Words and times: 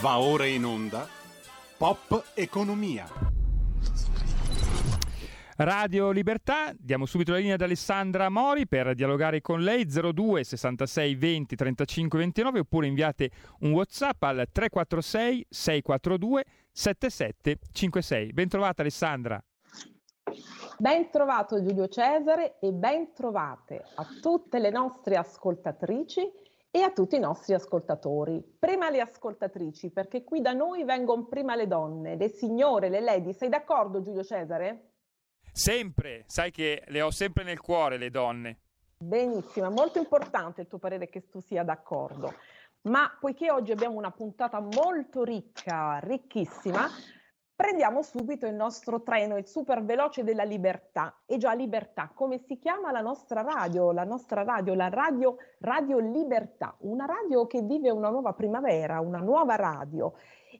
Va 0.00 0.18
ora 0.18 0.46
in 0.46 0.64
onda 0.64 1.08
Pop 1.76 2.32
Economia. 2.34 3.06
Radio 5.58 6.10
Libertà, 6.10 6.72
diamo 6.76 7.06
subito 7.06 7.32
la 7.32 7.38
linea 7.38 7.54
ad 7.54 7.62
Alessandra 7.62 8.28
Mori 8.28 8.66
per 8.66 8.94
dialogare 8.94 9.40
con 9.40 9.62
lei 9.62 9.86
02 9.86 10.44
66 10.44 11.14
20 11.14 11.56
35 11.56 12.18
29 12.18 12.58
oppure 12.58 12.86
inviate 12.86 13.30
un 13.60 13.72
WhatsApp 13.72 14.22
al 14.22 14.46
346 14.52 15.46
642 15.48 16.44
7756. 16.72 18.32
Bentrovata 18.32 18.82
Alessandra. 18.82 19.42
Ben 20.78 21.10
trovato 21.10 21.62
Giulio 21.62 21.88
Cesare 21.88 22.58
e 22.60 22.72
ben 22.72 23.14
trovate 23.14 23.82
a 23.94 24.06
tutte 24.20 24.58
le 24.58 24.68
nostre 24.68 25.16
ascoltatrici 25.16 26.30
e 26.76 26.82
a 26.82 26.90
tutti 26.90 27.16
i 27.16 27.18
nostri 27.18 27.54
ascoltatori. 27.54 28.44
Prima 28.58 28.90
le 28.90 29.00
ascoltatrici, 29.00 29.90
perché 29.90 30.24
qui 30.24 30.42
da 30.42 30.52
noi 30.52 30.84
vengono 30.84 31.24
prima 31.24 31.56
le 31.56 31.66
donne, 31.66 32.16
le 32.16 32.28
signore, 32.28 32.90
le 32.90 33.00
lady. 33.00 33.32
Sei 33.32 33.48
d'accordo 33.48 34.02
Giulio 34.02 34.22
Cesare? 34.22 34.90
Sempre, 35.50 36.24
sai 36.26 36.50
che 36.50 36.82
le 36.88 37.00
ho 37.00 37.10
sempre 37.10 37.44
nel 37.44 37.60
cuore 37.60 37.96
le 37.96 38.10
donne. 38.10 38.58
Benissimo, 38.98 39.68
è 39.68 39.70
molto 39.70 39.96
importante 39.96 40.60
il 40.60 40.68
tuo 40.68 40.76
parere 40.76 41.08
che 41.08 41.30
tu 41.30 41.40
sia 41.40 41.64
d'accordo. 41.64 42.34
Ma 42.82 43.10
poiché 43.18 43.50
oggi 43.50 43.72
abbiamo 43.72 43.96
una 43.96 44.10
puntata 44.10 44.60
molto 44.60 45.24
ricca, 45.24 45.98
ricchissima, 46.02 46.86
prendiamo 47.56 48.02
subito 48.02 48.46
il 48.46 48.54
nostro 48.54 49.02
treno, 49.02 49.38
il 49.38 49.46
super 49.46 49.82
veloce 49.82 50.22
della 50.22 50.44
libertà. 50.44 51.22
E 51.24 51.38
già 51.38 51.54
libertà, 51.54 52.12
come 52.14 52.38
si 52.38 52.58
chiama 52.58 52.92
la 52.92 53.00
nostra 53.00 53.40
radio? 53.40 53.90
La 53.92 54.04
nostra 54.04 54.44
radio, 54.44 54.74
la 54.74 54.90
radio, 54.90 55.36
radio 55.60 55.98
Libertà, 55.98 56.76
una 56.80 57.06
radio 57.06 57.46
che 57.46 57.62
vive 57.62 57.90
una 57.90 58.10
nuova 58.10 58.34
primavera, 58.34 59.00
una 59.00 59.20
nuova 59.20 59.56
radio. 59.56 60.12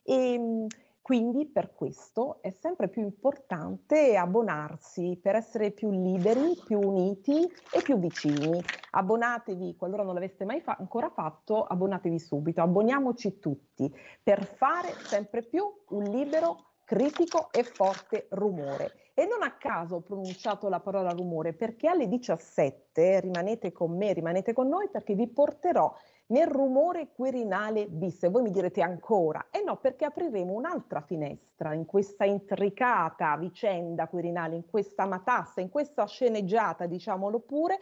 E 0.02 0.32
ehm, 0.32 0.66
quindi 1.06 1.46
per 1.46 1.72
questo 1.72 2.38
è 2.40 2.50
sempre 2.50 2.88
più 2.88 3.00
importante 3.02 4.16
abbonarsi 4.16 5.16
per 5.22 5.36
essere 5.36 5.70
più 5.70 5.88
liberi, 5.92 6.60
più 6.66 6.80
uniti 6.80 7.48
e 7.70 7.80
più 7.80 7.96
vicini. 7.96 8.60
Abbonatevi, 8.90 9.76
qualora 9.76 10.02
non 10.02 10.14
l'aveste 10.14 10.44
mai 10.44 10.60
fa- 10.62 10.76
ancora 10.76 11.08
fatto, 11.08 11.62
abbonatevi 11.62 12.18
subito, 12.18 12.60
abboniamoci 12.60 13.38
tutti 13.38 13.88
per 14.20 14.44
fare 14.44 14.88
sempre 15.04 15.44
più 15.44 15.64
un 15.90 16.02
libero, 16.02 16.72
critico 16.86 17.48
e 17.52 17.64
forte 17.64 18.28
rumore. 18.30 18.92
E 19.12 19.26
non 19.26 19.42
a 19.42 19.56
caso 19.56 19.96
ho 19.96 20.00
pronunciato 20.00 20.68
la 20.68 20.78
parola 20.78 21.10
rumore 21.10 21.52
perché 21.52 21.88
alle 21.88 22.06
17 22.06 23.20
rimanete 23.20 23.72
con 23.72 23.96
me, 23.96 24.12
rimanete 24.12 24.52
con 24.52 24.68
noi 24.68 24.88
perché 24.88 25.14
vi 25.14 25.26
porterò 25.26 25.92
nel 26.28 26.46
rumore 26.46 27.08
quirinale 27.12 27.86
bis. 27.88 28.22
E 28.22 28.28
voi 28.28 28.42
mi 28.42 28.50
direte 28.50 28.82
ancora, 28.82 29.46
eh 29.50 29.62
no, 29.64 29.78
perché 29.78 30.04
apriremo 30.04 30.52
un'altra 30.52 31.00
finestra 31.00 31.74
in 31.74 31.86
questa 31.86 32.24
intricata 32.24 33.36
vicenda 33.36 34.06
quirinale, 34.06 34.54
in 34.54 34.66
questa 34.66 35.06
matassa, 35.06 35.60
in 35.60 35.70
questa 35.70 36.06
sceneggiata, 36.06 36.86
diciamolo 36.86 37.40
pure, 37.40 37.78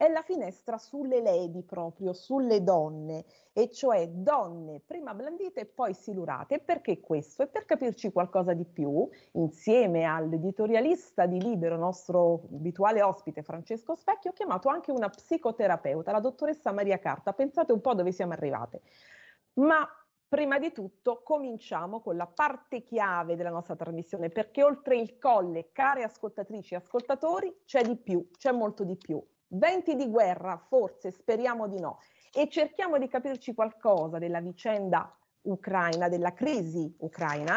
è 0.00 0.08
la 0.08 0.22
finestra 0.22 0.78
sulle 0.78 1.20
lady 1.20 1.62
proprio, 1.62 2.14
sulle 2.14 2.64
donne, 2.64 3.26
e 3.52 3.70
cioè 3.70 4.08
donne 4.08 4.80
prima 4.80 5.12
blandite 5.12 5.60
e 5.60 5.66
poi 5.66 5.92
silurate. 5.92 6.58
Perché 6.58 7.00
questo? 7.00 7.42
E 7.42 7.48
per 7.48 7.66
capirci 7.66 8.10
qualcosa 8.10 8.54
di 8.54 8.64
più, 8.64 9.06
insieme 9.32 10.04
all'editorialista 10.04 11.26
di 11.26 11.38
Libero, 11.38 11.76
nostro 11.76 12.46
abituale 12.50 13.02
ospite 13.02 13.42
Francesco 13.42 13.94
Specchio, 13.94 14.30
ho 14.30 14.32
chiamato 14.32 14.70
anche 14.70 14.90
una 14.90 15.10
psicoterapeuta, 15.10 16.12
la 16.12 16.20
dottoressa 16.20 16.72
Maria 16.72 16.98
Carta. 16.98 17.34
Pensate 17.34 17.72
un 17.72 17.82
po' 17.82 17.92
dove 17.92 18.10
siamo 18.10 18.32
arrivate. 18.32 18.80
Ma 19.56 19.86
prima 20.26 20.58
di 20.58 20.72
tutto 20.72 21.20
cominciamo 21.22 22.00
con 22.00 22.16
la 22.16 22.26
parte 22.26 22.84
chiave 22.84 23.36
della 23.36 23.50
nostra 23.50 23.76
trasmissione, 23.76 24.30
perché 24.30 24.62
oltre 24.62 24.96
il 24.96 25.18
colle, 25.18 25.72
care 25.72 26.04
ascoltatrici 26.04 26.72
e 26.72 26.78
ascoltatori, 26.78 27.54
c'è 27.66 27.82
di 27.82 27.98
più, 27.98 28.30
c'è 28.38 28.50
molto 28.50 28.82
di 28.82 28.96
più. 28.96 29.22
Venti 29.52 29.96
di 29.96 30.08
guerra, 30.08 30.56
forse, 30.68 31.10
speriamo 31.10 31.66
di 31.66 31.80
no. 31.80 31.98
E 32.32 32.48
cerchiamo 32.48 32.98
di 32.98 33.08
capirci 33.08 33.52
qualcosa 33.52 34.18
della 34.18 34.40
vicenda 34.40 35.12
ucraina, 35.42 36.08
della 36.08 36.32
crisi 36.32 36.94
ucraina, 36.98 37.56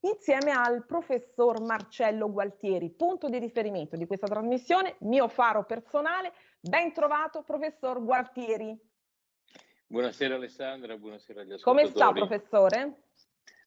insieme 0.00 0.50
al 0.50 0.84
professor 0.84 1.60
Marcello 1.60 2.32
Gualtieri, 2.32 2.90
punto 2.90 3.28
di 3.28 3.38
riferimento 3.38 3.96
di 3.96 4.06
questa 4.06 4.26
trasmissione, 4.26 4.96
mio 5.00 5.28
faro 5.28 5.64
personale. 5.64 6.32
Ben 6.60 6.92
trovato, 6.92 7.42
professor 7.42 8.02
Gualtieri. 8.02 8.76
Buonasera 9.86 10.34
Alessandra, 10.34 10.96
buonasera 10.96 11.42
agli 11.42 11.52
ascoltatori. 11.52 11.92
Come 11.92 11.96
sta, 11.96 12.12
professore? 12.12 13.02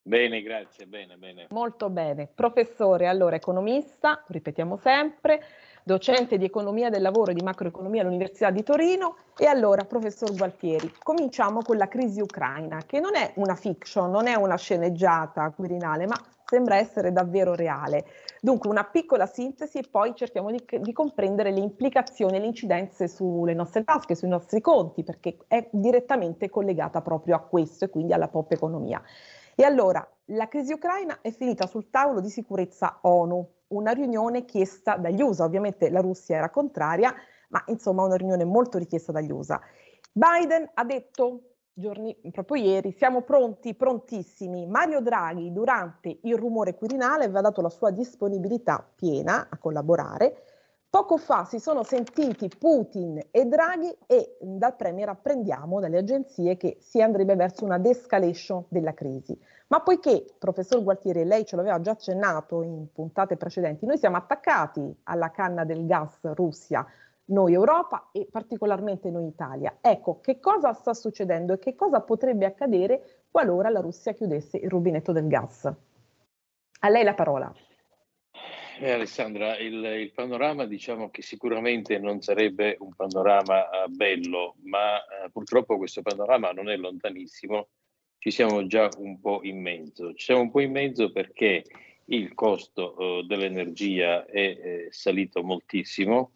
Bene, 0.04 0.42
grazie, 0.42 0.88
bene, 0.88 1.16
bene. 1.16 1.48
Molto 1.52 1.90
bene. 1.90 2.28
Professore, 2.28 3.08
allora, 3.08 3.36
economista, 3.36 4.24
ripetiamo 4.28 4.76
sempre, 4.78 5.44
docente 5.84 6.38
di 6.38 6.46
economia 6.46 6.90
del 6.90 7.02
lavoro 7.02 7.32
e 7.32 7.34
di 7.34 7.44
macroeconomia 7.44 8.02
all'Università 8.02 8.50
di 8.52 8.64
Torino. 8.64 9.16
E 9.38 9.46
allora, 9.46 9.84
professor 9.86 10.36
Gualtieri, 10.36 10.94
cominciamo 11.02 11.62
con 11.62 11.78
la 11.78 11.88
crisi 11.88 12.22
ucraina, 12.22 12.84
che 12.86 13.00
non 13.00 13.16
è 13.16 13.34
una 13.36 13.56
fiction, 13.56 14.12
non 14.12 14.28
è 14.28 14.36
una 14.36 14.58
sceneggiata 14.58 15.50
quirinale, 15.52 16.06
ma 16.06 16.16
sembra 16.52 16.76
essere 16.76 17.14
davvero 17.14 17.56
reale. 17.56 18.06
Dunque, 18.42 18.70
una 18.70 18.84
piccola 18.84 19.26
sintesi 19.26 19.78
e 19.78 19.88
poi 19.90 20.14
cerchiamo 20.16 20.52
di, 20.52 20.62
di 20.80 20.92
comprendere 20.92 21.52
le 21.52 21.62
implicazioni 21.62 22.36
e 22.36 22.40
le 22.42 22.48
incidenze 22.48 23.08
sulle 23.08 23.54
nostre 23.54 23.86
tasche, 23.86 24.16
sui 24.16 24.28
nostri 24.28 24.60
conti, 24.60 25.04
perché 25.04 25.38
è 25.48 25.70
direttamente 25.72 26.50
collegata 26.50 27.02
proprio 27.02 27.36
a 27.36 27.40
questo 27.40 27.86
e 27.86 27.90
quindi 27.90 28.12
alla 28.12 28.28
pop 28.28 28.52
economia. 28.52 29.02
E 29.56 29.64
allora, 29.64 30.06
la 30.26 30.48
crisi 30.48 30.74
ucraina 30.74 31.20
è 31.22 31.32
finita 31.32 31.68
sul 31.68 31.90
tavolo 31.90 32.20
di 32.20 32.30
sicurezza 32.30 33.00
ONU, 33.02 33.48
una 33.72 33.92
riunione 33.92 34.46
chiesta 34.46 34.96
dagli 34.96 35.22
USA, 35.22 35.44
ovviamente 35.44 35.90
la 35.90 36.00
Russia 36.00 36.38
era 36.38 36.50
contraria, 36.50 37.14
ma 37.50 37.64
insomma 37.68 38.04
una 38.04 38.16
riunione 38.16 38.46
molto 38.46 38.78
richiesta 38.78 39.12
dagli 39.12 39.32
USA. 39.32 39.60
Biden 40.12 40.70
ha 40.74 40.84
detto 40.84 41.52
giorni, 41.74 42.16
proprio 42.32 42.64
ieri, 42.64 42.92
siamo 42.92 43.22
pronti, 43.22 43.74
prontissimi. 43.76 44.68
Mario 44.68 45.02
Draghi 45.02 45.52
durante 45.52 46.20
il 46.24 46.38
rumore 46.38 46.76
quirinale 46.76 47.26
aveva 47.26 47.42
dato 47.42 47.62
la 47.62 47.70
sua 47.70 47.92
disponibilità 47.92 48.86
piena 48.96 49.48
a 49.50 49.58
collaborare. 49.58 50.44
Poco 50.92 51.16
fa 51.16 51.46
si 51.46 51.58
sono 51.58 51.84
sentiti 51.84 52.50
Putin 52.50 53.18
e 53.32 53.46
Draghi 53.46 53.96
e 54.08 54.36
dal 54.42 54.76
Premier 54.76 55.08
apprendiamo 55.08 55.80
dalle 55.80 56.00
agenzie 56.00 56.58
che 56.58 56.80
si 56.82 57.02
andrebbe 57.02 57.36
verso 57.36 57.64
una 57.64 57.78
de-escalation 57.78 58.66
della 58.68 58.94
crisi. 58.94 59.40
Ma 59.68 59.80
poiché, 59.80 60.26
professor 60.38 60.84
Gualtieri, 60.84 61.24
lei 61.24 61.46
ce 61.46 61.56
l'aveva 61.56 61.80
già 61.80 61.92
accennato 61.92 62.62
in 62.62 62.92
puntate 62.92 63.38
precedenti, 63.38 63.86
noi 63.86 63.98
siamo 63.98 64.18
attaccati 64.18 64.94
alla 65.04 65.32
canna 65.32 65.64
del 65.64 65.86
gas 65.86 66.20
Russia, 66.34 66.86
noi 67.28 67.54
Europa 67.54 68.10
e 68.12 68.28
particolarmente 68.30 69.10
noi 69.10 69.28
Italia. 69.28 69.78
Ecco, 69.80 70.20
che 70.20 70.42
cosa 70.42 70.74
sta 70.74 70.94
succedendo 70.94 71.54
e 71.54 71.60
che 71.60 71.74
cosa 71.74 72.02
potrebbe 72.02 72.46
accadere 72.46 73.22
qualora 73.32 73.70
la 73.70 73.80
Russia 73.80 74.12
chiudesse 74.12 74.58
il 74.58 74.70
rubinetto 74.70 75.14
del 75.14 75.30
gas? 75.30 75.74
A 76.82 76.90
lei 76.90 77.06
la 77.06 77.14
parola. 77.14 77.50
Eh, 78.84 78.90
Alessandra, 78.90 79.60
il, 79.60 79.76
il, 79.76 80.12
panorama 80.12 80.66
diciamo 80.66 81.12
che 81.12 81.22
sicuramente 81.22 82.00
non 82.00 82.20
sarebbe 82.22 82.78
un 82.80 82.96
panorama 82.96 83.62
uh, 83.62 83.90
bello, 83.92 84.56
ma 84.64 84.96
uh, 84.96 85.30
purtroppo 85.32 85.78
questo 85.78 86.02
panorama 86.02 86.50
non 86.50 86.68
è 86.68 86.76
lontanissimo 86.78 87.68
ci 88.18 88.32
siamo 88.32 88.66
già 88.68 88.90
un 88.98 89.20
po' 89.20 89.42
in 89.44 89.62
mezzo. 89.62 90.14
Ci 90.14 90.26
siamo 90.26 90.42
un 90.42 90.52
po' 90.52 90.62
in 90.62 90.72
mezzo 90.72 91.12
perché 91.12 91.64
il 92.06 92.34
costo 92.34 92.96
uh, 92.96 93.22
dell'energia 93.24 94.26
è 94.26 94.40
eh, 94.40 94.88
salito 94.90 95.44
moltissimo, 95.44 96.34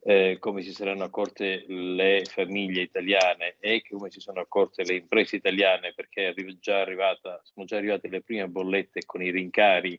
eh, 0.00 0.36
come 0.38 0.62
si 0.62 0.72
saranno 0.72 1.04
accorte 1.04 1.64
le 1.68 2.22
famiglie 2.24 2.82
italiane 2.82 3.56
e 3.60 3.82
come 3.88 4.10
si 4.10 4.20
sono 4.20 4.40
accorte 4.40 4.82
le 4.84 4.94
imprese 4.94 5.36
italiane 5.36 5.92
perché 5.94 6.34
già 6.58 6.80
arrivata, 6.80 7.40
sono 7.44 7.66
già 7.66 7.76
arrivate 7.76 8.08
le 8.08 8.22
prime 8.22 8.48
bollette 8.48 9.04
con 9.06 9.22
i 9.22 9.30
rincari 9.30 9.98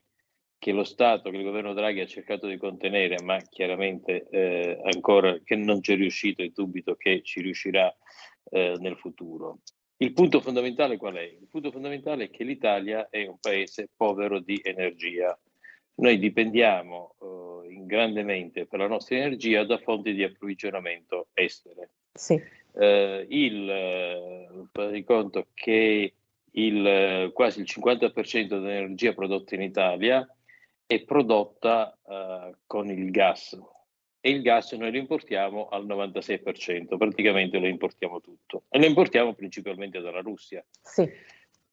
che 0.60 0.72
lo 0.72 0.84
Stato, 0.84 1.30
che 1.30 1.38
il 1.38 1.44
governo 1.44 1.74
Draghi 1.74 2.02
ha 2.02 2.08
cercato 2.08 2.48
di 2.48 2.58
contenere, 2.58 3.18
ma 3.24 3.38
chiaramente 3.38 4.28
eh, 4.30 4.80
ancora 4.84 5.38
che 5.44 5.56
non 5.56 5.82
c'è 5.82 5.96
riuscito 5.96 6.42
e 6.42 6.52
dubito 6.54 6.96
che 6.96 7.22
ci 7.24 7.42
riuscirà 7.42 7.96
eh, 8.50 8.76
nel 8.80 8.98
futuro. 8.98 9.60
Il 9.98 10.14
punto 10.14 10.42
fondamentale 10.42 10.98
qual 10.98 11.16
è? 11.16 11.24
Il 11.24 11.48
punto 11.50 11.72
fondamentale 11.72 12.26
è 12.26 12.30
che 12.30 12.44
l'Italia 12.44 13.10
è 13.10 13.26
un 13.26 13.38
paese 13.40 13.90
povero 13.96 14.40
di 14.40 14.60
energia. 14.64 15.38
Noi 15.96 16.20
dipendiamo 16.20 17.16
eh, 17.20 17.86
grandemente 17.86 18.68
per 18.68 18.80
la 18.80 18.88
nostra 18.88 19.16
energia 19.16 19.64
da 19.64 19.78
fonti 19.80 20.14
di 20.14 20.24
approvvigionamento 20.24 21.30
estere. 21.34 21.90
Sì. 22.14 22.40
Eh, 22.80 23.26
il, 23.30 23.70
eh, 23.70 25.04
conto 25.04 25.48
che 25.56 26.14
il, 26.52 27.32
quasi 27.34 27.62
il 27.62 27.68
50% 27.68 28.48
dell'energia 28.48 29.14
prodotta 29.14 29.56
in 29.56 29.62
Italia 29.62 30.28
è 30.88 31.04
prodotta 31.04 31.96
eh, 32.08 32.56
con 32.66 32.90
il 32.90 33.12
gas, 33.12 33.60
e 34.20 34.30
il 34.32 34.42
gas 34.42 34.72
noi 34.72 34.92
lo 34.92 34.98
importiamo 34.98 35.68
al 35.68 35.86
96%, 35.86 36.98
praticamente 36.98 37.60
lo 37.60 37.68
importiamo 37.68 38.20
tutto 38.22 38.64
e 38.70 38.80
lo 38.80 38.86
importiamo 38.86 39.34
principalmente 39.34 40.00
dalla 40.00 40.22
Russia. 40.22 40.66
Sì. 40.82 41.08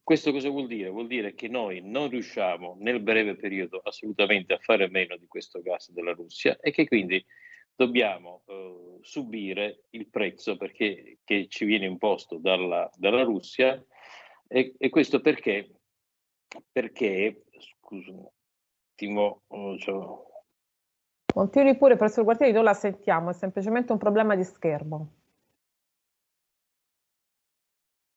Questo 0.03 0.33
cosa 0.33 0.51
vuol 0.51 0.67
dire? 0.67 0.91
Vuol 0.91 1.07
dire 1.07 1.35
che 1.35 1.49
noi 1.49 1.81
non 1.83 2.11
riusciamo 2.11 2.77
nel 2.81 3.01
breve 3.01 3.37
periodo 3.37 3.81
assolutamente 3.83 4.53
a 4.53 4.59
fare 4.59 4.91
meno 4.91 5.17
di 5.17 5.27
questo 5.27 5.63
gas 5.63 5.91
della 5.93 6.13
Russia 6.13 6.59
e 6.61 6.73
che 6.73 6.87
quindi 6.87 7.25
dobbiamo 7.75 8.43
eh, 8.47 8.99
subire 9.01 9.85
il 9.91 10.09
prezzo 10.09 10.57
perché, 10.57 11.19
che 11.25 11.47
ci 11.49 11.65
viene 11.65 11.87
imposto 11.87 12.37
dalla, 12.37 12.91
dalla 12.97 13.23
Russia 13.23 13.83
e, 14.47 14.75
e, 14.77 14.89
questo 14.91 15.21
perché? 15.21 15.71
Perché, 16.71 17.45
scusa 17.81 18.11
un 18.11 18.29
attimo, 18.95 19.43
cioè... 19.79 20.23
Continui 21.35 21.77
pure, 21.77 21.97
professor 21.97 22.23
Guartieri, 22.23 22.53
non 22.53 22.63
la 22.63 22.75
sentiamo, 22.75 23.31
è 23.31 23.33
semplicemente 23.33 23.91
un 23.91 23.99
problema 23.99 24.37
di 24.37 24.45
schermo. 24.45 25.09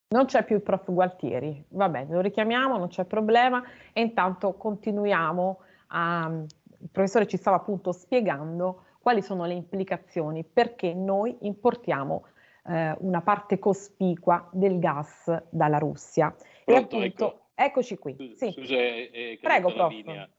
Non 0.10 0.26
c'è 0.26 0.46
più 0.46 0.56
il 0.56 0.62
prof 0.62 0.90
Gualtieri, 0.92 1.66
va 1.70 1.90
bene, 1.90 2.14
lo 2.14 2.22
richiamiamo, 2.22 2.78
non 2.78 2.88
c'è 2.88 3.06
problema 3.06 3.62
e 3.92 4.02
intanto 4.02 4.54
continuiamo 4.54 5.60
a... 5.88 6.44
Il 6.80 6.90
professore 6.92 7.26
ci 7.26 7.38
stava 7.38 7.58
appunto 7.58 7.92
spiegando 7.92 8.84
quali 9.00 9.24
sono 9.24 9.46
le 9.46 9.56
implicazioni 9.56 10.44
perché 10.44 10.94
noi 10.94 11.36
importiamo 11.42 12.28
eh, 12.68 12.96
una 13.00 13.22
parte 13.22 13.58
cospicua 13.58 14.48
del 14.54 14.78
gas 14.78 15.46
dalla 15.50 15.80
Russia. 15.80 16.34
Pronto, 16.64 16.96
e 16.96 17.06
appunto, 17.06 17.26
ecco. 17.26 17.42
eccoci 17.56 17.98
qui. 17.98 18.36
Sì. 18.36 18.52
Scusa, 18.52 18.76
eh, 18.76 19.40
Prego, 19.42 19.74
prof. 19.74 19.92
Um, 19.92 20.30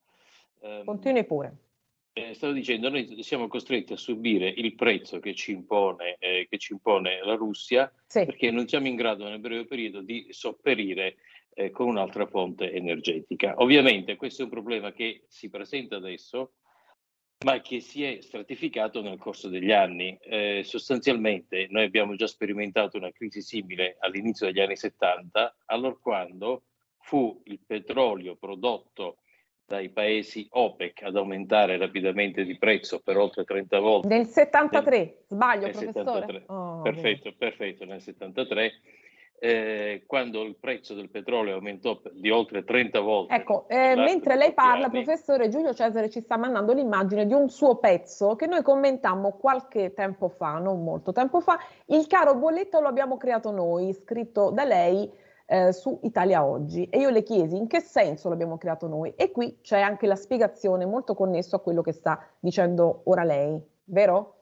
Continui 0.85 1.25
pure. 1.25 1.57
Eh, 2.19 2.35
stavo 2.35 2.53
dicendo, 2.53 2.89
noi 2.89 3.23
siamo 3.23 3.47
costretti 3.47 3.93
a 3.93 3.97
subire 3.97 4.49
il 4.49 4.75
prezzo 4.75 5.21
che 5.21 5.35
ci 5.35 5.53
impone, 5.53 6.17
eh, 6.19 6.49
che 6.51 6.59
ci 6.59 6.73
impone 6.73 7.21
la 7.23 7.35
Russia 7.35 7.93
sì. 8.07 8.25
perché 8.25 8.51
non 8.51 8.67
siamo 8.67 8.89
in 8.89 8.97
grado 8.97 9.29
nel 9.29 9.39
breve 9.39 9.67
periodo 9.67 10.01
di 10.01 10.27
sopperire 10.31 11.17
eh, 11.55 11.71
con 11.71 11.87
un'altra 11.87 12.27
fonte 12.27 12.73
energetica. 12.73 13.55
Ovviamente 13.59 14.17
questo 14.17 14.43
è 14.43 14.45
un 14.47 14.51
problema 14.51 14.93
che 14.93 15.25
si 15.29 15.49
presenta 15.49 15.97
adesso 15.97 16.55
ma 17.45 17.61
che 17.61 17.79
si 17.79 18.03
è 18.03 18.21
stratificato 18.21 19.01
nel 19.01 19.19
corso 19.19 19.49
degli 19.49 19.71
anni. 19.71 20.19
Eh, 20.23 20.63
sostanzialmente 20.65 21.69
noi 21.71 21.85
abbiamo 21.85 22.17
già 22.17 22.27
sperimentato 22.27 22.97
una 22.97 23.13
crisi 23.13 23.43
simile 23.43 23.97
all'inizio 24.01 24.47
degli 24.47 24.61
anni 24.61 24.77
70, 24.77 25.57
allora 25.67 25.97
quando 26.01 26.65
fu 26.99 27.41
il 27.45 27.61
petrolio 27.65 28.35
prodotto 28.35 29.19
dai 29.69 29.91
paesi 29.91 30.49
OPEC 30.51 31.03
ad 31.03 31.17
aumentare 31.17 31.77
rapidamente 31.77 32.45
di 32.45 32.57
prezzo 32.57 33.01
per 33.05 33.19
oltre 33.19 33.45
30 33.45 33.79
volte. 33.79 34.09
Nel 34.09 34.27
73, 34.27 34.97
nel, 34.97 35.15
sbaglio 35.27 35.67
nel 35.67 35.71
professore? 35.73 36.05
73. 36.05 36.43
Oh, 36.47 36.81
perfetto, 36.81 37.35
perfetto, 37.37 37.85
nel 37.85 38.01
73 38.01 38.73
eh, 39.41 40.03
quando 40.07 40.43
il 40.43 40.57
prezzo 40.57 40.95
del 40.95 41.11
petrolio 41.11 41.55
aumentò 41.55 42.01
di 42.13 42.31
oltre 42.31 42.65
30 42.65 43.01
volte. 43.01 43.35
Ecco, 43.35 43.67
eh, 43.69 43.95
mentre 43.95 44.37
lei 44.37 44.53
parla, 44.53 44.87
anni. 44.87 45.03
professore 45.05 45.49
Giulio 45.49 45.75
Cesare 45.75 46.11
ci 46.11 46.21
sta 46.21 46.37
mandando 46.37 46.73
l'immagine 46.73 47.27
di 47.27 47.35
un 47.35 47.49
suo 47.49 47.77
pezzo 47.77 48.35
che 48.37 48.47
noi 48.47 48.63
commentammo 48.63 49.33
qualche 49.33 49.93
tempo 49.95 50.29
fa, 50.29 50.59
non 50.59 50.83
molto 50.83 51.13
tempo 51.13 51.41
fa. 51.41 51.59
Il 51.87 52.07
caro 52.07 52.35
bolletto 52.35 52.81
lo 52.81 52.89
abbiamo 52.89 53.17
creato 53.17 53.51
noi, 53.51 53.93
scritto 53.93 54.51
da 54.51 54.65
lei 54.65 55.27
eh, 55.49 55.73
su 55.73 55.99
Italia 56.03 56.45
Oggi. 56.45 56.87
E 56.91 56.99
io 56.99 57.11
le 57.11 57.23
chiesi 57.23 57.57
in 57.57 57.67
che 57.67 57.81
senso 57.81 58.29
l'abbiamo 58.29 58.59
creato 58.59 58.87
noi. 58.87 59.15
E 59.17 59.31
qui 59.31 59.59
c'è 59.63 59.81
anche 59.81 60.07
la 60.07 60.17
spiegazione 60.17 60.85
molto 60.85 61.15
connesso 61.15 61.57
a 61.57 61.61
quello 61.61 61.83
che 61.83 61.93
sta 61.93 62.29
dicendo 62.39 63.03
ora 63.07 63.25
lei, 63.25 63.59
vero? 63.85 64.35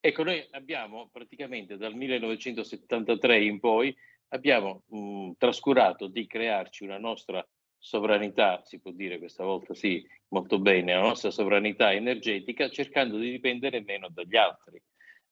Ecco, 0.00 0.22
noi 0.22 0.44
abbiamo 0.52 1.08
praticamente 1.12 1.76
dal 1.76 1.94
1973 1.94 3.44
in 3.44 3.60
poi 3.60 3.94
abbiamo 4.28 4.82
mh, 4.86 4.98
mm, 4.98 5.30
trascurato 5.38 6.06
di 6.06 6.26
crearci 6.26 6.84
una 6.84 6.98
nostra 6.98 7.46
sovranità, 7.78 8.62
si 8.64 8.78
può 8.78 8.92
dire 8.92 9.18
questa 9.18 9.44
volta 9.44 9.74
sì, 9.74 10.06
molto 10.28 10.60
bene, 10.60 10.94
la 10.94 11.00
nostra 11.00 11.30
sovranità 11.30 11.92
energetica 11.92 12.68
cercando 12.68 13.16
di 13.18 13.30
dipendere 13.30 13.82
meno 13.82 14.08
dagli 14.08 14.36
altri. 14.36 14.80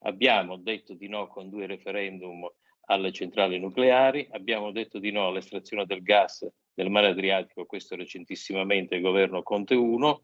Abbiamo 0.02 0.56
detto 0.56 0.94
di 0.94 1.08
no 1.08 1.28
con 1.28 1.48
due 1.48 1.66
referendum 1.66 2.48
alle 2.90 3.12
centrali 3.12 3.58
nucleari, 3.58 4.26
abbiamo 4.32 4.72
detto 4.72 4.98
di 4.98 5.12
no 5.12 5.28
all'estrazione 5.28 5.86
del 5.86 6.02
gas 6.02 6.46
nel 6.74 6.90
mare 6.90 7.08
Adriatico, 7.08 7.64
questo 7.64 7.94
recentissimamente 7.94 8.96
il 8.96 9.00
governo 9.00 9.42
Conte 9.42 9.74
1, 9.74 10.22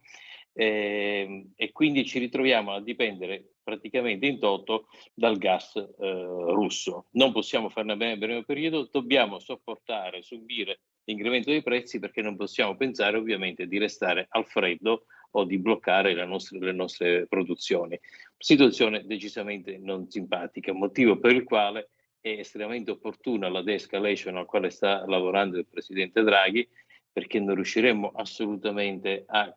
eh, 0.52 1.46
e 1.54 1.72
quindi 1.72 2.04
ci 2.04 2.18
ritroviamo 2.18 2.72
a 2.72 2.80
dipendere 2.80 3.52
praticamente 3.62 4.26
in 4.26 4.40
toto 4.40 4.88
dal 5.14 5.38
gas 5.38 5.76
eh, 5.76 5.86
russo. 5.98 7.06
Non 7.12 7.32
possiamo 7.32 7.68
farne 7.68 7.96
bene 7.96 8.12
nel 8.12 8.18
breve 8.18 8.44
periodo, 8.44 8.88
dobbiamo 8.90 9.38
sopportare, 9.38 10.22
subire 10.22 10.80
l'incremento 11.04 11.50
dei 11.50 11.62
prezzi 11.62 12.00
perché 12.00 12.20
non 12.20 12.36
possiamo 12.36 12.74
pensare 12.76 13.16
ovviamente 13.16 13.68
di 13.68 13.78
restare 13.78 14.26
al 14.30 14.46
freddo 14.46 15.04
o 15.32 15.44
di 15.44 15.58
bloccare 15.58 16.14
nostra, 16.24 16.58
le 16.58 16.72
nostre 16.72 17.26
produzioni. 17.26 17.98
Situazione 18.36 19.04
decisamente 19.04 19.78
non 19.78 20.10
simpatica, 20.10 20.72
motivo 20.72 21.18
per 21.18 21.32
il 21.32 21.44
quale 21.44 21.90
è 22.34 22.40
estremamente 22.40 22.90
opportuna 22.90 23.48
la 23.48 23.62
de-escalation 23.62 24.36
al 24.36 24.46
quale 24.46 24.70
sta 24.70 25.06
lavorando 25.06 25.58
il 25.58 25.66
Presidente 25.66 26.22
Draghi 26.22 26.68
perché 27.12 27.38
non 27.38 27.54
riusciremmo 27.54 28.12
assolutamente 28.14 29.24
a, 29.26 29.56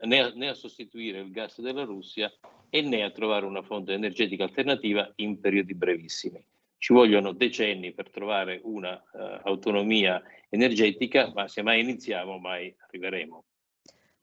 né, 0.00 0.20
a, 0.20 0.32
né 0.34 0.48
a 0.48 0.54
sostituire 0.54 1.20
il 1.20 1.30
gas 1.30 1.60
della 1.60 1.84
Russia 1.84 2.32
e 2.70 2.80
né 2.80 3.04
a 3.04 3.10
trovare 3.10 3.44
una 3.44 3.62
fonte 3.62 3.92
energetica 3.92 4.44
alternativa 4.44 5.12
in 5.16 5.38
periodi 5.38 5.74
brevissimi. 5.74 6.44
Ci 6.78 6.92
vogliono 6.92 7.32
decenni 7.32 7.92
per 7.92 8.10
trovare 8.10 8.60
un'autonomia 8.62 10.16
uh, 10.16 10.22
energetica, 10.48 11.30
ma 11.34 11.48
se 11.48 11.62
mai 11.62 11.80
iniziamo, 11.80 12.38
mai 12.38 12.74
arriveremo. 12.86 13.44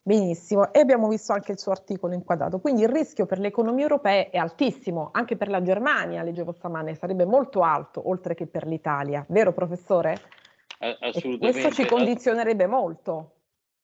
Benissimo, 0.05 0.73
e 0.73 0.79
abbiamo 0.81 1.07
visto 1.07 1.31
anche 1.31 1.53
il 1.53 1.59
suo 1.59 1.71
articolo 1.71 2.13
inquadrato. 2.13 2.59
Quindi 2.59 2.81
il 2.81 2.89
rischio 2.89 3.25
per 3.25 3.39
le 3.39 3.47
economie 3.47 3.83
europee 3.83 4.29
è 4.29 4.37
altissimo, 4.37 5.11
anche 5.13 5.37
per 5.37 5.47
la 5.47 5.61
Germania, 5.61 6.23
leggevo 6.23 6.51
stamane, 6.51 6.93
sarebbe 6.93 7.23
molto 7.23 7.61
alto, 7.61 8.09
oltre 8.09 8.35
che 8.35 8.45
per 8.45 8.67
l'Italia. 8.67 9.25
Vero 9.29 9.53
professore? 9.53 10.19
assolutamente. 10.99 11.61
questo 11.61 11.69
ci 11.81 11.87
condizionerebbe 11.87 12.67
molto. 12.67 13.35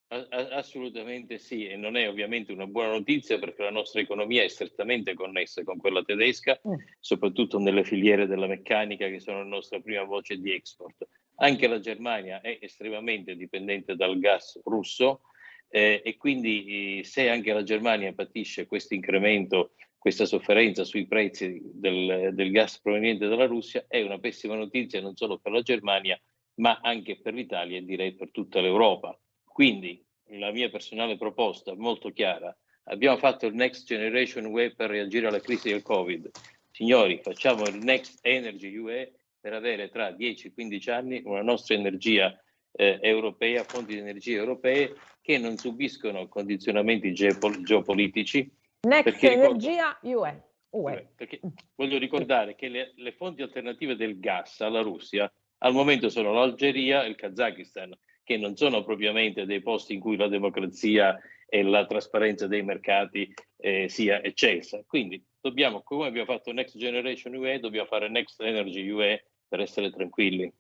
Assolutamente 0.10 1.38
sì, 1.38 1.68
e 1.68 1.78
non 1.78 1.96
è 1.96 2.10
ovviamente 2.10 2.52
una 2.52 2.66
buona 2.66 2.90
notizia 2.90 3.38
perché 3.38 3.62
la 3.62 3.70
nostra 3.70 4.02
economia 4.02 4.44
è 4.44 4.48
strettamente 4.48 5.14
connessa 5.14 5.64
con 5.64 5.78
quella 5.78 6.02
tedesca, 6.04 6.60
mm. 6.68 6.74
soprattutto 7.00 7.60
nelle 7.60 7.84
filiere 7.84 8.26
della 8.26 8.48
meccanica 8.48 9.08
che 9.08 9.20
sono 9.20 9.38
la 9.38 9.44
nostra 9.44 9.80
prima 9.80 10.04
voce 10.04 10.38
di 10.38 10.52
export. 10.52 11.08
Anche 11.36 11.68
la 11.68 11.80
Germania 11.80 12.42
è 12.42 12.58
estremamente 12.60 13.36
dipendente 13.36 13.96
dal 13.96 14.18
gas 14.18 14.60
russo 14.66 15.22
eh, 15.70 16.02
e 16.04 16.18
quindi 16.18 17.00
eh, 17.00 17.04
se 17.04 17.30
anche 17.30 17.54
la 17.54 17.64
Germania 17.64 18.14
patisce 18.14 18.66
questo 18.66 18.96
incremento, 18.96 19.74
questa 19.98 20.26
sofferenza 20.26 20.84
sui 20.84 21.08
prezzi 21.08 21.62
del, 21.64 22.32
del 22.34 22.52
gas 22.52 22.80
proveniente 22.80 23.28
dalla 23.28 23.46
Russia, 23.46 23.86
è 23.88 24.02
una 24.02 24.18
pessima 24.18 24.56
notizia 24.56 25.02
non 25.02 25.16
solo 25.16 25.38
per 25.38 25.52
la 25.52 25.62
Germania, 25.62 26.20
ma 26.56 26.80
anche 26.82 27.20
per 27.20 27.34
l'Italia 27.34 27.78
e 27.78 27.84
direi 27.84 28.16
per 28.16 28.32
tutta 28.32 28.62
l'Europa. 28.62 29.18
Quindi 29.44 30.04
la 30.38 30.52
mia 30.52 30.70
personale 30.70 31.18
proposta 31.18 31.76
molto 31.76 32.12
chiara, 32.12 32.56
abbiamo 32.86 33.18
fatto 33.18 33.46
il 33.46 33.54
Next 33.54 33.86
Generation 33.86 34.46
UE 34.46 34.74
per 34.74 34.90
reagire 34.90 35.28
alla 35.28 35.40
crisi 35.40 35.70
del 35.70 35.82
Covid. 35.82 36.30
Signori, 36.72 37.20
facciamo 37.22 37.68
il 37.68 37.78
Next 37.78 38.20
Energy 38.22 38.76
UE 38.76 39.14
per 39.40 39.54
avere 39.54 39.90
tra 39.90 40.10
10-15 40.10 40.92
anni 40.92 41.22
una 41.26 41.42
nostra 41.42 41.76
energia 41.76 42.38
eh, 42.72 43.00
europea, 43.02 43.64
fonti 43.64 43.94
di 43.94 44.00
energia 44.00 44.38
europee 44.38 44.96
che 45.22 45.38
non 45.38 45.58
subiscono 45.58 46.28
condizionamenti 46.28 47.14
geopol- 47.14 47.64
geopolitici. 47.64 48.50
Next 48.82 49.24
Energia 49.24 49.98
ricordo, 50.02 50.20
UE. 50.22 50.44
UE. 50.72 51.12
Perché 51.16 51.40
voglio 51.76 51.98
ricordare 51.98 52.56
che 52.56 52.68
le, 52.68 52.94
le 52.96 53.12
fonti 53.14 53.42
alternative 53.42 53.96
del 53.96 54.20
gas 54.20 54.62
alla 54.62 54.82
Russia 54.82 55.32
al 55.60 55.74
momento 55.74 56.10
sono 56.10 56.32
l'Algeria 56.34 57.04
e 57.04 57.10
il 57.10 57.16
Kazakistan, 57.16 57.98
che 58.24 58.38
non 58.38 58.56
sono 58.56 58.84
propriamente 58.84 59.46
dei 59.46 59.62
posti 59.62 59.94
in 59.94 60.00
cui 60.00 60.16
la 60.16 60.28
democrazia 60.28 61.20
e 61.48 61.64
la 61.64 61.86
trasparenza 61.86 62.48
dei 62.48 62.64
mercati 62.64 63.34
eh, 63.58 63.90
sia 63.90 64.24
eccelsa. 64.24 64.84
Quindi 64.86 65.22
dobbiamo, 65.42 65.82
come 65.82 66.08
abbiamo 66.08 66.32
fatto 66.32 66.52
Next 66.52 66.78
Generation 66.78 67.34
UE, 67.34 67.60
dobbiamo 67.60 67.88
fare 67.88 68.08
Next 68.08 68.40
Energy 68.40 68.88
UE 68.88 69.26
per 69.48 69.60
essere 69.60 69.90
tranquilli. 69.90 70.52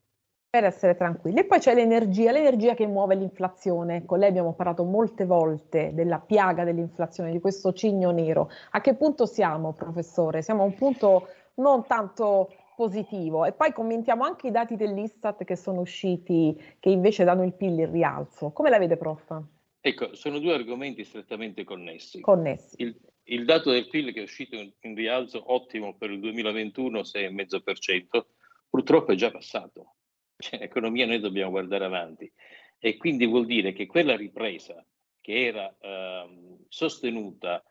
Per 0.51 0.63
essere 0.63 0.96
tranquilli. 0.96 1.41
E 1.41 1.46
poi 1.46 1.60
c'è 1.60 1.75
l'energia, 1.75 2.32
l'energia 2.32 2.74
che 2.74 2.88
muove 2.88 3.13
l'inflazione. 3.13 4.03
Con 4.06 4.18
lei 4.18 4.29
abbiamo 4.29 4.53
parlato 4.53 4.84
molte 4.84 5.25
volte 5.25 5.91
della 5.94 6.18
piaga 6.18 6.63
dell'inflazione, 6.63 7.32
di 7.32 7.39
questo 7.39 7.72
cigno 7.72 8.10
nero. 8.10 8.50
A 8.72 8.82
che 8.82 8.96
punto 8.96 9.27
siamo, 9.27 9.74
professore? 9.74 10.41
Siamo 10.41 10.63
a 10.63 10.65
un 10.65 10.74
punto 10.74 11.27
non 11.56 11.86
tanto 11.86 12.51
positivo. 12.75 13.46
E 13.46 13.51
poi 13.51 13.74
commentiamo 13.74 14.24
anche 14.24 14.48
i 14.48 14.51
dati 14.51 14.75
dell'Istat 14.75 15.44
che 15.44 15.56
sono 15.56 15.82
usciti, 15.82 16.60
che 16.79 16.89
invece 16.89 17.25
danno 17.25 17.44
il 17.44 17.53
PIL 17.53 17.77
in 17.77 17.91
rialzo. 17.91 18.50
Come 18.50 18.72
la 18.72 18.79
vede, 18.79 18.98
prof? 18.98 19.39
Ecco, 19.82 20.15
sono 20.15 20.39
due 20.39 20.56
argomenti 20.56 21.03
strettamente 21.03 21.63
connessi. 21.63 22.22
Connessi. 22.22 22.82
Il, 22.82 22.98
il 23.25 23.46
dato 23.46 23.70
del 23.70 23.88
PIL 23.88 24.13
che 24.13 24.22
è 24.22 24.24
uscito 24.24 24.56
in, 24.56 24.72
in 24.79 24.96
rialzo 24.96 25.44
ottimo 25.53 25.96
per 25.96 26.10
il 26.10 26.20
2021, 26.22 27.01
6,5%, 27.01 28.24
purtroppo 28.68 29.12
è 29.12 29.15
già 29.15 29.29
passato. 29.29 29.94
Cioè, 30.41 30.62
economia 30.62 31.05
noi 31.05 31.19
dobbiamo 31.19 31.51
guardare 31.51 31.84
avanti 31.84 32.31
e 32.77 32.96
quindi 32.96 33.25
vuol 33.25 33.46
dire 33.46 33.74
che 33.74 33.86
quella 33.86 34.15
ripresa 34.15 34.86
che 35.19 35.46
era 35.46 35.75
eh, 35.81 36.58
sostenuta 36.69 37.62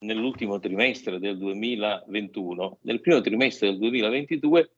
nell'ultimo 0.00 0.58
trimestre 0.58 1.18
del 1.18 1.38
2021, 1.38 2.78
nel 2.82 3.00
primo 3.00 3.20
trimestre 3.22 3.68
del 3.68 3.78
2022 3.78 4.70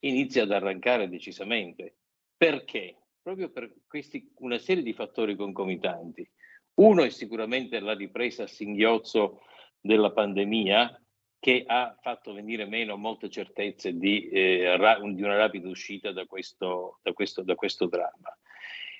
inizia 0.00 0.44
ad 0.44 0.52
arrancare 0.52 1.08
decisamente. 1.08 1.96
Perché? 2.34 2.96
Proprio 3.20 3.50
per 3.50 3.74
questi, 3.86 4.32
una 4.38 4.58
serie 4.58 4.82
di 4.82 4.92
fattori 4.94 5.36
concomitanti. 5.36 6.28
Uno 6.74 7.02
è 7.02 7.10
sicuramente 7.10 7.78
la 7.80 7.94
ripresa 7.94 8.44
a 8.44 8.48
singhiozzo 8.48 9.40
della 9.80 10.12
pandemia 10.12 10.98
che 11.46 11.62
ha 11.64 11.96
fatto 12.00 12.32
venire 12.32 12.66
meno 12.66 12.96
molte 12.96 13.30
certezze 13.30 13.96
di, 13.96 14.28
eh, 14.30 14.76
ra- 14.76 14.98
di 14.98 15.22
una 15.22 15.36
rapida 15.36 15.68
uscita 15.68 16.10
da 16.10 16.26
questo, 16.26 16.98
da, 17.04 17.12
questo, 17.12 17.42
da 17.42 17.54
questo 17.54 17.86
dramma. 17.86 18.36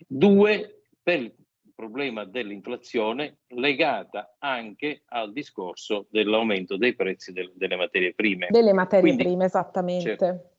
Due, 0.07 0.83
per 1.03 1.23
il 1.23 1.35
problema 1.75 2.23
dell'inflazione 2.25 3.39
legata 3.49 4.37
anche 4.39 5.03
al 5.07 5.33
discorso 5.33 6.07
dell'aumento 6.09 6.77
dei 6.77 6.95
prezzi 6.95 7.33
del, 7.33 7.51
delle 7.57 7.75
materie 7.75 8.15
prime. 8.15 8.47
Delle 8.49 8.73
materie 8.73 9.03
Quindi, 9.03 9.25
prime, 9.25 9.47
esattamente. 9.47 10.17
Certo. 10.17 10.51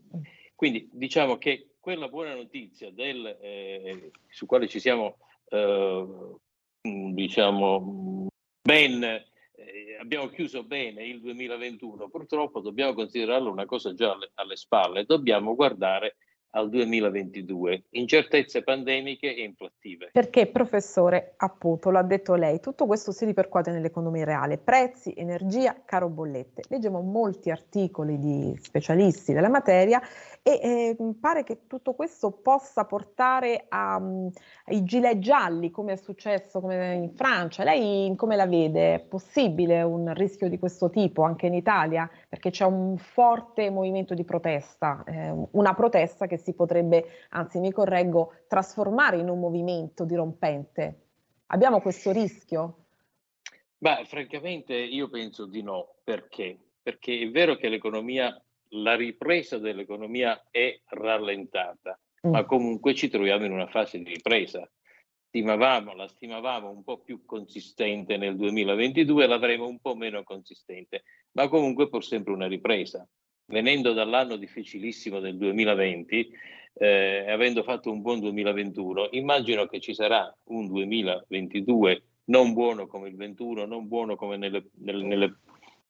Quindi 0.55 0.89
diciamo 0.91 1.37
che 1.37 1.75
quella 1.79 2.09
buona 2.09 2.35
notizia 2.35 2.91
del, 2.91 3.37
eh, 3.39 4.11
su 4.27 4.45
quale 4.45 4.67
ci 4.67 4.81
siamo 4.81 5.19
eh, 5.47 6.05
diciamo 6.81 8.27
ben 8.61 9.23
eh, 9.57 9.97
abbiamo 9.99 10.27
chiuso 10.29 10.63
bene 10.63 11.05
il 11.05 11.19
2021, 11.19 12.09
purtroppo 12.09 12.59
dobbiamo 12.59 12.93
considerarlo 12.93 13.51
una 13.51 13.65
cosa 13.65 13.93
già 13.93 14.11
alle, 14.11 14.31
alle 14.35 14.55
spalle, 14.55 15.05
dobbiamo 15.05 15.55
guardare 15.55 16.17
al 16.51 16.69
2022, 16.69 17.83
incertezze 17.91 18.63
pandemiche 18.63 19.35
e 19.35 19.43
inflattive. 19.43 20.09
Perché, 20.11 20.47
professore, 20.47 21.33
appunto, 21.37 21.89
l'ha 21.91 22.01
detto 22.01 22.35
lei, 22.35 22.59
tutto 22.59 22.85
questo 22.85 23.11
si 23.11 23.25
ripercuote 23.25 23.71
nell'economia 23.71 24.25
reale, 24.25 24.57
prezzi, 24.57 25.13
energia, 25.15 25.75
caro 25.85 26.09
bollette. 26.09 26.63
Leggiamo 26.69 27.01
molti 27.01 27.49
articoli 27.49 28.17
di 28.17 28.57
specialisti 28.59 29.33
della 29.33 29.49
materia 29.49 30.01
e 30.41 30.59
eh, 30.61 30.97
pare 31.19 31.43
che 31.43 31.67
tutto 31.67 31.93
questo 31.93 32.31
possa 32.31 32.85
portare 32.85 33.65
a, 33.67 33.97
um, 33.97 34.31
ai 34.65 34.83
gilet 34.83 35.19
gialli, 35.19 35.71
come 35.71 35.93
è 35.93 35.95
successo 35.97 36.61
come 36.61 36.93
in 36.93 37.11
Francia. 37.13 37.63
Lei 37.63 38.15
come 38.15 38.35
la 38.35 38.45
vede? 38.45 38.95
È 38.95 38.99
possibile 38.99 39.81
un 39.81 40.13
rischio 40.13 40.47
di 40.47 40.57
questo 40.57 40.89
tipo 40.89 41.23
anche 41.23 41.47
in 41.47 41.53
Italia? 41.53 42.09
Perché 42.29 42.49
c'è 42.49 42.65
un 42.65 42.97
forte 42.97 43.69
movimento 43.69 44.13
di 44.13 44.23
protesta, 44.23 45.03
eh, 45.05 45.33
una 45.51 45.73
protesta 45.73 46.27
che 46.27 46.37
si 46.37 46.46
potrebbe, 46.53 47.27
anzi 47.29 47.59
mi 47.59 47.71
correggo, 47.71 48.33
trasformare 48.47 49.17
in 49.17 49.29
un 49.29 49.39
movimento 49.39 50.05
dirompente. 50.05 51.01
Abbiamo 51.47 51.81
questo 51.81 52.11
rischio? 52.11 52.85
Beh, 53.77 54.05
francamente 54.05 54.75
io 54.75 55.09
penso 55.09 55.45
di 55.45 55.61
no. 55.61 55.95
Perché? 56.03 56.57
Perché 56.81 57.19
è 57.19 57.29
vero 57.29 57.55
che 57.55 57.69
l'economia 57.69 58.41
la 58.69 58.95
ripresa 58.95 59.57
dell'economia 59.57 60.47
è 60.49 60.79
rallentata, 60.87 61.99
mm. 62.27 62.31
ma 62.31 62.43
comunque 62.45 62.93
ci 62.93 63.09
troviamo 63.09 63.45
in 63.45 63.51
una 63.51 63.67
fase 63.67 63.99
di 63.99 64.13
ripresa. 64.13 64.69
Stimavamo, 65.27 65.93
la 65.93 66.07
stimavamo 66.07 66.69
un 66.69 66.83
po' 66.83 66.99
più 66.99 67.25
consistente 67.25 68.17
nel 68.17 68.35
2022, 68.35 69.27
l'avremo 69.27 69.67
un 69.67 69.79
po' 69.79 69.95
meno 69.95 70.23
consistente, 70.23 71.03
ma 71.33 71.47
comunque 71.47 71.89
pur 71.89 72.03
sempre 72.03 72.33
una 72.33 72.47
ripresa. 72.47 73.07
Venendo 73.47 73.93
dall'anno 73.93 74.35
difficilissimo 74.35 75.19
del 75.19 75.37
2020, 75.37 76.29
eh, 76.73 77.31
avendo 77.31 77.63
fatto 77.63 77.91
un 77.91 78.01
buon 78.01 78.19
2021, 78.19 79.09
immagino 79.11 79.65
che 79.67 79.79
ci 79.79 79.93
sarà 79.93 80.33
un 80.45 80.67
2022 80.67 82.03
non 82.25 82.53
buono 82.53 82.87
come 82.87 83.07
il 83.07 83.15
21, 83.15 83.65
non 83.65 83.87
buono 83.87 84.15
come 84.15 84.35
nelle, 84.35 84.69
nelle, 84.79 85.03
nelle 85.03 85.37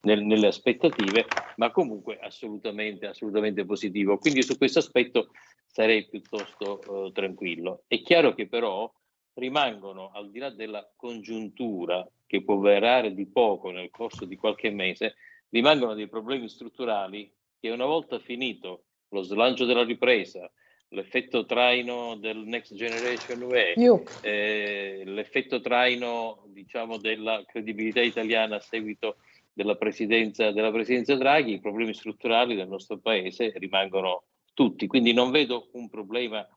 nel, 0.02 0.24
nelle 0.24 0.48
aspettative, 0.48 1.26
ma 1.58 1.72
comunque 1.72 2.18
assolutamente, 2.20 3.08
assolutamente 3.08 3.66
positivo. 3.66 4.18
Quindi 4.18 4.42
su 4.42 4.58
questo 4.58 4.80
aspetto 4.80 5.32
sarei 5.66 6.08
piuttosto 6.08 7.08
eh, 7.08 7.12
tranquillo. 7.12 7.84
È 7.88 8.02
chiaro 8.02 8.34
che 8.34 8.48
però 8.48 8.92
rimangono, 9.34 10.12
al 10.14 10.32
di 10.32 10.40
là 10.40 10.50
della 10.50 10.90
congiuntura 10.96 12.08
che 12.26 12.44
può 12.44 12.58
variare 12.58 13.14
di 13.14 13.28
poco 13.28 13.70
nel 13.72 13.90
corso 13.90 14.26
di 14.26 14.36
qualche 14.36 14.70
mese, 14.70 15.16
rimangono 15.50 15.94
dei 15.94 16.08
problemi 16.08 16.50
strutturali 16.50 17.32
che 17.60 17.70
una 17.70 17.86
volta 17.86 18.20
finito 18.20 18.84
lo 19.10 19.22
slancio 19.22 19.66
della 19.66 19.84
ripresa, 19.84 20.50
l'effetto 20.90 21.46
traino 21.46 22.16
del 22.16 22.38
Next 22.38 22.74
Generation 22.76 23.42
UE, 23.42 23.74
eh, 24.22 25.04
l'effetto 25.06 25.60
traino 25.60 26.44
diciamo, 26.48 26.98
della 26.98 27.44
credibilità 27.46 28.02
italiana 28.02 28.58
a 28.58 28.62
seguito 28.62 29.18
della 29.52 29.76
presidenza, 29.76 30.52
della 30.52 30.72
presidenza 30.72 31.16
Draghi, 31.16 31.54
i 31.54 31.60
problemi 31.60 31.94
strutturali 31.94 32.56
del 32.56 32.68
nostro 32.68 33.00
paese 33.00 33.52
rimangono 33.56 34.26
tutti. 34.54 34.88
Quindi 34.88 35.14
non 35.14 35.32
vedo 35.32 35.70
un 35.74 35.90
problema 35.90 36.48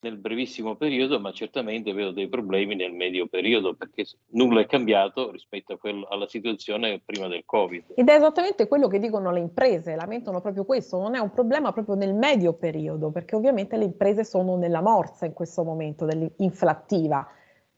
nel 0.00 0.18
brevissimo 0.18 0.76
periodo, 0.76 1.18
ma 1.18 1.32
certamente 1.32 1.92
vedo 1.92 2.10
dei 2.10 2.28
problemi 2.28 2.74
nel 2.74 2.92
medio 2.92 3.26
periodo, 3.26 3.74
perché 3.74 4.04
nulla 4.32 4.60
è 4.60 4.66
cambiato 4.66 5.30
rispetto 5.30 5.74
a 5.74 5.78
quello, 5.78 6.06
alla 6.06 6.28
situazione 6.28 7.00
prima 7.04 7.28
del 7.28 7.44
Covid. 7.44 7.94
Ed 7.94 8.08
è 8.08 8.14
esattamente 8.14 8.68
quello 8.68 8.88
che 8.88 8.98
dicono 8.98 9.32
le 9.32 9.40
imprese, 9.40 9.96
lamentano 9.96 10.40
proprio 10.40 10.64
questo, 10.64 11.00
non 11.00 11.14
è 11.14 11.18
un 11.18 11.30
problema 11.30 11.72
proprio 11.72 11.94
nel 11.94 12.14
medio 12.14 12.54
periodo, 12.54 13.10
perché 13.10 13.34
ovviamente 13.34 13.76
le 13.76 13.84
imprese 13.84 14.24
sono 14.24 14.56
nella 14.56 14.80
morsa 14.80 15.26
in 15.26 15.32
questo 15.32 15.64
momento 15.64 16.04
dell'inflattiva. 16.04 17.26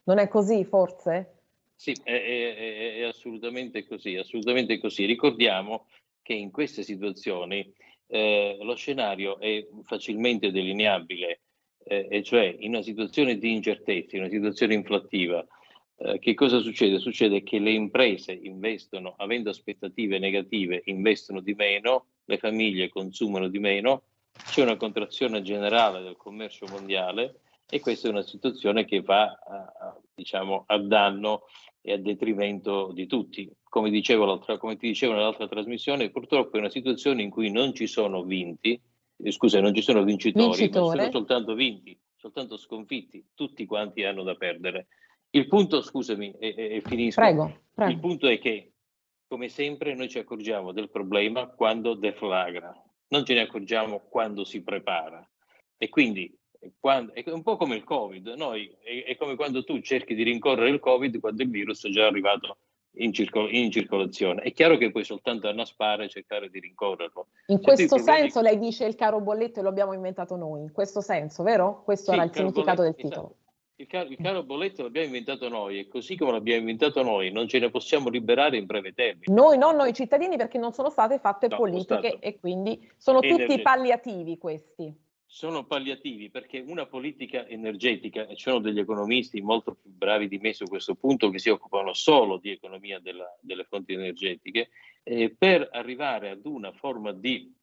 Non 0.05 0.19
è 0.19 0.29
così 0.29 0.65
forse? 0.65 1.35
Sì, 1.75 1.97
è, 2.03 2.11
è, 2.11 2.95
è, 2.97 3.03
assolutamente 3.03 3.87
così, 3.87 4.17
assolutamente 4.17 4.81
così. 4.81 5.05
Ricordiamo 5.05 5.87
che 6.23 6.33
in 6.33 6.51
queste 6.51 6.83
situazioni 6.83 7.73
eh, 8.09 8.59
lo 8.61 8.75
scenario 8.75 9.39
è 9.39 9.65
facilmente 9.85 10.51
delineabile, 10.51 11.41
eh, 11.88 12.07
e 12.11 12.23
cioè 12.23 12.54
in 12.61 12.71
una 12.75 12.83
situazione 12.83 13.38
di 13.38 13.52
incertezza, 13.52 14.16
in 14.16 14.23
una 14.23 14.30
situazione 14.30 14.75
inflattiva, 14.75 15.45
eh, 15.97 16.18
che 16.18 16.35
cosa 16.35 16.61
succede? 16.61 16.99
Succede 16.99 17.42
che 17.42 17.59
le 17.59 17.73
imprese 17.73 18.33
investono, 18.33 19.14
avendo 19.16 19.50
aspettative 19.50 20.18
negative, 20.18 20.83
investono 20.85 21.40
di 21.40 21.54
meno, 21.54 22.07
le 22.26 22.38
famiglie 22.38 22.88
consumano 22.88 23.49
di 23.49 23.59
meno, 23.59 24.02
c'è 24.50 24.62
una 24.62 24.76
contrazione 24.76 25.42
generale 25.42 26.02
del 26.02 26.16
commercio 26.16 26.66
mondiale 26.71 27.40
e 27.68 27.80
questa 27.80 28.07
è 28.07 28.11
una 28.11 28.23
situazione 28.23 28.85
che 28.85 29.00
va 29.00 29.25
a, 29.25 29.99
diciamo, 30.14 30.64
a 30.66 30.78
danno 30.78 31.45
e 31.80 31.92
a 31.92 31.99
detrimento 31.99 32.92
di 32.92 33.07
tutti. 33.07 33.50
Come, 33.68 33.90
dicevo 33.90 34.38
come 34.59 34.76
ti 34.76 34.87
dicevo 34.87 35.14
nell'altra 35.14 35.49
trasmissione, 35.49 36.11
purtroppo 36.11 36.57
è 36.57 36.61
una 36.61 36.71
situazione 36.71 37.23
in 37.23 37.30
cui 37.30 37.50
non 37.50 37.75
ci 37.75 37.87
sono 37.87 38.23
vinti, 38.23 38.80
scusa, 39.31 39.61
non 39.61 39.75
ci 39.75 39.83
sono 39.83 40.05
vincitori, 40.05 40.47
Vincitore. 40.47 40.99
sono 40.99 41.11
soltanto 41.11 41.55
vinti, 41.55 41.99
soltanto 42.17 42.57
sconfitti, 42.57 43.25
tutti 43.35 43.67
quanti 43.67 44.05
hanno 44.05 44.23
da 44.23 44.35
perdere. 44.35 44.89
Il 45.31 45.47
punto, 45.49 45.83
scusami, 45.83 46.35
e, 46.39 46.55
e 46.57 46.83
finisco. 46.85 47.21
Prego, 47.21 47.63
prego. 47.75 47.91
Il 47.91 47.99
punto 47.99 48.29
è 48.29 48.39
che, 48.39 48.73
come 49.27 49.49
sempre, 49.49 49.95
noi 49.95 50.09
ci 50.09 50.19
accorgiamo 50.19 50.73
del 50.73 50.91
problema 50.91 51.49
quando 51.49 51.95
deflagra, 51.95 52.73
non 53.09 53.25
ce 53.25 53.35
ne 53.35 53.41
accorgiamo 53.41 54.07
quando 54.09 54.45
si 54.45 54.63
prepara. 54.63 55.29
E 55.77 55.89
quindi 55.89 56.35
quando, 56.79 57.13
è 57.15 57.23
un 57.31 57.43
po' 57.43 57.57
come 57.57 57.77
il 57.77 57.85
Covid, 57.85 58.29
noi, 58.37 58.75
è, 58.83 59.05
è, 59.05 59.17
come 59.17 59.37
quando 59.37 59.65
tu 59.65 59.81
cerchi 59.81 60.15
di 60.15 60.23
rincorrere 60.23 60.71
il 60.71 60.81
Covid 60.81 61.21
quando 61.21 61.43
il 61.43 61.51
virus 61.51 61.87
è 61.87 61.91
già 61.91 62.07
arrivato 62.07 62.59
in, 62.92 63.12
circol- 63.12 63.52
in 63.52 63.71
circolazione. 63.71 64.42
È 64.42 64.52
chiaro 64.52 64.76
che 64.76 64.90
puoi 64.90 65.04
soltanto 65.04 65.49
annaspare 65.49 66.04
e 66.04 66.09
cercare 66.09 66.49
di 66.49 66.61
rincorrerlo. 66.61 67.28
In 67.47 67.61
questo 67.61 67.97
problemi... 67.97 68.21
senso 68.21 68.40
lei 68.40 68.59
dice 68.59 68.87
il 68.87 68.95
caro 68.95 69.21
bolletto 69.21 69.61
e 69.61 69.62
lo 69.62 69.68
abbiamo 69.68 69.92
inventato 69.92 70.37
noi, 70.37 70.62
in 70.62 70.73
questo 70.73 71.00
senso, 71.00 71.42
vero? 71.42 71.83
Questo 71.85 72.12
sì, 72.12 72.16
era 72.16 72.26
il 72.26 72.35
significato 72.35 72.83
del 72.83 72.95
titolo. 72.95 73.35
Il 73.76 73.87
caro, 73.87 74.09
il 74.09 74.16
caro, 74.16 74.42
bolletto 74.42 74.83
l'abbiamo 74.83 75.07
inventato 75.07 75.49
noi 75.49 75.78
e 75.78 75.87
così 75.87 76.16
come 76.16 76.33
l'abbiamo 76.33 76.61
inventato 76.61 77.00
noi 77.02 77.30
non 77.30 77.47
ce 77.47 77.61
ne 77.61 77.71
possiamo 77.71 78.09
liberare 78.09 78.57
in 78.57 78.66
breve 78.66 78.92
termine. 78.92 79.33
Noi, 79.33 79.57
non 79.57 79.76
noi 79.76 79.92
cittadini, 79.92 80.37
perché 80.37 80.59
non 80.59 80.73
sono 80.73 80.90
state 80.90 81.21
fatte 81.21 81.47
no, 81.47 81.57
politiche 81.57 82.18
e 82.18 82.40
quindi 82.40 82.90
sono 82.97 83.21
tutti 83.21 83.62
palliativi 83.62 84.37
questi 84.37 84.92
sono 85.31 85.67
palliativi 85.67 86.31
perché 86.31 86.65
una 86.67 86.87
politica 86.87 87.47
energetica, 87.47 88.27
e 88.27 88.35
ci 88.35 88.45
sono 88.45 88.61
degli 88.61 88.79
economisti 88.79 89.43
molto 89.43 89.75
più 89.75 89.91
bravi 89.91 90.27
di 90.27 90.39
me 90.39 90.55
su 90.55 90.65
questo 90.65 90.95
punto 90.95 91.29
che 91.29 91.39
si 91.39 91.51
occupano 91.51 91.93
solo 91.93 92.39
di 92.39 92.51
economia 92.51 92.99
della, 92.99 93.29
delle 93.43 93.65
fonti 93.65 93.93
energetiche, 93.93 94.71
eh, 95.03 95.35
per 95.37 95.69
arrivare 95.71 96.31
ad 96.31 96.47
una 96.47 96.73
forma 96.73 97.13
di 97.13 97.55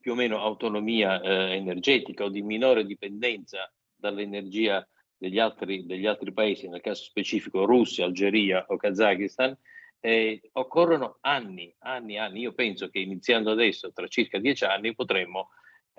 più 0.00 0.12
o 0.12 0.14
meno 0.16 0.40
autonomia 0.40 1.20
eh, 1.20 1.54
energetica 1.54 2.24
o 2.24 2.30
di 2.30 2.42
minore 2.42 2.84
dipendenza 2.84 3.72
dall'energia 3.94 4.86
degli 5.16 5.38
altri, 5.38 5.86
degli 5.86 6.06
altri 6.06 6.32
paesi, 6.32 6.68
nel 6.68 6.80
caso 6.80 7.04
specifico 7.04 7.64
Russia, 7.64 8.04
Algeria 8.04 8.66
o 8.68 8.76
Kazakistan, 8.76 9.56
Eh, 10.00 10.40
occorrono 10.54 11.18
anni, 11.22 11.74
anni, 11.80 12.18
anni. 12.18 12.42
Io 12.42 12.52
penso 12.52 12.88
che 12.88 13.00
iniziando 13.00 13.50
adesso, 13.50 13.90
tra 13.92 14.06
circa 14.06 14.38
dieci 14.38 14.64
anni, 14.64 14.94
potremmo 14.94 15.48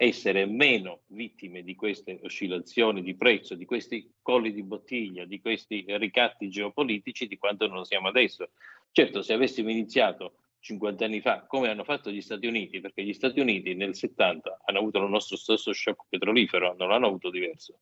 essere 0.01 0.46
meno 0.46 1.01
vittime 1.08 1.62
di 1.62 1.75
queste 1.75 2.22
oscillazioni 2.24 3.01
di 3.01 3.15
prezzo, 3.15 3.56
di 3.56 3.65
questi 3.65 4.13
colli 4.22 4.53
di 4.53 4.63
bottiglia, 4.63 5.25
di 5.25 5.41
questi 5.41 5.84
ricatti 5.88 6.50
geopolitici 6.50 7.27
di 7.27 7.38
quanto 7.38 7.68
non 7.68 7.77
lo 7.77 7.84
siamo 7.84 8.08
adesso. 8.08 8.51
Certo, 8.91 9.22
se 9.22 9.34
avessimo 9.34 9.70
iniziato 9.70 10.36
50 10.60 11.03
anni 11.03 11.20
fa, 11.20 11.46
come 11.46 11.68
hanno 11.68 11.84
fatto 11.84 12.12
gli 12.12 12.22
Stati 12.22 12.48
Uniti, 12.48 12.79
perché 12.79 13.03
gli 13.03 13.12
Stati 13.12 13.41
Uniti 13.41 13.75
nel 13.75 13.94
70 13.94 14.62
hanno 14.63 14.79
avuto 14.79 15.00
il 15.00 15.10
nostro 15.10 15.36
stesso 15.36 15.74
shock 15.74 16.06
petrolifero, 16.08 16.75
non 16.77 16.88
l'hanno 16.88 17.08
avuto 17.08 17.29
diverso. 17.29 17.79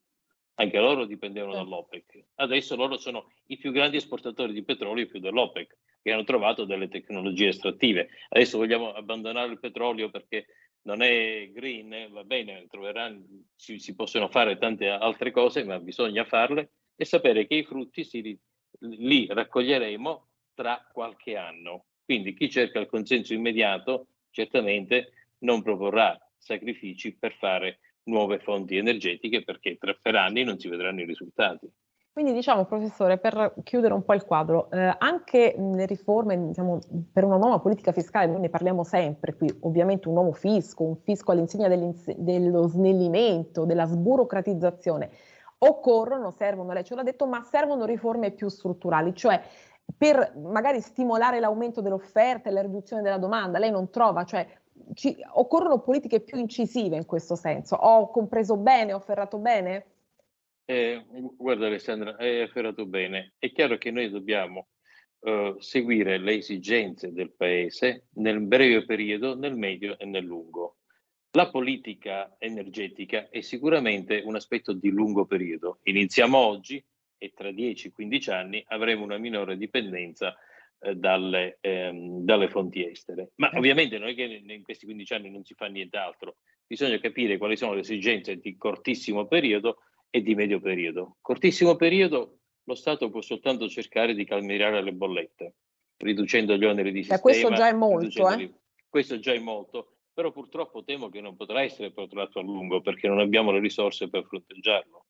Anche 0.55 0.79
loro 0.79 1.05
dipendevano 1.05 1.53
dall'OPEC. 1.53 2.23
Adesso 2.35 2.75
loro 2.75 2.97
sono 2.97 3.29
i 3.47 3.57
più 3.57 3.71
grandi 3.71 3.97
esportatori 3.97 4.53
di 4.53 4.63
petrolio 4.63 5.05
più 5.05 5.19
dell'OPEC, 5.19 5.77
che 6.01 6.11
hanno 6.11 6.23
trovato 6.23 6.65
delle 6.65 6.87
tecnologie 6.87 7.49
estrattive. 7.49 8.09
Adesso 8.29 8.57
vogliamo 8.57 8.91
abbandonare 8.91 9.51
il 9.51 9.59
petrolio 9.59 10.09
perché 10.09 10.47
non 10.83 11.01
è 11.01 11.49
green, 11.51 12.11
va 12.11 12.23
bene, 12.23 12.65
troveranno, 12.69 13.25
si, 13.55 13.79
si, 13.79 13.95
possono 13.95 14.29
fare 14.29 14.57
tante 14.57 14.87
altre 14.87 15.31
cose, 15.31 15.63
ma 15.63 15.79
bisogna 15.79 16.23
farle 16.23 16.71
e 16.95 17.05
sapere 17.05 17.45
che 17.45 17.55
i 17.55 17.63
frutti 17.63 18.03
si, 18.03 18.37
li 18.79 19.27
raccoglieremo 19.29 20.27
tra 20.53 20.87
qualche 20.91 21.35
anno. 21.35 21.85
Quindi 22.05 22.33
chi 22.33 22.49
cerca 22.49 22.79
il 22.79 22.87
consenso 22.87 23.33
immediato 23.33 24.07
certamente 24.31 25.11
non 25.39 25.61
proporrà 25.61 26.17
sacrifici 26.37 27.15
per 27.15 27.33
fare 27.33 27.79
nuove 28.03 28.39
fonti 28.39 28.77
energetiche 28.77 29.43
perché 29.43 29.77
tra 29.77 29.93
per 30.01 30.15
anni 30.15 30.43
non 30.43 30.57
si 30.57 30.69
vedranno 30.69 31.01
i 31.01 31.05
risultati. 31.05 31.69
Quindi 32.17 32.33
diciamo, 32.33 32.65
professore, 32.65 33.19
per 33.19 33.53
chiudere 33.61 33.93
un 33.93 34.03
po' 34.03 34.15
il 34.15 34.25
quadro, 34.25 34.71
eh, 34.71 34.95
anche 34.97 35.53
le 35.55 35.85
riforme 35.85 36.47
diciamo, 36.47 36.79
per 37.13 37.23
una 37.23 37.37
nuova 37.37 37.59
politica 37.59 37.91
fiscale, 37.91 38.25
noi 38.25 38.39
ne 38.39 38.49
parliamo 38.49 38.83
sempre 38.83 39.35
qui, 39.35 39.55
ovviamente 39.59 40.07
un 40.07 40.15
nuovo 40.15 40.31
fisco, 40.31 40.81
un 40.81 40.95
fisco 40.95 41.31
all'insegna 41.31 41.67
dello 41.67 42.67
snellimento, 42.69 43.65
della 43.65 43.85
sburocratizzazione, 43.85 45.11
occorrono, 45.59 46.31
servono, 46.31 46.73
lei 46.73 46.83
ce 46.83 46.95
l'ha 46.95 47.03
detto, 47.03 47.27
ma 47.27 47.43
servono 47.43 47.85
riforme 47.85 48.31
più 48.31 48.47
strutturali, 48.47 49.13
cioè 49.13 49.39
per 49.95 50.33
magari 50.37 50.81
stimolare 50.81 51.39
l'aumento 51.39 51.81
dell'offerta 51.81 52.49
e 52.49 52.51
la 52.51 52.63
riduzione 52.63 53.03
della 53.03 53.19
domanda, 53.19 53.59
lei 53.59 53.69
non 53.69 53.91
trova, 53.91 54.23
cioè 54.23 54.43
ci, 54.95 55.15
occorrono 55.33 55.81
politiche 55.81 56.21
più 56.21 56.39
incisive 56.39 56.95
in 56.95 57.05
questo 57.05 57.35
senso. 57.35 57.75
Ho 57.75 58.09
compreso 58.09 58.57
bene, 58.57 58.93
ho 58.93 58.99
ferrato 58.99 59.37
bene? 59.37 59.85
Eh, 60.69 61.01
guarda 61.37 61.67
Alessandra, 61.67 62.17
hai 62.17 62.41
afferrato 62.41 62.85
bene. 62.85 63.35
È 63.39 63.49
chiaro 63.53 63.77
che 63.77 63.89
noi 63.89 64.09
dobbiamo 64.09 64.67
eh, 65.21 65.55
seguire 65.59 66.17
le 66.17 66.33
esigenze 66.33 67.13
del 67.13 67.31
Paese 67.31 68.07
nel 68.15 68.41
breve 68.41 68.83
periodo, 68.83 69.33
nel 69.37 69.55
medio 69.55 69.97
e 69.97 70.03
nel 70.03 70.25
lungo. 70.25 70.79
La 71.31 71.49
politica 71.49 72.35
energetica 72.37 73.29
è 73.29 73.39
sicuramente 73.39 74.21
un 74.25 74.35
aspetto 74.35 74.73
di 74.73 74.89
lungo 74.89 75.25
periodo. 75.25 75.79
Iniziamo 75.83 76.37
oggi 76.37 76.83
e 77.17 77.31
tra 77.33 77.49
10-15 77.49 78.31
anni 78.31 78.61
avremo 78.67 79.05
una 79.05 79.17
minore 79.17 79.55
dipendenza 79.55 80.35
eh, 80.79 80.95
dalle, 80.95 81.59
ehm, 81.61 82.25
dalle, 82.25 82.49
fonti 82.49 82.85
estere. 82.85 83.31
Ma 83.35 83.49
ovviamente 83.53 83.97
non 83.97 84.09
è 84.09 84.15
che 84.15 84.43
in 84.45 84.63
questi 84.63 84.83
15 84.83 85.13
anni 85.13 85.29
non 85.29 85.45
si 85.45 85.53
fa 85.53 85.67
nient'altro, 85.67 86.39
bisogna 86.67 86.99
capire 86.99 87.37
quali 87.37 87.55
sono 87.55 87.73
le 87.73 87.79
esigenze 87.79 88.35
di 88.35 88.57
cortissimo 88.57 89.27
periodo 89.27 89.77
e 90.09 90.21
di 90.21 90.35
medio 90.35 90.59
periodo. 90.59 91.17
Cortissimo 91.21 91.75
periodo 91.75 92.39
lo 92.63 92.75
Stato 92.75 93.09
può 93.09 93.21
soltanto 93.21 93.67
cercare 93.69 94.13
di 94.13 94.25
calmierare 94.25 94.81
le 94.81 94.93
bollette, 94.93 95.55
riducendo 95.97 96.57
gli 96.57 96.65
oneri 96.65 96.91
di 96.91 96.99
sistema. 96.99 97.21
questo 97.21 97.53
già 97.53 97.69
è 97.69 97.73
molto, 97.73 98.29
eh? 98.29 98.53
Questo 98.89 99.19
già 99.19 99.33
è 99.33 99.39
molto, 99.39 99.97
però 100.13 100.31
purtroppo 100.31 100.83
temo 100.83 101.09
che 101.09 101.21
non 101.21 101.35
potrà 101.35 101.61
essere 101.61 101.91
protratto 101.91 102.39
a 102.39 102.41
lungo 102.41 102.81
perché 102.81 103.07
non 103.07 103.19
abbiamo 103.19 103.51
le 103.51 103.59
risorse 103.59 104.09
per 104.09 104.25
fronteggiarlo. 104.25 105.05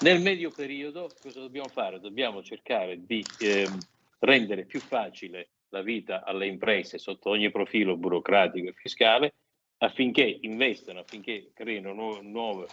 Nel 0.00 0.20
medio 0.20 0.50
periodo 0.50 1.10
cosa 1.20 1.40
dobbiamo 1.40 1.68
fare? 1.68 2.00
Dobbiamo 2.00 2.42
cercare 2.42 3.04
di 3.04 3.24
eh, 3.38 3.68
rendere 4.20 4.64
più 4.64 4.80
facile 4.80 5.50
la 5.68 5.82
vita 5.82 6.24
alle 6.24 6.46
imprese 6.46 6.98
sotto 6.98 7.30
ogni 7.30 7.50
profilo 7.50 7.96
burocratico 7.96 8.68
e 8.68 8.74
fiscale 8.74 9.34
affinché 9.78 10.38
investano, 10.42 11.00
affinché 11.00 11.50
creino 11.52 11.92
nu- 11.92 12.20
nuove 12.22 12.66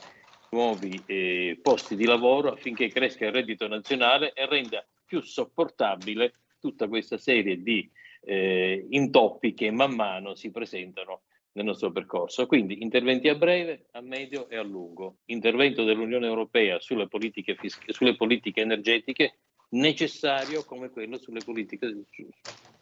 nuovi 0.52 1.02
eh, 1.06 1.60
posti 1.62 1.96
di 1.96 2.06
lavoro 2.06 2.52
affinché 2.52 2.90
cresca 2.90 3.26
il 3.26 3.32
reddito 3.32 3.68
nazionale 3.68 4.34
e 4.34 4.46
renda 4.48 4.86
più 5.06 5.22
sopportabile 5.22 6.34
tutta 6.60 6.90
questa 6.90 7.18
serie 7.18 7.62
di 7.62 7.90
eh, 8.24 8.86
intoppi 8.90 9.54
che 9.54 9.72
man 9.72 9.96
mano 9.96 10.36
si 10.36 10.52
presentano 10.52 11.22
nel 11.54 11.66
nostro 11.66 11.92
percorso. 11.92 12.48
Quindi 12.48 12.82
interventi 12.82 13.30
a 13.30 13.36
breve, 13.36 13.88
a 13.92 14.02
medio 14.02 14.50
e 14.50 14.58
a 14.58 14.62
lungo. 14.62 15.20
Intervento 15.26 15.86
dell'Unione 15.86 16.28
Europea 16.28 16.80
sulle 16.82 17.08
politiche, 17.08 17.56
fisc- 17.56 17.90
sulle 17.92 18.18
politiche 18.18 18.60
energetiche 18.60 19.38
necessario 19.70 20.66
come 20.66 20.90
quello 20.90 21.18
sulle 21.18 21.44
politiche 21.44 22.04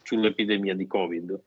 sull'epidemia 0.02 0.74
di 0.74 0.86
Covid. 0.88 1.40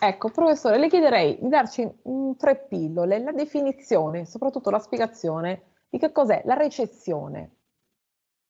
Ecco, 0.00 0.30
professore, 0.30 0.78
le 0.78 0.88
chiederei 0.88 1.38
di 1.40 1.48
darci 1.48 1.80
in 2.04 2.36
tre 2.36 2.66
pillole 2.68 3.18
la 3.18 3.32
definizione, 3.32 4.26
soprattutto 4.26 4.70
la 4.70 4.78
spiegazione 4.78 5.72
di 5.90 5.98
che 5.98 6.12
cos'è 6.12 6.42
la 6.44 6.54
recessione. 6.54 7.56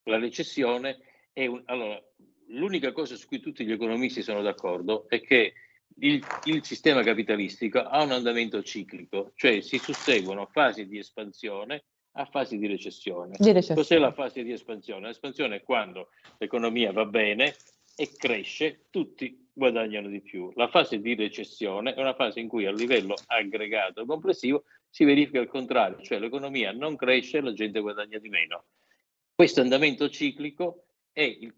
La 0.04 0.18
recessione 0.18 0.98
è 1.32 1.46
un... 1.46 1.62
Allora, 1.66 2.02
l'unica 2.48 2.92
cosa 2.92 3.16
su 3.16 3.26
cui 3.26 3.40
tutti 3.40 3.64
gli 3.64 3.72
economisti 3.72 4.22
sono 4.22 4.42
d'accordo 4.42 5.08
è 5.08 5.22
che 5.22 5.54
il, 6.00 6.22
il, 6.44 6.64
sistema 6.64 7.02
capitalistico 7.02 7.78
ha 7.80 8.02
un 8.02 8.12
andamento 8.12 8.62
ciclico, 8.62 9.32
cioè 9.34 9.60
si 9.60 9.78
susseguono 9.78 10.46
fasi 10.46 10.86
di 10.86 10.98
espansione 10.98 11.84
a 12.12 12.26
fasi 12.26 12.58
di 12.58 12.66
recessione. 12.66 13.36
di 13.38 13.52
recessione. 13.52 13.80
Cos'è 13.80 13.98
la 13.98 14.12
fase 14.12 14.42
di 14.42 14.52
espansione? 14.52 15.06
L'espansione 15.06 15.56
è 15.56 15.62
quando 15.62 16.10
l'economia 16.38 16.92
va 16.92 17.06
bene 17.06 17.54
e 18.00 18.12
cresce, 18.16 18.86
tutti 18.90 19.48
guadagnano 19.52 20.08
di 20.08 20.20
più. 20.20 20.52
La 20.54 20.68
fase 20.68 21.00
di 21.00 21.16
recessione 21.16 21.94
è 21.94 22.00
una 22.00 22.14
fase 22.14 22.38
in 22.38 22.46
cui 22.46 22.64
a 22.64 22.70
livello 22.70 23.16
aggregato 23.26 24.06
complessivo 24.06 24.62
si 24.88 25.04
verifica 25.04 25.40
il 25.40 25.48
contrario, 25.48 26.00
cioè 26.00 26.20
l'economia 26.20 26.70
non 26.70 26.94
cresce 26.94 27.38
e 27.38 27.40
la 27.40 27.52
gente 27.52 27.80
guadagna 27.80 28.18
di 28.18 28.28
meno. 28.28 28.66
Questo 29.34 29.62
andamento 29.62 30.08
ciclico 30.08 30.84
è 31.12 31.22
il 31.22 31.52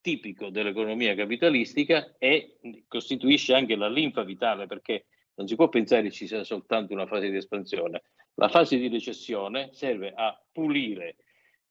tipico 0.00 0.50
dell'economia 0.50 1.14
capitalistica 1.14 2.16
e 2.18 2.58
costituisce 2.88 3.54
anche 3.54 3.76
la 3.76 3.88
linfa 3.88 4.24
vitale 4.24 4.66
perché 4.66 5.06
non 5.36 5.46
si 5.46 5.54
può 5.54 5.68
pensare 5.68 6.10
ci 6.10 6.26
sia 6.26 6.42
soltanto 6.42 6.92
una 6.92 7.06
fase 7.06 7.30
di 7.30 7.36
espansione. 7.36 8.02
La 8.34 8.48
fase 8.48 8.78
di 8.78 8.88
recessione 8.88 9.70
serve 9.72 10.12
a 10.12 10.36
pulire 10.50 11.16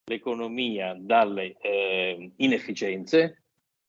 l'economia 0.05 0.95
dalle 0.97 1.57
eh, 1.59 2.31
inefficienze, 2.37 3.42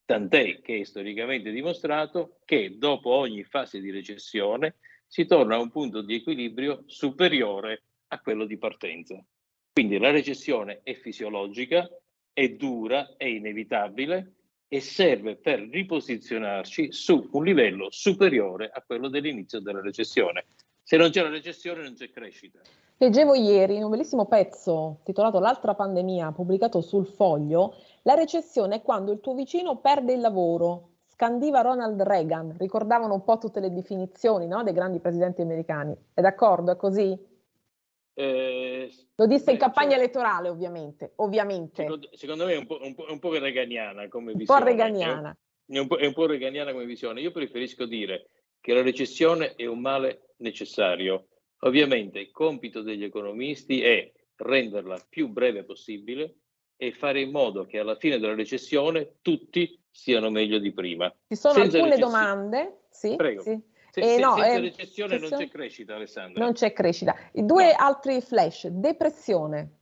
tant'è 0.05 0.61
che 0.61 0.81
è 0.81 0.85
storicamente 0.85 1.51
dimostrato 1.51 2.38
che 2.45 2.77
dopo 2.79 3.11
ogni 3.11 3.43
fase 3.45 3.81
di 3.81 3.90
recessione 3.90 4.77
si 5.07 5.27
torna 5.27 5.57
a 5.57 5.61
un 5.61 5.71
punto 5.71 6.03
di 6.03 6.14
equilibrio 6.14 6.83
superiore 6.87 7.83
a 8.09 8.21
quello 8.21 8.45
di 8.45 8.59
partenza. 8.59 9.23
Quindi 9.73 9.99
la 9.99 10.11
recessione 10.11 10.81
è 10.83 10.95
fisiologica, 10.95 11.88
è 12.33 12.49
dura, 12.51 13.14
è 13.17 13.25
inevitabile 13.25 14.33
e 14.69 14.81
serve 14.81 15.37
per 15.37 15.61
riposizionarci 15.61 16.93
su 16.93 17.29
un 17.33 17.45
livello 17.45 17.88
superiore 17.90 18.71
a 18.73 18.83
quello 18.85 19.09
dell'inizio 19.09 19.61
della 19.61 19.81
recessione. 19.81 20.47
Se 20.83 20.97
non 20.97 21.11
c'è 21.11 21.23
la 21.23 21.31
recessione 21.31 21.83
non 21.83 21.95
c'è 21.95 22.11
crescita. 22.11 22.61
Leggevo 22.97 23.35
ieri 23.35 23.77
in 23.77 23.85
un 23.85 23.90
bellissimo 23.90 24.27
pezzo 24.27 25.01
titolato 25.05 25.40
L'altra 25.40 25.75
pandemia, 25.75 26.33
pubblicato 26.33 26.81
sul 26.81 27.07
foglio, 27.07 27.75
la 28.05 28.14
recessione 28.14 28.77
è 28.77 28.83
quando 28.83 29.12
il 29.12 29.21
tuo 29.21 29.35
vicino 29.35 29.79
perde 29.79 30.12
il 30.12 30.21
lavoro, 30.21 30.90
scandiva 31.07 31.62
Ronald 31.62 32.01
Reagan, 32.03 32.55
ricordavano 32.59 33.14
un 33.14 33.25
po' 33.25 33.38
tutte 33.38 33.61
le 33.61 33.73
definizioni 33.73 34.47
no, 34.47 34.62
dei 34.62 34.75
grandi 34.75 35.01
presidenti 35.01 35.40
americani. 35.40 35.97
È 36.12 36.21
d'accordo? 36.21 36.73
È 36.73 36.77
così? 36.77 37.19
Eh, 38.12 38.93
Lo 39.14 39.27
disse 39.27 39.47
beh, 39.47 39.53
in 39.53 39.59
campagna 39.59 39.93
cioè, 39.93 39.99
elettorale, 39.99 40.49
ovviamente. 40.51 41.12
ovviamente. 41.17 41.83
Secondo, 41.83 42.09
secondo, 42.12 42.45
me 42.45 42.53
è 42.53 42.57
un 42.57 42.67
po', 42.67 42.79
un, 42.83 42.95
po', 42.95 43.07
un 43.09 43.19
po 43.19 43.38
reganiana 43.38 44.07
come 44.09 44.35
visione. 44.35 44.61
Un 44.61 44.67
po' 44.67 44.71
reganiana. 44.71 45.37
È 45.67 45.79
un 45.79 45.87
po', 45.87 45.97
è 45.97 46.07
un 46.07 46.12
po' 46.12 46.27
reganiana 46.27 46.73
come 46.73 46.85
visione. 46.85 47.23
Io 47.23 47.31
preferisco 47.31 47.87
dire 47.87 48.29
che 48.61 48.75
la 48.75 48.83
recessione 48.83 49.55
è 49.55 49.64
un 49.64 49.81
male 49.81 50.35
necessario. 50.38 51.29
Ovviamente 51.61 52.19
il 52.19 52.31
compito 52.31 52.83
degli 52.83 53.03
economisti 53.03 53.81
è 53.83 54.12
renderla 54.37 55.03
più 55.09 55.29
breve 55.29 55.64
possibile 55.64 56.40
e 56.87 56.92
fare 56.92 57.20
in 57.20 57.31
modo 57.31 57.64
che 57.64 57.79
alla 57.79 57.97
fine 57.97 58.18
della 58.18 58.35
recessione 58.35 59.16
tutti 59.23 59.79
siano 59.90 60.31
meglio 60.31 60.59
di 60.59 60.73
prima. 60.73 61.12
Ci 61.29 61.37
sono 61.37 61.55
senza 61.55 61.77
alcune 61.77 61.97
recessi- 61.97 62.01
domande. 62.01 62.81
Sì, 62.90 63.16
Prego. 63.16 63.42
Sì. 63.42 63.61
Se, 63.90 64.01
eh, 64.01 64.14
se, 64.14 64.18
no, 64.18 64.35
senza 64.35 64.53
eh, 64.53 64.61
recessione 64.61 65.18
non 65.18 65.31
c'è 65.31 65.49
crescita, 65.49 65.94
Alessandra. 65.94 66.42
Non 66.42 66.53
c'è 66.53 66.73
crescita. 66.73 67.14
I 67.33 67.44
due 67.44 67.66
no. 67.66 67.75
altri 67.79 68.20
flash, 68.20 68.66
depressione. 68.66 69.81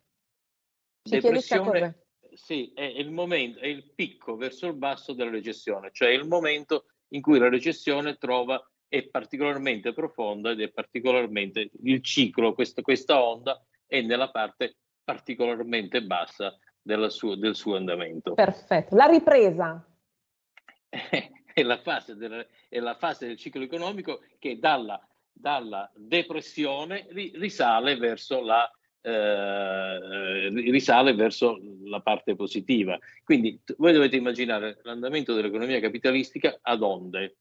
Ci 1.02 1.18
depressione 1.18 2.02
sì, 2.34 2.72
è 2.74 2.82
il 2.82 3.10
momento, 3.10 3.60
è 3.60 3.66
il 3.66 3.92
picco 3.94 4.36
verso 4.36 4.66
il 4.66 4.74
basso 4.74 5.12
della 5.12 5.30
recessione, 5.30 5.90
cioè 5.92 6.08
il 6.10 6.26
momento 6.26 6.86
in 7.08 7.20
cui 7.20 7.38
la 7.38 7.48
recessione 7.48 8.16
trova 8.16 8.64
è 8.88 9.02
particolarmente 9.04 9.92
profonda 9.92 10.50
ed 10.50 10.60
è 10.60 10.70
particolarmente 10.70 11.70
il 11.82 12.02
ciclo, 12.02 12.54
questa, 12.54 12.82
questa 12.82 13.22
onda 13.22 13.62
è 13.86 14.00
nella 14.00 14.30
parte 14.30 14.76
particolarmente 15.04 16.02
bassa 16.02 16.56
suo, 17.08 17.34
del 17.34 17.54
suo 17.54 17.76
andamento. 17.76 18.34
Perfetto, 18.34 18.94
la 18.96 19.06
ripresa. 19.06 19.86
è, 20.90 21.62
la 21.62 21.78
fase 21.78 22.16
del, 22.16 22.46
è 22.68 22.78
la 22.78 22.94
fase 22.94 23.26
del 23.26 23.36
ciclo 23.36 23.62
economico 23.62 24.22
che 24.38 24.58
dalla, 24.58 25.00
dalla 25.32 25.90
depressione 25.94 27.06
risale 27.10 27.96
verso 27.96 28.42
la 28.42 28.70
eh, 29.04 30.48
risale 30.48 31.14
verso 31.14 31.58
la 31.84 32.00
parte 32.00 32.36
positiva. 32.36 32.98
Quindi 33.24 33.60
voi 33.76 33.92
dovete 33.92 34.16
immaginare 34.16 34.78
l'andamento 34.82 35.34
dell'economia 35.34 35.80
capitalistica 35.80 36.58
ad 36.62 36.82
onde, 36.82 37.38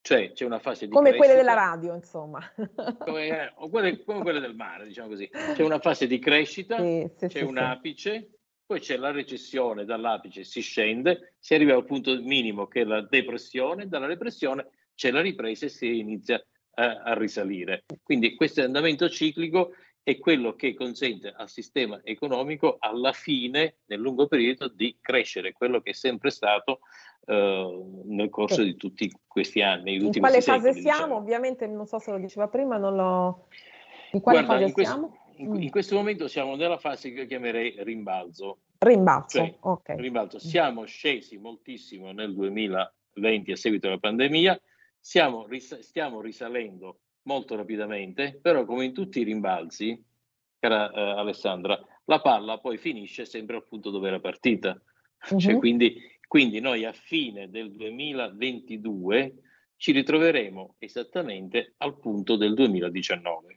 cioè 0.00 0.32
c'è 0.32 0.44
una 0.44 0.58
fase 0.58 0.86
di 0.86 0.92
come 0.92 1.10
crescita, 1.10 1.26
quelle 1.26 1.40
della 1.40 1.54
radio, 1.54 1.94
insomma, 1.94 2.40
come, 2.98 3.26
eh, 3.26 3.52
o 3.56 3.68
quelle, 3.68 4.02
come 4.04 4.22
quelle 4.22 4.40
del 4.40 4.54
mare, 4.54 4.86
diciamo 4.86 5.08
così. 5.08 5.28
C'è 5.28 5.62
una 5.62 5.78
fase 5.78 6.06
di 6.06 6.18
crescita, 6.18 6.76
sì, 6.78 7.10
sì, 7.16 7.26
c'è 7.28 7.38
sì, 7.38 7.44
un 7.44 7.58
apice, 7.58 8.35
poi 8.66 8.80
c'è 8.80 8.96
la 8.96 9.12
recessione, 9.12 9.84
dall'apice 9.84 10.42
si 10.42 10.60
scende, 10.60 11.34
si 11.38 11.54
arriva 11.54 11.74
al 11.74 11.84
punto 11.84 12.20
minimo 12.20 12.66
che 12.66 12.80
è 12.80 12.84
la 12.84 13.00
depressione, 13.00 13.86
dalla 13.86 14.08
depressione 14.08 14.68
c'è 14.94 15.12
la 15.12 15.20
ripresa 15.20 15.66
e 15.66 15.68
si 15.68 15.98
inizia 15.98 16.44
a, 16.74 17.02
a 17.02 17.14
risalire. 17.14 17.84
Quindi 18.02 18.34
questo 18.34 18.62
andamento 18.62 19.08
ciclico 19.08 19.72
è 20.02 20.18
quello 20.18 20.54
che 20.54 20.74
consente 20.74 21.32
al 21.34 21.48
sistema 21.48 22.00
economico 22.02 22.76
alla 22.78 23.12
fine, 23.12 23.76
nel 23.86 24.00
lungo 24.00 24.26
periodo, 24.26 24.68
di 24.68 24.96
crescere, 25.00 25.52
quello 25.52 25.80
che 25.80 25.90
è 25.90 25.94
sempre 25.94 26.30
stato 26.30 26.80
eh, 27.26 27.84
nel 28.04 28.30
corso 28.30 28.62
di 28.62 28.76
tutti 28.76 29.12
questi 29.26 29.62
anni. 29.62 29.94
In 29.96 30.12
quale 30.12 30.40
fase 30.40 30.72
secoli, 30.72 30.80
siamo? 30.80 30.98
Diciamo. 30.98 31.16
Ovviamente 31.16 31.66
non 31.66 31.86
so 31.86 31.98
se 31.98 32.10
lo 32.10 32.18
diceva 32.18 32.48
prima, 32.48 32.76
non 32.76 32.94
lo... 32.94 33.48
In 34.12 34.20
quale 34.20 34.44
Guarda, 34.44 34.52
fase 34.54 34.64
in 34.64 34.72
questo, 34.72 34.92
siamo? 34.92 35.25
In, 35.36 35.62
in, 35.62 35.70
questo 35.70 35.94
momento 35.94 36.28
siamo 36.28 36.56
nella 36.56 36.78
fase 36.78 37.12
che 37.12 37.20
io 37.20 37.26
chiamerei 37.26 37.76
rimbalzo. 37.78 38.58
Rimbalzo, 38.78 39.38
cioè, 39.38 39.56
ok. 39.60 39.94
Rimbalzo. 39.96 40.38
Siamo 40.38 40.84
scesi 40.84 41.38
moltissimo 41.38 42.12
nel 42.12 42.34
2020 42.34 43.52
a 43.52 43.56
seguito 43.56 43.88
della 43.88 43.98
pandemia, 43.98 44.60
siamo, 44.98 45.46
ris- 45.46 45.78
stiamo 45.80 46.20
risalendo 46.20 47.00
molto 47.22 47.56
rapidamente, 47.56 48.38
però 48.40 48.64
come 48.64 48.86
in 48.86 48.92
tutti 48.92 49.20
i 49.20 49.24
rimbalzi, 49.24 50.02
cara 50.58 50.90
eh, 50.90 51.00
Alessandra, 51.00 51.80
la 52.04 52.20
palla 52.20 52.58
poi 52.58 52.78
finisce 52.78 53.24
sempre 53.24 53.56
al 53.56 53.64
punto 53.64 53.90
dove 53.90 54.08
era 54.08 54.20
partita. 54.20 54.70
Uh-huh. 54.70 55.38
Cioè, 55.38 55.56
quindi, 55.56 55.96
quindi 56.26 56.60
noi 56.60 56.84
a 56.84 56.92
fine 56.92 57.50
del 57.50 57.72
2022 57.72 59.34
ci 59.76 59.92
ritroveremo 59.92 60.76
esattamente 60.78 61.74
al 61.78 61.98
punto 61.98 62.36
del 62.36 62.54
2019. 62.54 63.55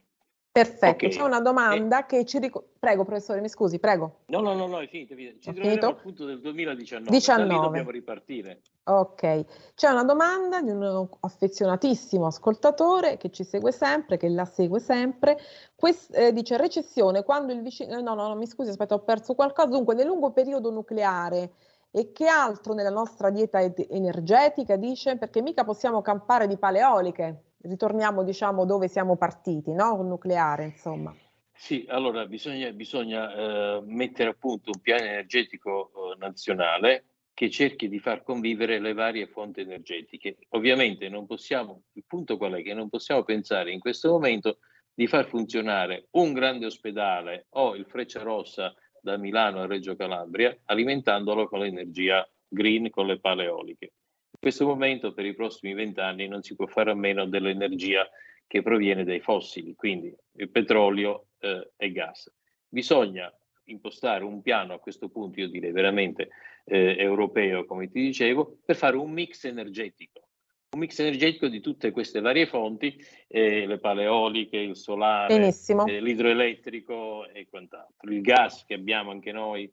Perfetto, 0.52 1.06
okay. 1.06 1.10
c'è 1.10 1.22
una 1.22 1.40
domanda 1.40 2.00
eh. 2.00 2.06
che 2.06 2.24
ci 2.24 2.40
ricorda. 2.40 2.66
Prego, 2.76 3.04
professore, 3.04 3.40
mi 3.40 3.48
scusi, 3.48 3.78
prego. 3.78 4.22
No, 4.26 4.40
no, 4.40 4.52
no, 4.54 4.66
no 4.66 4.80
è 4.80 4.88
finito. 4.88 5.12
È 5.12 5.16
finito. 5.16 5.38
Ci 5.38 5.48
Ho 5.48 5.52
troveremo 5.52 5.80
finito? 5.80 5.98
appunto 5.98 6.24
del 6.24 6.40
2019. 6.40 7.08
19. 7.08 7.48
Da 7.48 7.54
lì 7.54 7.60
dobbiamo 7.60 7.90
ripartire. 7.90 8.62
Ok, 8.82 9.44
c'è 9.76 9.90
una 9.90 10.02
domanda 10.02 10.60
di 10.60 10.70
un 10.70 11.08
affezionatissimo 11.20 12.26
ascoltatore 12.26 13.16
che 13.16 13.30
ci 13.30 13.44
segue 13.44 13.70
sempre, 13.70 14.16
che 14.16 14.28
la 14.28 14.44
segue 14.44 14.80
sempre. 14.80 15.38
Quest, 15.76 16.16
eh, 16.16 16.32
dice 16.32 16.56
recessione 16.56 17.22
quando 17.22 17.52
il 17.52 17.62
vicino. 17.62 17.96
Eh, 17.96 18.02
no, 18.02 18.14
no, 18.14 18.26
no, 18.26 18.34
mi 18.34 18.48
scusi, 18.48 18.70
aspetta, 18.70 18.94
ho 18.94 19.04
perso 19.04 19.34
qualcosa. 19.34 19.68
Dunque, 19.68 19.94
nel 19.94 20.06
lungo 20.06 20.32
periodo 20.32 20.72
nucleare. 20.72 21.52
E 21.92 22.10
che 22.10 22.26
altro 22.26 22.72
nella 22.72 22.90
nostra 22.90 23.30
dieta 23.30 23.60
energetica 23.60 24.74
dice? 24.74 25.16
Perché 25.16 25.42
mica 25.42 25.64
possiamo 25.64 26.02
campare 26.02 26.48
di 26.48 26.56
pale 26.56 26.80
eoliche 26.80 27.42
ritorniamo 27.62 28.22
diciamo 28.22 28.64
dove 28.64 28.88
siamo 28.88 29.16
partiti, 29.16 29.72
no? 29.72 29.96
Con 29.96 30.08
nucleare, 30.08 30.64
insomma. 30.64 31.14
Sì, 31.52 31.84
allora 31.88 32.24
bisogna, 32.26 32.70
bisogna 32.72 33.34
eh, 33.34 33.82
mettere 33.84 34.30
a 34.30 34.36
punto 34.38 34.70
un 34.72 34.80
piano 34.80 35.04
energetico 35.04 35.90
eh, 35.90 36.16
nazionale 36.18 37.04
che 37.34 37.50
cerchi 37.50 37.88
di 37.88 37.98
far 37.98 38.22
convivere 38.22 38.78
le 38.78 38.92
varie 38.92 39.26
fonti 39.26 39.60
energetiche. 39.60 40.38
Ovviamente 40.50 41.08
non 41.08 41.26
possiamo, 41.26 41.82
il 41.92 42.04
punto 42.06 42.36
qual 42.36 42.54
è? 42.54 42.62
Che 42.62 42.74
non 42.74 42.88
possiamo 42.88 43.22
pensare 43.24 43.72
in 43.72 43.80
questo 43.80 44.10
momento 44.10 44.58
di 44.92 45.06
far 45.06 45.26
funzionare 45.26 46.08
un 46.12 46.32
grande 46.32 46.66
ospedale 46.66 47.46
o 47.50 47.74
il 47.76 47.86
Freccia 47.86 48.22
Rossa 48.22 48.74
da 49.00 49.16
Milano 49.16 49.60
a 49.60 49.66
Reggio 49.66 49.96
Calabria 49.96 50.54
alimentandolo 50.66 51.48
con 51.48 51.60
l'energia 51.60 52.28
green, 52.46 52.90
con 52.90 53.06
le 53.06 53.18
pale 53.18 53.44
eoliche. 53.44 53.84
In 53.84 53.99
questo 54.40 54.66
momento, 54.66 55.12
per 55.12 55.26
i 55.26 55.34
prossimi 55.34 55.74
vent'anni, 55.74 56.26
non 56.26 56.42
si 56.42 56.56
può 56.56 56.66
fare 56.66 56.90
a 56.90 56.94
meno 56.94 57.26
dell'energia 57.26 58.08
che 58.46 58.62
proviene 58.62 59.04
dai 59.04 59.20
fossili, 59.20 59.74
quindi 59.74 60.12
il 60.36 60.50
petrolio 60.50 61.26
eh, 61.38 61.72
e 61.76 61.92
gas. 61.92 62.32
Bisogna 62.66 63.32
impostare 63.64 64.24
un 64.24 64.40
piano 64.40 64.72
a 64.72 64.80
questo 64.80 65.08
punto, 65.08 65.40
io 65.40 65.48
direi 65.48 65.72
veramente 65.72 66.30
eh, 66.64 66.96
europeo, 66.98 67.66
come 67.66 67.88
ti 67.90 68.00
dicevo, 68.00 68.58
per 68.64 68.76
fare 68.76 68.96
un 68.96 69.12
mix 69.12 69.44
energetico. 69.44 70.28
Un 70.72 70.80
mix 70.80 70.98
energetico 71.00 71.48
di 71.48 71.60
tutte 71.60 71.90
queste 71.90 72.20
varie 72.20 72.46
fonti, 72.46 72.96
eh, 73.28 73.66
le 73.66 73.78
paleoliche, 73.78 74.56
il 74.56 74.76
solare, 74.76 75.34
eh, 75.34 76.00
l'idroelettrico 76.00 77.28
e 77.28 77.46
quant'altro. 77.48 78.10
Il 78.10 78.20
gas 78.20 78.64
che 78.64 78.74
abbiamo 78.74 79.10
anche 79.10 79.32
noi, 79.32 79.70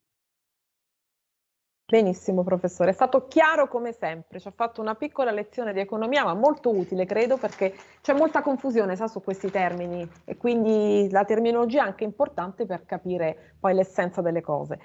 Benissimo 1.89 2.43
professore, 2.43 2.89
è 2.89 2.93
stato 2.93 3.30
chiaro 3.30 3.69
come 3.69 3.93
sempre, 3.93 4.41
ci 4.41 4.47
ha 4.50 4.52
fatto 4.54 4.82
una 4.82 4.95
piccola 4.95 5.32
lezione 5.32 5.71
di 5.71 5.80
economia 5.80 6.26
ma 6.26 6.34
molto 6.34 6.69
utile 6.69 7.06
credo 7.06 7.38
perché 7.38 7.73
c'è 8.02 8.13
molta 8.13 8.41
confusione 8.41 8.97
sa, 8.97 9.08
su 9.08 9.23
questi 9.23 9.50
termini 9.50 10.06
e 10.26 10.36
quindi 10.36 11.08
la 11.10 11.23
terminologia 11.23 11.84
è 11.84 11.86
anche 11.86 12.04
importante 12.04 12.65
per 12.65 12.86
capire 12.86 13.56
poi 13.58 13.73
l'essenza 13.73 14.19
delle 14.19 14.41
cose 14.41 14.80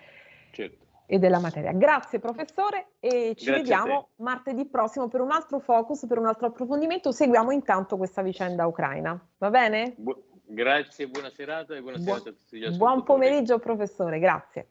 certo. 0.53 0.87
e 1.07 1.19
della 1.19 1.41
materia. 1.41 1.73
Grazie 1.73 2.21
professore 2.21 2.93
e 3.01 3.35
ci 3.37 3.47
Grazie 3.47 3.53
vediamo 3.53 4.11
martedì 4.19 4.65
prossimo 4.67 5.09
per 5.09 5.23
un 5.23 5.33
altro 5.33 5.59
focus, 5.59 6.07
per 6.07 6.19
un 6.19 6.27
altro 6.27 6.47
approfondimento, 6.47 7.11
seguiamo 7.11 7.51
intanto 7.51 7.97
questa 7.97 8.23
vicenda 8.23 8.65
ucraina, 8.65 9.21
va 9.39 9.51
bene? 9.51 9.95
Bu- 9.97 10.23
grazie, 10.45 11.09
buona 11.09 11.31
serata 11.31 11.75
e 11.75 11.81
buona 11.81 11.97
Bu- 11.97 12.05
serata 12.05 12.29
a 12.29 12.33
tutti 12.33 12.61
gli 12.61 12.77
Buon 12.77 13.03
pomeriggio 13.03 13.59
professore, 13.59 14.21
grazie. 14.21 14.69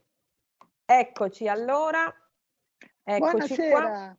Eccoci 0.85 1.47
allora. 1.47 2.13
Eccoci 3.03 3.55
Buonasera. 3.55 3.69
qua. 3.69 4.17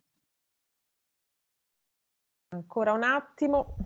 Ancora 2.48 2.92
un 2.92 3.02
attimo. 3.02 3.76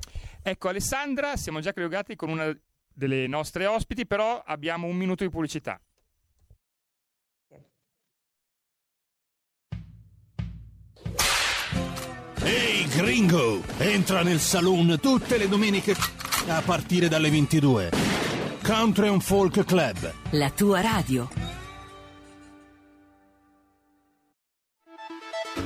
Ecco 0.43 0.69
Alessandra, 0.69 1.37
siamo 1.37 1.61
già 1.61 1.73
collegati 1.73 2.17
con 2.17 2.31
una 2.31 2.57
delle 2.93 3.27
nostre 3.27 3.67
ospiti, 3.67 4.07
però 4.07 4.43
abbiamo 4.45 4.87
un 4.87 4.97
minuto 4.97 5.23
di 5.23 5.31
pubblicità. 5.31 5.81
Ehi 12.43 12.83
hey, 12.83 12.89
gringo, 12.89 13.63
entra 13.79 14.23
nel 14.23 14.39
saloon 14.39 14.99
tutte 15.01 15.37
le 15.37 15.49
domeniche 15.49 15.95
a 16.49 16.63
partire 16.63 17.09
dalle 17.09 17.31
22. 17.31 17.91
Country 18.63 19.09
and 19.09 19.21
Folk 19.21 19.65
Club. 19.65 20.13
La 20.31 20.51
tua 20.51 20.81
radio. 20.81 21.46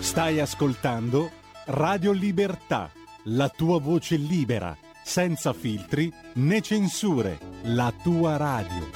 Stai 0.00 0.40
ascoltando 0.40 1.30
Radio 1.66 2.12
Libertà, 2.12 2.90
la 3.24 3.50
tua 3.50 3.78
voce 3.78 4.16
libera, 4.16 4.76
senza 5.04 5.52
filtri 5.52 6.12
né 6.34 6.62
censure, 6.62 7.38
la 7.64 7.92
tua 8.02 8.36
radio. 8.38 8.90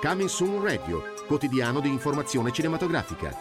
Coming 0.00 0.28
Soon 0.28 0.62
Radio, 0.62 1.02
quotidiano 1.26 1.80
di 1.80 1.88
informazione 1.88 2.50
cinematografica. 2.50 3.34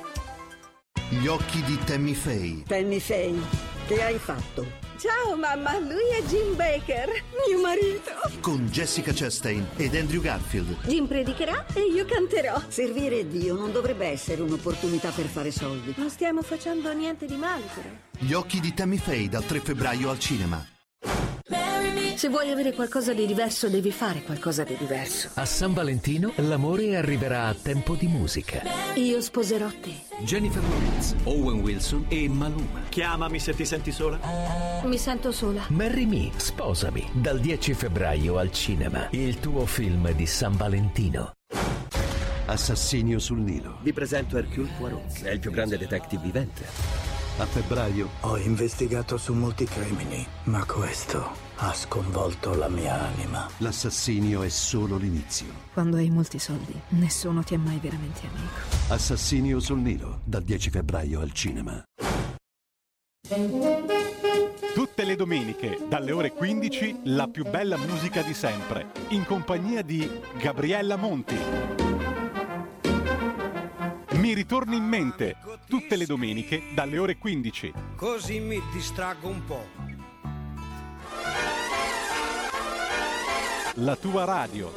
Gli 1.09 1.25
occhi 1.25 1.63
di 1.63 1.77
Tammy 1.83 2.13
Faye. 2.13 2.63
Tammy 2.67 2.99
Faye, 2.99 3.39
che 3.87 4.03
hai 4.03 4.17
fatto? 4.19 4.88
Ciao 4.99 5.37
mamma, 5.37 5.79
lui 5.79 6.09
è 6.11 6.21
Jim 6.27 6.57
Baker, 6.57 7.07
mio 7.47 7.61
marito. 7.61 8.11
Con 8.41 8.67
Jessica 8.67 9.13
Chastain 9.13 9.65
ed 9.77 9.95
Andrew 9.95 10.21
Garfield. 10.21 10.75
Jim 10.87 11.07
predicherà 11.07 11.65
e 11.73 11.83
io 11.83 12.03
canterò. 12.03 12.61
Servire 12.67 13.25
Dio 13.25 13.55
non 13.55 13.71
dovrebbe 13.71 14.07
essere 14.07 14.41
un'opportunità 14.41 15.11
per 15.11 15.27
fare 15.27 15.51
soldi. 15.51 15.93
Non 15.95 16.09
stiamo 16.09 16.41
facendo 16.41 16.91
niente 16.91 17.27
di 17.27 17.37
male, 17.37 17.63
però. 17.73 17.87
Gli 18.17 18.33
occhi 18.33 18.59
di 18.59 18.73
Tammy 18.73 18.97
Faye 18.97 19.29
dal 19.29 19.45
3 19.45 19.61
febbraio 19.61 20.09
al 20.09 20.19
cinema. 20.19 20.67
Se 22.19 22.27
vuoi 22.27 22.51
avere 22.51 22.73
qualcosa 22.73 23.13
di 23.13 23.25
diverso, 23.25 23.69
devi 23.69 23.93
fare 23.93 24.23
qualcosa 24.23 24.65
di 24.65 24.75
diverso. 24.75 25.29
A 25.35 25.45
San 25.45 25.71
Valentino 25.71 26.33
l'amore 26.35 26.97
arriverà 26.97 27.45
a 27.45 27.53
tempo 27.53 27.95
di 27.95 28.07
musica. 28.07 28.61
Io 28.95 29.21
sposerò 29.21 29.69
te. 29.69 29.93
Jennifer 30.25 30.61
Lawrence, 30.61 31.15
Owen 31.23 31.61
Wilson 31.61 32.07
e 32.09 32.27
Maluma. 32.27 32.81
Chiamami 32.89 33.39
se 33.39 33.53
ti 33.53 33.63
senti 33.63 33.93
sola. 33.93 34.19
Mi 34.83 34.97
sento 34.97 35.31
sola. 35.31 35.63
Marry 35.69 36.05
Me, 36.05 36.29
sposami, 36.35 37.09
dal 37.13 37.39
10 37.39 37.73
febbraio 37.73 38.37
al 38.37 38.51
cinema. 38.51 39.07
Il 39.11 39.39
tuo 39.39 39.65
film 39.65 40.11
di 40.11 40.25
San 40.25 40.57
Valentino. 40.57 41.31
Assassinio 42.47 43.19
sul 43.19 43.39
Nilo. 43.39 43.77
Vi 43.81 43.93
presento 43.93 44.37
Hercule 44.37 44.69
Poirot, 44.77 45.21
è 45.23 45.31
il 45.31 45.39
più 45.39 45.51
grande 45.51 45.77
detective 45.77 46.21
vivente. 46.21 46.65
A 47.37 47.45
febbraio. 47.45 48.09
Ho 48.23 48.35
investigato 48.35 49.15
su 49.15 49.33
molti 49.33 49.63
crimini, 49.63 50.27
ma 50.43 50.65
questo 50.65 51.47
ha 51.61 51.73
sconvolto 51.73 52.55
la 52.55 52.69
mia 52.69 52.97
anima. 53.07 53.45
L'assassinio 53.57 54.43
è 54.43 54.49
solo 54.49 54.95
l'inizio. 54.95 55.47
Quando 55.73 55.97
hai 55.97 56.09
molti 56.09 56.39
soldi, 56.39 56.73
nessuno 56.89 57.43
ti 57.43 57.53
è 57.53 57.57
mai 57.57 57.79
veramente 57.79 58.21
amico. 58.21 58.93
Assassinio 58.93 59.59
sul 59.59 59.79
Nilo, 59.79 60.21
dal 60.23 60.43
10 60.43 60.69
febbraio 60.69 61.19
al 61.19 61.33
cinema. 61.33 61.83
Tutte 64.73 65.03
le 65.03 65.15
domeniche, 65.17 65.79
dalle 65.89 66.13
ore 66.13 66.31
15, 66.31 67.01
la 67.05 67.27
più 67.27 67.43
bella 67.43 67.75
musica 67.75 68.21
di 68.21 68.33
sempre, 68.33 68.91
in 69.09 69.25
compagnia 69.25 69.81
di 69.81 70.09
Gabriella 70.39 70.95
Monti. 70.95 71.35
Mi 74.11 74.33
ritorni 74.33 74.77
in 74.77 74.85
mente, 74.85 75.35
tutte 75.67 75.97
le 75.97 76.05
domeniche, 76.05 76.71
dalle 76.73 76.97
ore 76.97 77.17
15. 77.17 77.73
Così 77.97 78.39
mi 78.39 78.61
distraggo 78.71 79.27
un 79.27 79.43
po'. 79.43 79.98
La 83.81 83.95
tua 83.95 84.25
radio. 84.25 84.73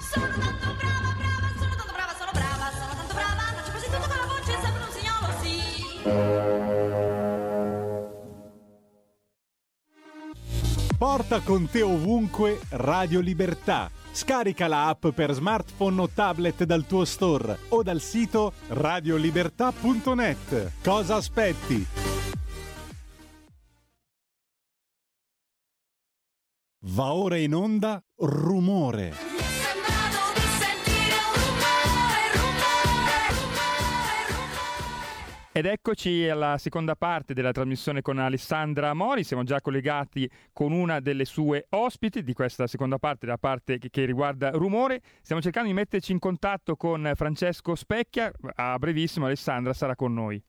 Sono 0.00 0.26
tanto 0.26 0.74
brava, 0.78 1.14
brava, 1.18 1.52
sono 1.58 1.74
tanto 1.76 1.92
brava, 1.92 2.14
sono 2.16 2.30
brava, 2.32 2.70
sono 2.72 2.94
tanto 2.94 3.12
brava, 3.14 3.42
faccio 3.54 3.72
così 3.72 3.84
tutto 3.86 3.98
con 3.98 4.16
la 4.16 4.24
voce, 4.26 4.58
sembra 4.62 4.84
un 4.84 4.92
signolo, 4.92 5.28
sì. 5.42 5.62
Porta 10.96 11.40
con 11.40 11.68
te 11.68 11.82
ovunque 11.82 12.60
Radio 12.70 13.20
Libertà. 13.20 13.90
Scarica 14.10 14.66
la 14.68 14.88
app 14.88 15.08
per 15.08 15.32
smartphone 15.32 16.00
o 16.00 16.08
tablet 16.08 16.64
dal 16.64 16.86
tuo 16.86 17.04
store 17.04 17.58
o 17.68 17.82
dal 17.82 18.00
sito 18.00 18.54
radiolibertà.net. 18.68 20.72
Cosa 20.82 21.16
aspetti? 21.16 21.86
Va 26.86 27.14
ora 27.14 27.38
in 27.38 27.54
onda 27.54 27.98
Rumore. 28.16 29.12
Ed 35.50 35.64
eccoci 35.64 36.28
alla 36.28 36.58
seconda 36.58 36.94
parte 36.94 37.32
della 37.32 37.52
trasmissione 37.52 38.02
con 38.02 38.18
Alessandra 38.18 38.92
Mori, 38.92 39.24
siamo 39.24 39.44
già 39.44 39.62
collegati 39.62 40.30
con 40.52 40.72
una 40.72 41.00
delle 41.00 41.24
sue 41.24 41.64
ospiti 41.70 42.22
di 42.22 42.34
questa 42.34 42.66
seconda 42.66 42.98
parte, 42.98 43.24
la 43.24 43.38
parte 43.38 43.78
che, 43.78 43.88
che, 43.88 44.04
riguarda 44.04 44.50
rumore. 44.50 45.00
Stiamo 45.22 45.40
cercando 45.40 45.68
di 45.68 45.74
metterci 45.74 46.12
in 46.12 46.18
contatto 46.18 46.76
con 46.76 47.10
Francesco 47.14 47.74
Specchia, 47.74 48.30
a 48.56 48.78
brevissimo 48.78 49.24
Alessandra 49.24 49.72
sarà 49.72 49.96
con 49.96 50.12
noi. 50.12 50.42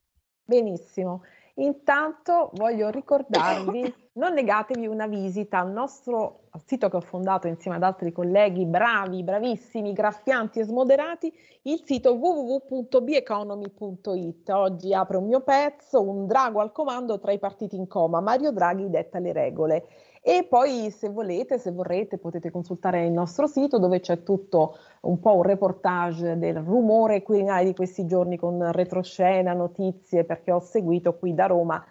Benissimo. 0.43 1.21
Intanto 1.57 2.51
voglio 2.55 2.89
ricordarvi, 2.89 3.93
non 4.13 4.33
negatevi 4.33 4.87
una 4.87 5.07
visita 5.07 5.59
al 5.59 5.71
nostro 5.71 6.49
sito 6.65 6.89
che 6.89 6.97
ho 6.97 7.01
fondato 7.01 7.47
insieme 7.47 7.77
ad 7.77 7.83
altri 7.83 8.11
colleghi 8.11 8.65
bravi, 8.65 9.23
bravissimi, 9.23 9.93
graffianti 9.93 10.59
e 10.59 10.65
smoderati, 10.65 11.33
il 11.63 11.81
sito 11.85 12.11
www.beconomy.it. 12.13 14.49
Oggi 14.49 14.93
apre 14.93 15.17
un 15.17 15.27
mio 15.27 15.39
pezzo, 15.41 16.01
un 16.01 16.27
drago 16.27 16.59
al 16.59 16.73
comando 16.73 17.19
tra 17.19 17.31
i 17.31 17.39
partiti 17.39 17.77
in 17.77 17.87
coma. 17.87 18.19
Mario 18.19 18.51
Draghi 18.51 18.89
detta 18.89 19.19
le 19.19 19.31
regole. 19.31 19.87
E 20.27 20.47
poi 20.49 20.89
se 20.89 21.09
volete, 21.09 21.59
se 21.59 21.69
vorrete, 21.69 22.17
potete 22.17 22.49
consultare 22.49 23.05
il 23.05 23.11
nostro 23.11 23.45
sito 23.45 23.77
dove 23.77 23.99
c'è 23.99 24.23
tutto 24.23 24.75
un 25.01 25.19
po' 25.19 25.35
un 25.35 25.43
reportage 25.43 26.39
del 26.39 26.55
rumore 26.55 27.21
quirinale 27.21 27.65
di 27.65 27.75
questi 27.75 28.07
giorni 28.07 28.35
con 28.35 28.71
retroscena, 28.71 29.53
notizie, 29.53 30.23
perché 30.23 30.51
ho 30.51 30.59
seguito 30.59 31.15
qui 31.15 31.35
da 31.35 31.45
Roma 31.45 31.85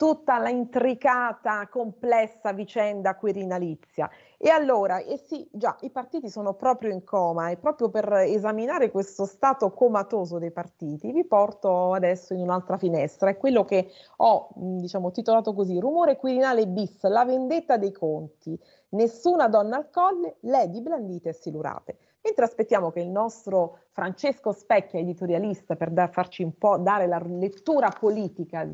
tutta 0.00 0.38
la 0.38 0.48
intricata, 0.48 1.68
complessa 1.68 2.52
vicenda 2.54 3.16
quirinalizia. 3.16 4.08
E 4.38 4.48
allora, 4.48 4.96
eh 5.00 5.18
sì, 5.18 5.46
già, 5.52 5.76
i 5.82 5.90
partiti 5.90 6.30
sono 6.30 6.54
proprio 6.54 6.90
in 6.90 7.04
coma 7.04 7.50
e 7.50 7.58
proprio 7.58 7.90
per 7.90 8.10
esaminare 8.10 8.90
questo 8.90 9.26
stato 9.26 9.70
comatoso 9.72 10.38
dei 10.38 10.52
partiti 10.52 11.12
vi 11.12 11.26
porto 11.26 11.92
adesso 11.92 12.32
in 12.32 12.40
un'altra 12.40 12.78
finestra, 12.78 13.28
è 13.28 13.36
quello 13.36 13.66
che 13.66 13.90
ho, 14.16 14.48
diciamo, 14.54 15.10
titolato 15.10 15.52
così, 15.52 15.78
Rumore 15.78 16.16
Quirinale 16.16 16.66
bis, 16.66 17.02
la 17.02 17.26
vendetta 17.26 17.76
dei 17.76 17.92
conti, 17.92 18.58
nessuna 18.92 19.48
donna 19.48 19.76
al 19.76 19.90
colle, 19.90 20.36
lady 20.40 20.80
blandite 20.80 21.28
e 21.28 21.34
silurate. 21.34 21.98
Mentre 22.22 22.46
aspettiamo 22.46 22.90
che 22.90 23.00
il 23.00 23.10
nostro 23.10 23.80
Francesco 23.90 24.52
Specchia, 24.52 24.98
editorialista, 24.98 25.76
per 25.76 25.90
da, 25.90 26.08
farci 26.08 26.42
un 26.42 26.56
po' 26.56 26.78
dare 26.78 27.06
la 27.06 27.20
lettura 27.22 27.90
politica, 27.90 28.66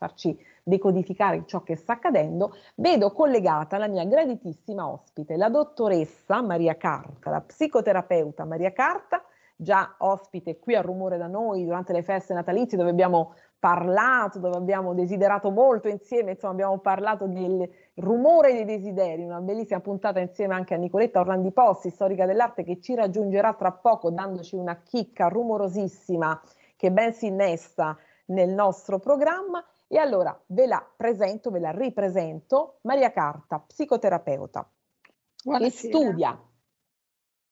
farci 0.00 0.34
decodificare 0.62 1.44
ciò 1.44 1.62
che 1.62 1.76
sta 1.76 1.92
accadendo, 1.92 2.54
vedo 2.76 3.12
collegata 3.12 3.76
la 3.76 3.86
mia 3.86 4.06
graditissima 4.06 4.88
ospite, 4.88 5.36
la 5.36 5.50
dottoressa 5.50 6.40
Maria 6.40 6.76
Carta, 6.78 7.28
la 7.28 7.42
psicoterapeuta 7.42 8.46
Maria 8.46 8.72
Carta, 8.72 9.22
già 9.54 9.96
ospite 9.98 10.58
qui 10.58 10.74
a 10.74 10.80
Rumore 10.80 11.18
da 11.18 11.26
noi 11.26 11.66
durante 11.66 11.92
le 11.92 12.02
feste 12.02 12.32
natalizie 12.32 12.78
dove 12.78 12.88
abbiamo 12.88 13.34
parlato, 13.58 14.38
dove 14.38 14.56
abbiamo 14.56 14.94
desiderato 14.94 15.50
molto 15.50 15.88
insieme, 15.88 16.30
insomma 16.30 16.54
abbiamo 16.54 16.78
parlato 16.78 17.26
del 17.26 17.68
rumore 17.96 18.54
dei 18.54 18.64
desideri, 18.64 19.22
una 19.22 19.40
bellissima 19.40 19.80
puntata 19.80 20.18
insieme 20.18 20.54
anche 20.54 20.72
a 20.72 20.78
Nicoletta 20.78 21.20
Orlandi 21.20 21.52
Possi, 21.52 21.90
storica 21.90 22.24
dell'arte, 22.24 22.64
che 22.64 22.80
ci 22.80 22.94
raggiungerà 22.94 23.52
tra 23.52 23.70
poco 23.72 24.10
dandoci 24.10 24.56
una 24.56 24.80
chicca 24.82 25.28
rumorosissima 25.28 26.40
che 26.74 26.90
ben 26.90 27.12
si 27.12 27.26
innesta 27.26 27.98
nel 28.26 28.48
nostro 28.48 28.98
programma 28.98 29.62
e 29.92 29.98
allora 29.98 30.40
ve 30.46 30.66
la 30.66 30.88
presento, 30.96 31.50
ve 31.50 31.58
la 31.58 31.72
ripresento, 31.72 32.78
Maria 32.82 33.10
Carta, 33.10 33.58
psicoterapeuta, 33.58 34.70
Buonasera. 35.42 35.68
che 35.68 35.76
studia, 35.76 36.40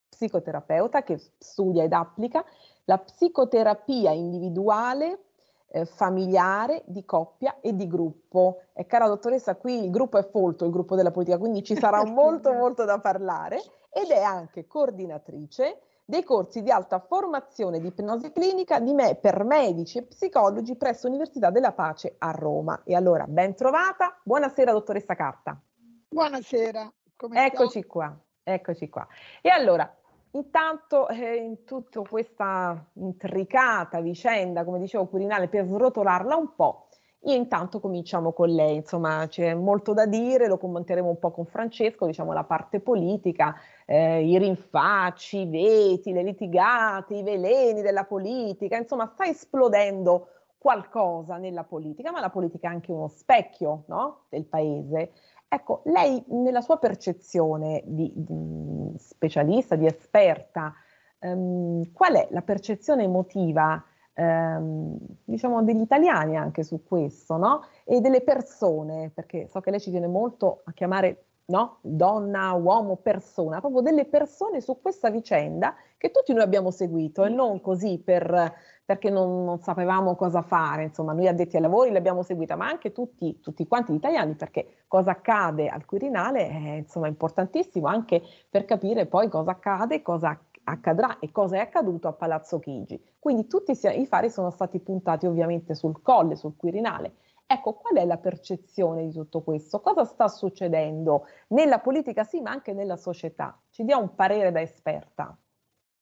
psicoterapeuta 0.09 1.03
che 1.03 1.21
studia 1.37 1.83
ed 1.83 1.93
applica 1.93 2.45
la 2.85 2.99
psicoterapia 2.99 4.13
individuale, 4.13 5.25
eh, 5.67 5.85
familiare, 5.85 6.85
di 6.87 7.05
coppia 7.05 7.59
e 7.61 7.75
di 7.75 7.89
gruppo. 7.89 8.63
E 8.73 8.87
cara 8.87 9.09
dottoressa, 9.09 9.57
qui 9.57 9.83
il 9.83 9.91
gruppo 9.91 10.19
è 10.19 10.25
folto, 10.25 10.65
il 10.65 10.71
gruppo 10.71 10.95
della 10.95 11.11
politica, 11.11 11.39
quindi 11.39 11.65
ci 11.65 11.75
sarà 11.75 12.05
molto 12.07 12.53
molto 12.53 12.85
da 12.85 13.01
parlare 13.01 13.61
ed 13.91 14.11
è 14.11 14.23
anche 14.23 14.69
coordinatrice 14.69 15.81
dei 16.11 16.25
corsi 16.25 16.63
di 16.63 16.71
alta 16.71 17.01
formazione 17.01 17.81
di 17.81 17.89
ipnosi 17.89 18.33
clinica 18.33 18.81
di 18.81 18.95
me 18.95 19.17
per 19.17 19.45
medici 19.45 19.99
e 19.99 20.05
psicologi 20.05 20.75
presso 20.75 21.07
l'Università 21.07 21.51
della 21.51 21.73
Pace 21.73 22.15
a 22.17 22.31
Roma. 22.31 22.81
E 22.85 22.95
allora, 22.95 23.27
ben 23.27 23.55
trovata. 23.55 24.19
Buonasera, 24.23 24.73
dottoressa 24.73 25.15
Carta. 25.15 25.61
Buonasera. 26.09 26.91
Come 27.15 27.45
eccoci 27.45 27.81
sta? 27.81 27.89
qua, 27.89 28.19
eccoci 28.43 28.89
qua. 28.89 29.07
E 29.43 29.51
allora, 29.51 29.95
intanto 30.31 31.09
eh, 31.09 31.35
in 31.35 31.65
tutta 31.65 32.01
questa 32.01 32.83
intricata 32.95 34.01
vicenda, 34.01 34.65
come 34.65 34.79
dicevo, 34.79 35.09
Quirinale, 35.09 35.49
per 35.49 35.67
srotolarla 35.67 36.37
un 36.37 36.55
po', 36.55 36.88
io 37.23 37.35
intanto 37.35 37.81
cominciamo 37.81 38.33
con 38.33 38.49
lei, 38.49 38.77
insomma 38.77 39.27
c'è 39.29 39.53
molto 39.55 39.93
da 39.93 40.07
dire, 40.07 40.47
lo 40.47 40.57
commenteremo 40.57 41.09
un 41.09 41.19
po' 41.19 41.33
con 41.33 41.47
Francesco, 41.47 42.07
diciamo 42.07 42.33
la 42.33 42.45
parte 42.45 42.81
politica, 42.81 43.57
eh, 43.87 44.25
i 44.25 44.39
rinfacci, 44.39 45.41
i 45.41 45.47
veti, 45.47 46.13
le 46.13 46.23
litigate, 46.23 47.17
i 47.17 47.23
veleni 47.23 47.83
della 47.83 48.05
politica, 48.05 48.77
insomma 48.77 49.07
sta 49.07 49.25
esplodendo 49.25 50.29
qualcosa 50.59 51.37
nella 51.37 51.65
politica, 51.65 52.11
ma 52.13 52.21
la 52.21 52.31
politica 52.31 52.69
è 52.69 52.73
anche 52.73 52.93
uno 52.93 53.09
specchio 53.09 53.85
no? 53.87 54.25
del 54.29 54.45
paese. 54.45 55.13
Ecco, 55.49 55.83
lei 55.87 56.23
nella 56.29 56.61
sua 56.61 56.77
percezione 56.77 57.83
di, 57.87 58.13
di 58.15 58.93
specialista, 58.99 59.77
di 59.77 59.87
esperta, 59.87 60.75
ehm, 61.21 61.93
qual 61.93 62.15
è 62.15 62.29
la 62.31 62.43
percezione 62.43 63.05
emotiva 63.05 63.83
ehm, 64.19 64.97
diciamo 65.25 65.63
degli 65.63 65.81
italiani 65.81 66.37
anche 66.37 66.65
su 66.65 66.83
questo, 66.85 67.37
no? 67.37 67.63
E 67.85 68.01
delle 68.01 68.21
persone, 68.23 69.11
perché 69.15 69.47
so 69.49 69.61
che 69.61 69.71
lei 69.71 69.81
ci 69.81 69.91
tiene 69.91 70.09
molto 70.09 70.63
a 70.65 70.73
chiamare 70.73 71.25
no? 71.47 71.79
donna, 71.83 72.53
uomo, 72.53 72.97
persona, 72.97 73.61
proprio 73.61 73.81
delle 73.81 74.05
persone 74.05 74.61
su 74.61 74.81
questa 74.81 75.09
vicenda 75.11 75.75
che 75.97 76.11
tutti 76.11 76.33
noi 76.33 76.43
abbiamo 76.43 76.71
seguito 76.71 77.25
e 77.25 77.31
non 77.31 77.61
così 77.61 77.99
per, 78.05 78.55
perché 78.85 79.09
non, 79.09 79.45
non, 79.45 79.59
sapevamo 79.61 80.15
cosa 80.15 80.43
fare, 80.43 80.85
insomma 80.85 81.13
noi 81.13 81.27
addetti 81.29 81.57
ai 81.57 81.63
lavori 81.63 81.91
l'abbiamo 81.91 82.23
seguita, 82.23 82.55
ma 82.57 82.67
anche 82.67 82.93
tutti, 82.93 83.41
tutti 83.41 83.67
quanti 83.67 83.93
gli 83.93 83.97
italiani 83.97 84.35
perché 84.35 84.85
cosa 84.87 85.13
accade 85.13 85.69
al 85.69 85.85
Quirinale 85.85 86.49
è 86.49 86.75
insomma 86.77 87.07
importantissimo 87.09 87.87
anche 87.87 88.23
per 88.49 88.65
capire 88.65 89.07
poi 89.07 89.29
cosa 89.29 89.53
accade, 89.53 90.03
cosa 90.03 90.39
accadrà 90.71 91.19
e 91.19 91.31
cosa 91.31 91.57
è 91.57 91.61
accaduto 91.61 92.09
a 92.09 92.13
Palazzo 92.13 92.59
Chigi. 92.59 93.03
Quindi 93.19 93.47
tutti 93.47 93.73
i 93.73 94.07
fari 94.07 94.31
sono 94.31 94.51
stati 94.51 94.81
puntati 94.81 95.27
ovviamente 95.27 95.75
sul 95.75 96.01
colle, 96.03 96.37
sul 96.37 96.57
Quirinale 96.57 97.15
Ecco, 97.51 97.77
qual 97.77 97.97
è 97.97 98.05
la 98.05 98.19
percezione 98.19 99.07
di 99.07 99.13
tutto 99.13 99.41
questo? 99.41 99.81
Cosa 99.81 100.05
sta 100.05 100.29
succedendo 100.29 101.27
nella 101.49 101.79
politica, 101.79 102.23
sì, 102.23 102.43
ma 102.43 102.51
anche 102.51 102.75
nella 102.75 102.99
società? 102.99 103.59
Ci 103.71 103.85
dia 103.85 103.97
un 103.97 104.15
parere 104.15 104.53
da 104.53 104.61
esperta. 104.61 105.35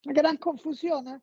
Una 0.02 0.20
gran 0.20 0.38
confusione? 0.38 1.22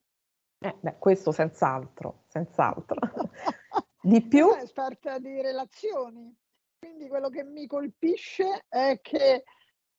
Eh, 0.59 0.77
beh, 0.79 0.97
questo 0.97 1.33
senz'altro, 1.33 2.23
senz'altro. 2.27 2.99
di 4.01 4.21
più? 4.21 4.47
Sono 4.47 4.61
esperta 4.61 5.19
di 5.19 5.41
relazioni, 5.41 6.33
quindi 6.79 7.09
quello 7.09 7.27
che 7.27 7.43
mi 7.43 7.67
colpisce 7.67 8.63
è 8.69 8.99
che 9.01 9.43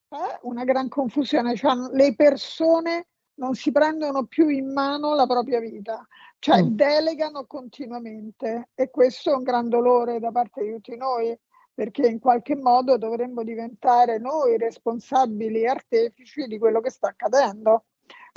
è 0.09 0.38
una 0.40 0.64
gran 0.64 0.88
confusione, 0.88 1.54
cioè 1.54 1.74
le 1.92 2.14
persone 2.14 3.09
non 3.36 3.54
si 3.54 3.72
prendono 3.72 4.24
più 4.24 4.48
in 4.48 4.72
mano 4.72 5.14
la 5.14 5.26
propria 5.26 5.60
vita, 5.60 6.06
cioè 6.38 6.62
mm. 6.62 6.66
delegano 6.68 7.46
continuamente 7.46 8.70
e 8.74 8.90
questo 8.90 9.32
è 9.32 9.34
un 9.34 9.42
gran 9.42 9.68
dolore 9.68 10.20
da 10.20 10.30
parte 10.30 10.62
di 10.62 10.72
tutti 10.72 10.96
noi 10.96 11.36
perché 11.74 12.06
in 12.06 12.20
qualche 12.20 12.54
modo 12.54 12.96
dovremmo 12.96 13.42
diventare 13.42 14.18
noi 14.18 14.56
responsabili 14.56 15.66
artefici 15.66 16.46
di 16.46 16.58
quello 16.58 16.80
che 16.80 16.90
sta 16.90 17.08
accadendo. 17.08 17.86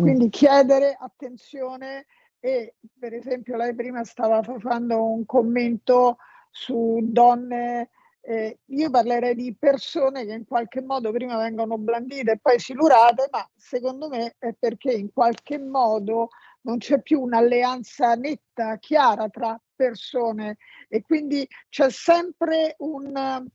Mm. 0.02 0.06
Quindi 0.06 0.30
chiedere 0.30 0.98
attenzione 1.00 2.08
e 2.40 2.76
per 2.98 3.14
esempio 3.14 3.56
lei 3.56 3.76
prima 3.76 4.04
stava 4.04 4.42
facendo 4.42 5.04
un 5.04 5.26
commento 5.26 6.18
su 6.50 7.00
donne 7.04 7.90
eh, 8.22 8.60
io 8.66 8.90
parlerei 8.90 9.36
di 9.36 9.56
persone 9.58 10.26
che 10.26 10.34
in 10.34 10.46
qualche 10.46 10.82
modo 10.82 11.12
prima 11.12 11.38
vengono 11.38 11.78
blandite 11.78 12.32
e 12.32 12.40
poi 12.40 12.60
silurate, 12.60 13.28
ma 13.32 13.48
secondo 13.56 14.10
me 14.10 14.36
è 14.38 14.54
perché 14.58 14.92
in 14.92 15.12
qualche 15.14 15.58
modo 15.58 16.30
non 16.62 16.78
c'è 16.78 17.02
più 17.02 17.22
un'alleanza 17.22 18.16
netta, 18.16 18.78
chiara 18.78 19.30
tra 19.30 19.60
persone 19.76 20.58
e 20.90 21.02
quindi 21.02 21.48
c'è 21.70 21.90
sempre 21.90 22.76
un, 22.80 23.48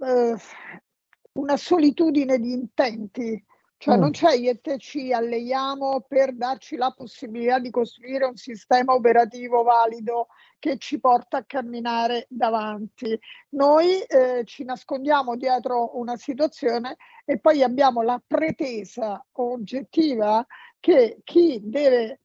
eh, 0.00 0.36
una 1.32 1.56
solitudine 1.56 2.38
di 2.38 2.52
intenti. 2.52 3.42
Cioè 3.84 3.98
mm. 3.98 4.00
non 4.00 4.12
c'è 4.12 4.32
io 4.32 4.50
e 4.50 4.60
te 4.62 4.78
ci 4.78 5.12
alleiamo 5.12 6.06
per 6.08 6.34
darci 6.34 6.76
la 6.76 6.94
possibilità 6.96 7.58
di 7.58 7.68
costruire 7.68 8.24
un 8.24 8.34
sistema 8.34 8.94
operativo 8.94 9.62
valido 9.62 10.28
che 10.58 10.78
ci 10.78 10.98
porta 10.98 11.36
a 11.36 11.44
camminare 11.44 12.24
davanti. 12.30 13.20
Noi 13.50 14.00
eh, 14.00 14.40
ci 14.46 14.64
nascondiamo 14.64 15.36
dietro 15.36 15.98
una 15.98 16.16
situazione 16.16 16.96
e 17.26 17.38
poi 17.38 17.62
abbiamo 17.62 18.00
la 18.00 18.18
pretesa 18.26 19.22
oggettiva 19.32 20.46
che 20.80 21.18
chi 21.22 21.60
deve 21.62 22.20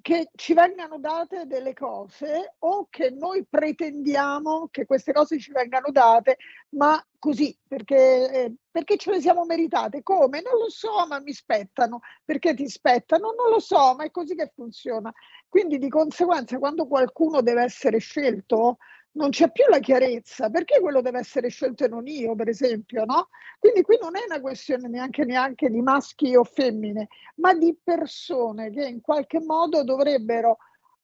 che 0.00 0.30
ci 0.34 0.54
vengano 0.54 0.98
date 0.98 1.46
delle 1.46 1.74
cose 1.74 2.54
o 2.60 2.86
che 2.90 3.10
noi 3.10 3.44
pretendiamo 3.48 4.68
che 4.70 4.86
queste 4.86 5.12
cose 5.12 5.38
ci 5.38 5.52
vengano 5.52 5.90
date, 5.90 6.36
ma 6.70 7.02
così, 7.18 7.56
perché, 7.66 8.30
eh, 8.30 8.54
perché 8.70 8.96
ce 8.96 9.10
le 9.10 9.20
siamo 9.20 9.44
meritate. 9.44 10.02
Come? 10.02 10.40
Non 10.40 10.58
lo 10.58 10.70
so, 10.70 11.06
ma 11.08 11.20
mi 11.20 11.32
spettano. 11.32 12.00
Perché 12.24 12.54
ti 12.54 12.68
spettano? 12.68 13.32
Non 13.36 13.50
lo 13.50 13.60
so, 13.60 13.94
ma 13.96 14.04
è 14.04 14.10
così 14.10 14.34
che 14.34 14.50
funziona. 14.54 15.12
Quindi 15.48 15.78
di 15.78 15.88
conseguenza, 15.88 16.58
quando 16.58 16.86
qualcuno 16.86 17.40
deve 17.40 17.62
essere 17.62 17.98
scelto, 17.98 18.78
non 19.18 19.30
c'è 19.30 19.50
più 19.50 19.64
la 19.68 19.80
chiarezza, 19.80 20.48
perché 20.48 20.80
quello 20.80 21.02
deve 21.02 21.18
essere 21.18 21.48
scelto 21.48 21.84
e 21.84 21.88
non 21.88 22.06
io, 22.06 22.34
per 22.36 22.48
esempio, 22.48 23.04
no? 23.04 23.28
Quindi 23.58 23.82
qui 23.82 23.98
non 24.00 24.16
è 24.16 24.20
una 24.24 24.40
questione 24.40 24.88
neanche, 24.88 25.24
neanche 25.24 25.68
di 25.68 25.82
maschi 25.82 26.36
o 26.36 26.44
femmine, 26.44 27.08
ma 27.36 27.52
di 27.52 27.76
persone 27.82 28.70
che 28.70 28.86
in 28.86 29.00
qualche 29.00 29.40
modo 29.40 29.82
dovrebbero 29.82 30.58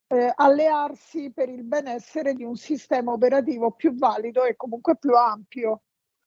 eh, 0.06 0.32
allearsi 0.34 1.32
per 1.32 1.48
il 1.48 1.64
benessere 1.64 2.34
di 2.34 2.44
un 2.44 2.56
sistema 2.56 3.12
operativo 3.12 3.72
più 3.72 3.96
valido 3.96 4.44
e 4.44 4.54
comunque 4.54 4.96
più 4.96 5.14
ampio. 5.14 5.82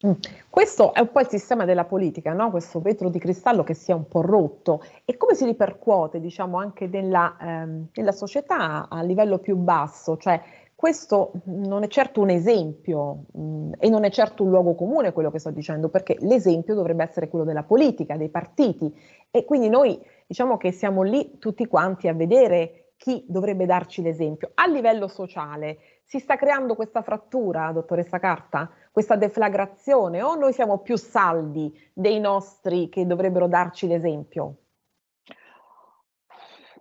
Mm. 0.06 0.12
Questo 0.50 0.94
è 0.94 1.00
un 1.00 1.12
po' 1.12 1.22
il 1.22 1.28
sistema 1.28 1.66
della 1.66 1.86
politica, 1.86 2.34
no? 2.34 2.52
questo 2.52 2.80
vetro 2.82 3.10
di 3.10 3.18
cristallo 3.18 3.64
che 3.64 3.74
si 3.74 3.90
è 3.90 3.96
un 3.96 4.08
po' 4.08 4.22
rotto 4.22 4.84
e 5.06 5.18
come 5.18 5.34
si 5.34 5.46
ripercuote 5.46 6.20
diciamo, 6.20 6.58
anche 6.58 6.86
nella, 6.86 7.36
ehm, 7.40 7.88
nella 7.94 8.12
società 8.12 8.90
a 8.90 9.02
livello 9.02 9.40
più 9.40 9.56
basso, 9.56 10.18
cioè 10.18 10.40
questo 10.78 11.32
non 11.46 11.82
è 11.82 11.88
certo 11.88 12.22
un 12.22 12.30
esempio 12.30 13.26
mh, 13.34 13.42
mm, 13.42 13.72
e 13.80 13.90
non 13.90 14.04
è 14.04 14.12
certo 14.12 14.44
un 14.44 14.52
luogo 14.52 14.76
comune 14.76 15.12
quello 15.12 15.32
che 15.32 15.40
sto 15.40 15.50
dicendo, 15.50 15.90
perché 15.90 16.18
l'esempio 16.20 16.76
dovrebbe 16.76 17.04
essere 17.04 17.30
quello 17.30 17.46
della 17.46 17.64
politica, 17.64 18.16
dei 18.16 18.30
partiti 18.30 18.96
e 19.32 19.44
quindi 19.44 19.70
noi 19.70 20.00
diciamo 20.28 20.56
che 20.58 20.72
siamo 20.72 21.02
lì 21.02 21.40
tutti 21.40 21.66
quanti 21.66 22.08
a 22.08 22.14
vedere 22.14 22.92
chi 22.96 23.26
dovrebbe 23.28 23.66
darci 23.66 24.04
l'esempio. 24.04 24.52
A 24.54 24.68
livello 24.68 25.08
sociale 25.08 25.80
si 26.04 26.20
sta 26.20 26.36
creando 26.36 26.76
questa 26.76 27.02
frattura, 27.02 27.72
dottoressa 27.72 28.20
Carta, 28.20 28.70
questa 28.92 29.16
deflagrazione 29.16 30.22
o 30.22 30.36
noi 30.36 30.54
siamo 30.54 30.78
più 30.78 30.96
saldi 30.96 31.74
dei 31.92 32.20
nostri 32.20 32.88
che 32.90 33.08
dovrebbero 33.08 33.48
darci 33.48 33.88
l'esempio? 33.88 34.58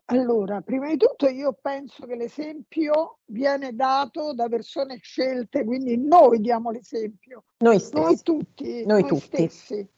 Allora, 0.08 0.60
prima 0.60 0.88
di 0.88 0.96
tutto 0.96 1.28
io 1.28 1.52
penso 1.60 2.06
che 2.06 2.14
l'esempio 2.14 3.18
viene 3.24 3.74
dato 3.74 4.34
da 4.34 4.48
persone 4.48 4.98
scelte, 4.98 5.64
quindi 5.64 5.96
noi 5.96 6.40
diamo 6.40 6.70
l'esempio. 6.70 7.44
Noi 7.58 7.80
stessi. 7.80 8.02
Noi 8.02 8.22
tutti. 8.22 8.84
Noi, 8.84 9.00
noi 9.00 9.06
tutti. 9.06 9.48
Stessi. 9.48 9.88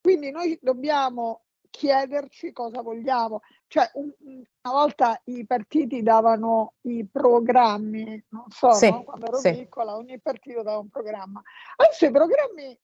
Quindi 0.00 0.30
noi 0.30 0.58
dobbiamo 0.62 1.42
chiederci 1.68 2.52
cosa 2.52 2.80
vogliamo. 2.80 3.42
Cioè, 3.66 3.90
un, 3.94 4.10
una 4.20 4.72
volta 4.72 5.20
i 5.24 5.44
partiti 5.44 6.02
davano 6.02 6.74
i 6.82 7.06
programmi, 7.06 8.24
non 8.30 8.48
so, 8.48 8.72
sì, 8.72 8.90
no? 8.90 9.04
quando 9.04 9.26
ero 9.26 9.36
sì. 9.36 9.52
piccola 9.52 9.96
ogni 9.96 10.18
partito 10.18 10.62
dava 10.62 10.78
un 10.78 10.88
programma. 10.88 11.42
Adesso 11.76 12.06
i 12.06 12.10
programmi, 12.10 12.80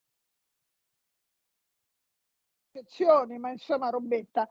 ma 3.38 3.50
insomma 3.50 3.88
robetta, 3.88 4.46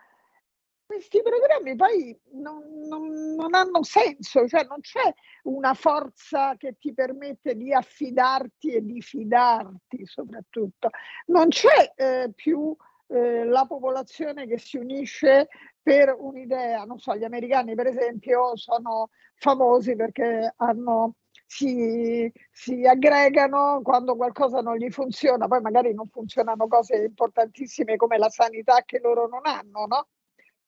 questi 0.93 1.21
programmi 1.23 1.75
poi 1.75 2.17
non, 2.33 2.61
non, 2.87 3.35
non, 3.35 3.53
hanno 3.53 3.83
senso, 3.83 4.47
cioè 4.47 4.65
non 4.65 4.79
c'è 4.79 5.13
una 5.43 5.73
forza 5.73 6.55
che 6.55 6.77
ti 6.77 6.93
permette 6.93 7.55
di 7.55 7.73
affidarti 7.73 8.73
e 8.73 8.85
di 8.85 9.01
fidarti 9.01 10.05
soprattutto, 10.05 10.89
non 11.27 11.49
c'è 11.49 11.93
eh, 11.95 12.31
più 12.35 12.75
eh, 13.07 13.43
la 13.45 13.65
popolazione 13.65 14.45
che 14.45 14.59
si 14.59 14.77
unisce 14.77 15.47
per 15.81 16.15
un'idea, 16.17 16.83
non 16.85 16.99
so, 16.99 17.15
gli 17.15 17.23
americani 17.23 17.73
per 17.75 17.87
esempio 17.87 18.55
sono 18.55 19.09
famosi 19.35 19.95
perché 19.95 20.53
hanno 20.57 21.15
si, 21.45 22.31
si, 22.51 22.85
aggregano 22.85 23.81
quando 23.83 24.15
qualcosa 24.15 24.61
non 24.61 24.75
gli 24.75 24.89
funziona, 24.89 25.47
poi 25.47 25.61
magari 25.61 25.93
non 25.93 26.07
funzionano 26.07 26.67
cose 26.67 26.95
importantissime 26.95 27.95
come 27.95 28.17
la 28.17 28.29
sanità 28.29 28.81
che 28.85 28.99
loro 28.99 29.27
non 29.27 29.41
hanno, 29.43 29.85
no? 29.85 30.07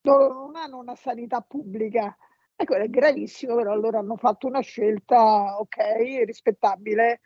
Loro 0.06 0.32
non 0.32 0.56
hanno 0.56 0.78
una 0.78 0.94
sanità 0.94 1.40
pubblica. 1.40 2.16
Ecco, 2.54 2.74
è 2.74 2.88
gravissimo, 2.88 3.54
però 3.56 3.74
loro 3.74 3.98
hanno 3.98 4.16
fatto 4.16 4.46
una 4.46 4.60
scelta, 4.60 5.58
ok, 5.58 5.76
rispettabile. 6.24 7.20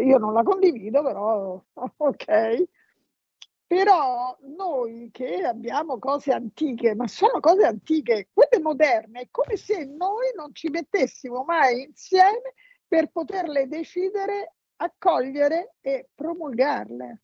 Io 0.00 0.18
non 0.18 0.32
la 0.32 0.42
condivido, 0.42 1.02
però 1.02 1.62
ok. 1.96 2.64
Però 3.66 4.36
noi 4.56 5.10
che 5.12 5.42
abbiamo 5.42 5.98
cose 5.98 6.32
antiche, 6.32 6.94
ma 6.94 7.06
sono 7.06 7.38
cose 7.40 7.64
antiche, 7.66 8.28
quelle 8.32 8.62
moderne, 8.62 9.22
è 9.22 9.28
come 9.30 9.56
se 9.56 9.84
noi 9.84 10.32
non 10.34 10.54
ci 10.54 10.70
mettessimo 10.70 11.44
mai 11.44 11.82
insieme 11.82 12.54
per 12.86 13.10
poterle 13.10 13.68
decidere, 13.68 14.54
accogliere 14.76 15.74
e 15.82 16.08
promulgarle. 16.14 17.20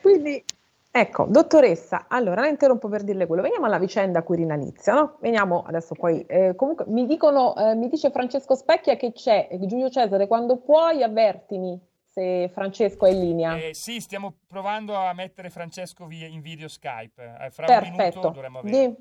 Quindi 0.00 0.44
Ecco, 0.92 1.26
dottoressa, 1.28 2.06
allora 2.08 2.40
la 2.40 2.48
interrompo 2.48 2.88
per 2.88 3.04
dirle 3.04 3.26
quello. 3.26 3.42
Veniamo 3.42 3.66
alla 3.66 3.78
vicenda 3.78 4.24
Quirinalizia, 4.24 4.94
no? 4.94 5.18
Veniamo 5.20 5.62
adesso 5.62 5.94
poi. 5.94 6.24
Eh, 6.26 6.56
comunque 6.56 6.84
mi 6.88 7.06
dicono, 7.06 7.54
eh, 7.56 7.76
mi 7.76 7.88
dice 7.88 8.10
Francesco 8.10 8.56
Specchia 8.56 8.96
che 8.96 9.12
c'è 9.12 9.48
Giulio 9.60 9.88
Cesare, 9.88 10.26
quando 10.26 10.56
puoi 10.56 11.04
avvertimi 11.04 11.80
se 12.02 12.50
Francesco 12.52 13.06
è 13.06 13.10
in 13.10 13.20
linea. 13.20 13.56
Eh, 13.56 13.72
sì, 13.72 14.00
stiamo 14.00 14.34
provando 14.48 14.96
a 14.96 15.12
mettere 15.12 15.48
Francesco 15.48 16.06
via 16.06 16.26
in 16.26 16.40
video 16.40 16.66
Skype. 16.66 17.36
Eh, 17.40 17.50
fra 17.50 17.66
Perfetto. 17.66 17.90
un 17.90 18.08
minuto 18.08 18.28
dovremmo 18.30 18.58
avere. 18.58 18.86
Di... 18.88 18.96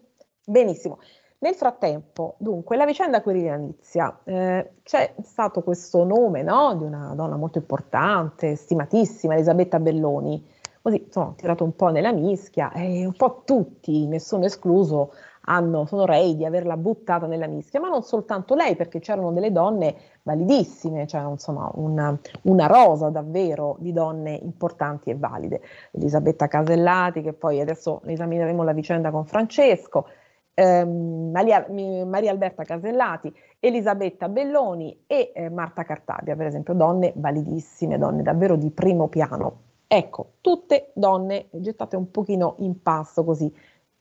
Benissimo. 0.46 1.00
Nel 1.40 1.56
frattempo, 1.56 2.36
dunque, 2.38 2.76
la 2.76 2.86
vicenda 2.86 3.22
Quirinalizia, 3.22 4.22
eh, 4.26 4.74
c'è 4.84 5.16
stato 5.24 5.64
questo 5.64 6.04
nome 6.04 6.44
no? 6.44 6.76
di 6.76 6.84
una 6.84 7.14
donna 7.16 7.36
molto 7.36 7.58
importante, 7.58 8.56
stimatissima, 8.56 9.34
Elisabetta 9.34 9.80
Belloni 9.80 10.58
Così 10.82 11.08
sono 11.10 11.34
tirato 11.36 11.64
un 11.66 11.76
po' 11.76 11.90
nella 11.90 12.14
mischia 12.14 12.72
e 12.72 13.06
un 13.06 13.14
po' 13.14 13.42
tutti, 13.44 14.08
nessuno 14.08 14.46
escluso, 14.46 15.12
hanno, 15.50 15.86
sono 15.86 16.06
rei 16.06 16.36
di 16.38 16.46
averla 16.46 16.78
buttata 16.78 17.26
nella 17.28 17.48
mischia, 17.48 17.80
ma 17.80 17.90
non 17.90 18.04
soltanto 18.04 18.56
lei, 18.56 18.76
perché 18.76 19.00
c'erano 19.00 19.32
delle 19.32 19.52
donne 19.52 19.96
validissime, 20.24 21.08
cioè 21.08 21.22
insomma 21.24 21.70
una, 21.74 22.18
una 22.44 22.68
rosa 22.68 23.10
davvero 23.10 23.76
di 23.80 23.92
donne 23.92 24.36
importanti 24.36 25.10
e 25.10 25.16
valide. 25.16 25.62
Elisabetta 25.92 26.48
Casellati, 26.48 27.22
che 27.22 27.34
poi 27.34 27.60
adesso 27.60 28.02
esamineremo 28.06 28.64
la 28.64 28.74
vicenda 28.74 29.12
con 29.12 29.26
Francesco, 29.26 30.08
ehm, 30.54 31.32
Maria, 31.32 31.66
Maria, 32.06 32.32
Alberta 32.32 32.64
Casellati, 32.64 33.34
Elisabetta 33.60 34.30
Belloni 34.30 35.04
e 35.08 35.32
eh, 35.34 35.50
Marta 35.50 35.84
Cartabia, 35.84 36.36
per 36.36 36.46
esempio, 36.46 36.74
donne 36.74 37.12
validissime, 37.16 37.98
donne 37.98 38.22
davvero 38.22 38.56
di 38.56 38.70
primo 38.70 39.08
piano. 39.08 39.68
Ecco, 39.92 40.34
tutte 40.42 40.92
donne 40.94 41.48
gettate 41.50 41.96
un 41.96 42.12
pochino 42.12 42.58
in 42.60 42.80
passo 42.84 43.24
così. 43.24 43.52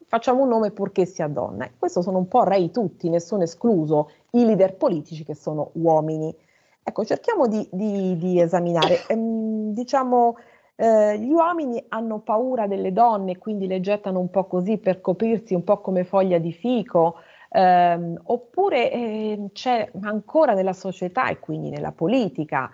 Facciamo 0.06 0.42
un 0.42 0.48
nome 0.48 0.70
purché 0.70 1.06
sia 1.06 1.28
donna. 1.28 1.66
Questo 1.78 2.02
sono 2.02 2.18
un 2.18 2.28
po' 2.28 2.44
rei 2.44 2.70
tutti, 2.70 3.08
nessuno 3.08 3.44
escluso, 3.44 4.10
i 4.32 4.44
leader 4.44 4.76
politici 4.76 5.24
che 5.24 5.34
sono 5.34 5.70
uomini. 5.76 6.36
Ecco, 6.82 7.06
cerchiamo 7.06 7.46
di, 7.46 7.66
di, 7.72 8.18
di 8.18 8.38
esaminare. 8.38 9.06
Ehm, 9.08 9.72
diciamo, 9.72 10.36
eh, 10.76 11.18
gli 11.18 11.30
uomini 11.30 11.82
hanno 11.88 12.18
paura 12.18 12.66
delle 12.66 12.92
donne, 12.92 13.38
quindi 13.38 13.66
le 13.66 13.80
gettano 13.80 14.20
un 14.20 14.28
po' 14.28 14.44
così 14.44 14.76
per 14.76 15.00
coprirsi 15.00 15.54
un 15.54 15.64
po' 15.64 15.80
come 15.80 16.04
foglia 16.04 16.36
di 16.36 16.52
fico, 16.52 17.14
ehm, 17.48 18.20
oppure 18.24 18.92
eh, 18.92 19.48
c'è 19.54 19.90
ancora 20.02 20.52
nella 20.52 20.74
società 20.74 21.30
e 21.30 21.38
quindi 21.38 21.70
nella 21.70 21.92
politica 21.92 22.70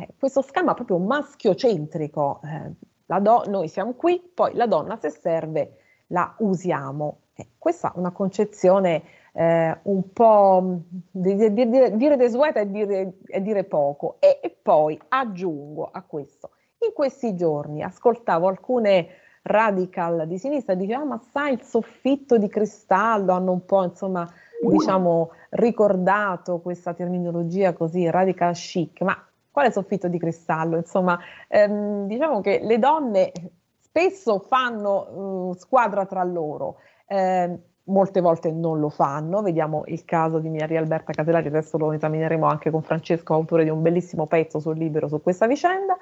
eh, 0.00 0.08
questo 0.18 0.42
schema 0.42 0.74
proprio 0.74 0.98
maschiocentrico, 0.98 2.40
eh, 2.44 3.20
do- 3.20 3.44
noi 3.46 3.68
siamo 3.68 3.92
qui, 3.94 4.20
poi 4.34 4.54
la 4.54 4.66
donna 4.66 4.96
se 4.96 5.10
serve 5.10 5.76
la 6.08 6.34
usiamo. 6.38 7.18
Eh, 7.34 7.48
questa 7.58 7.92
è 7.92 7.98
una 7.98 8.10
concezione 8.10 9.02
eh, 9.32 9.78
un 9.82 10.12
po' 10.12 10.80
di, 10.88 11.36
di, 11.36 11.52
di, 11.52 11.96
dire 11.96 12.16
desueta 12.16 12.60
e 12.60 12.70
dire, 12.70 13.18
e 13.26 13.42
dire 13.42 13.64
poco. 13.64 14.16
E, 14.20 14.40
e, 14.42 14.56
poi 14.62 14.98
aggiungo 15.08 15.88
a 15.90 16.02
questo, 16.02 16.50
in 16.78 16.92
questi 16.92 17.34
giorni 17.34 17.82
ascoltavo 17.82 18.48
alcune 18.48 19.08
radical 19.42 20.26
di 20.26 20.38
sinistra, 20.38 20.74
dicevano 20.74 21.04
ah, 21.04 21.16
ma 21.16 21.22
sai 21.30 21.54
il 21.54 21.62
soffitto 21.62 22.38
di 22.38 22.48
cristallo, 22.48 23.32
hanno 23.32 23.52
un 23.52 23.64
po' 23.64 23.84
insomma 23.84 24.30
diciamo 24.60 25.30
ricordato 25.50 26.60
questa 26.60 26.92
terminologia 26.92 27.72
così 27.72 28.08
radical 28.10 28.52
chic, 28.52 29.00
ma 29.00 29.16
quale 29.60 29.72
soffitto 29.72 30.08
di 30.08 30.18
cristallo? 30.18 30.76
Insomma, 30.76 31.18
ehm, 31.48 32.06
diciamo 32.06 32.40
che 32.40 32.60
le 32.62 32.78
donne 32.78 33.30
spesso 33.78 34.38
fanno 34.38 35.48
uh, 35.50 35.54
squadra 35.54 36.06
tra 36.06 36.24
loro. 36.24 36.76
Eh, 37.06 37.58
molte 37.84 38.20
volte 38.20 38.50
non 38.52 38.78
lo 38.78 38.88
fanno, 38.88 39.42
vediamo 39.42 39.82
il 39.86 40.04
caso 40.04 40.38
di 40.38 40.48
Maria 40.48 40.80
Alberta 40.80 41.12
Casellati, 41.12 41.48
adesso 41.48 41.76
lo 41.76 41.92
esamineremo 41.92 42.46
anche 42.46 42.70
con 42.70 42.82
Francesco, 42.82 43.34
autore 43.34 43.64
di 43.64 43.70
un 43.70 43.82
bellissimo 43.82 44.26
pezzo 44.26 44.60
sul 44.60 44.78
libro 44.78 45.08
su 45.08 45.20
questa 45.20 45.46
vicenda, 45.46 45.98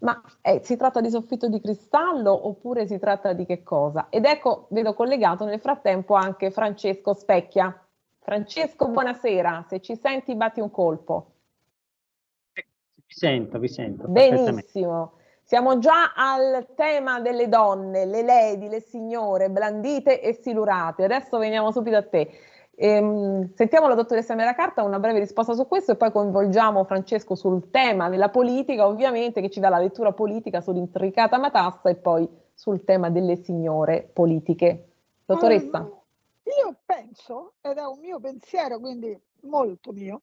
ma 0.00 0.22
eh, 0.40 0.60
si 0.62 0.76
tratta 0.76 1.00
di 1.00 1.10
soffitto 1.10 1.48
di 1.48 1.60
cristallo 1.60 2.46
oppure 2.46 2.86
si 2.86 2.98
tratta 2.98 3.32
di 3.32 3.44
che 3.44 3.62
cosa? 3.62 4.06
Ed 4.08 4.24
ecco, 4.24 4.68
vedo 4.70 4.94
collegato 4.94 5.44
nel 5.44 5.60
frattempo 5.60 6.14
anche 6.14 6.50
Francesco 6.50 7.12
Specchia. 7.12 7.76
Francesco, 8.20 8.88
buonasera, 8.88 9.66
se 9.68 9.80
ci 9.80 9.96
senti 9.96 10.34
batti 10.36 10.60
un 10.60 10.70
colpo. 10.70 11.32
Vi 13.20 13.26
sento, 13.26 13.58
vi 13.58 13.68
sento. 13.68 14.08
Benissimo. 14.08 15.12
Siamo 15.42 15.78
già 15.78 16.14
al 16.16 16.68
tema 16.74 17.20
delle 17.20 17.50
donne, 17.50 18.06
le 18.06 18.22
lady, 18.22 18.66
le 18.66 18.80
signore, 18.80 19.50
blandite 19.50 20.22
e 20.22 20.32
silurate. 20.32 21.04
Adesso 21.04 21.36
veniamo 21.36 21.70
subito 21.70 21.96
a 21.96 22.02
te. 22.02 22.30
Ehm, 22.76 23.52
sentiamo 23.52 23.88
la 23.88 23.94
dottoressa 23.94 24.34
Mera 24.34 24.54
Carta 24.54 24.82
una 24.82 24.98
breve 24.98 25.18
risposta 25.18 25.52
su 25.52 25.68
questo 25.68 25.92
e 25.92 25.96
poi 25.96 26.10
coinvolgiamo 26.10 26.82
Francesco 26.84 27.34
sul 27.34 27.68
tema 27.68 28.08
della 28.08 28.30
politica, 28.30 28.86
ovviamente, 28.86 29.42
che 29.42 29.50
ci 29.50 29.60
dà 29.60 29.68
la 29.68 29.78
lettura 29.78 30.12
politica 30.12 30.62
sull'intricata 30.62 31.36
matassa 31.36 31.90
e 31.90 31.96
poi 31.96 32.26
sul 32.54 32.84
tema 32.84 33.10
delle 33.10 33.36
signore 33.36 34.08
politiche. 34.10 34.92
Dottoressa. 35.26 35.80
io 35.80 36.74
penso, 36.86 37.52
ed 37.60 37.76
è 37.76 37.84
un 37.84 37.98
mio 38.00 38.18
pensiero, 38.18 38.78
quindi 38.78 39.14
molto 39.42 39.92
mio, 39.92 40.22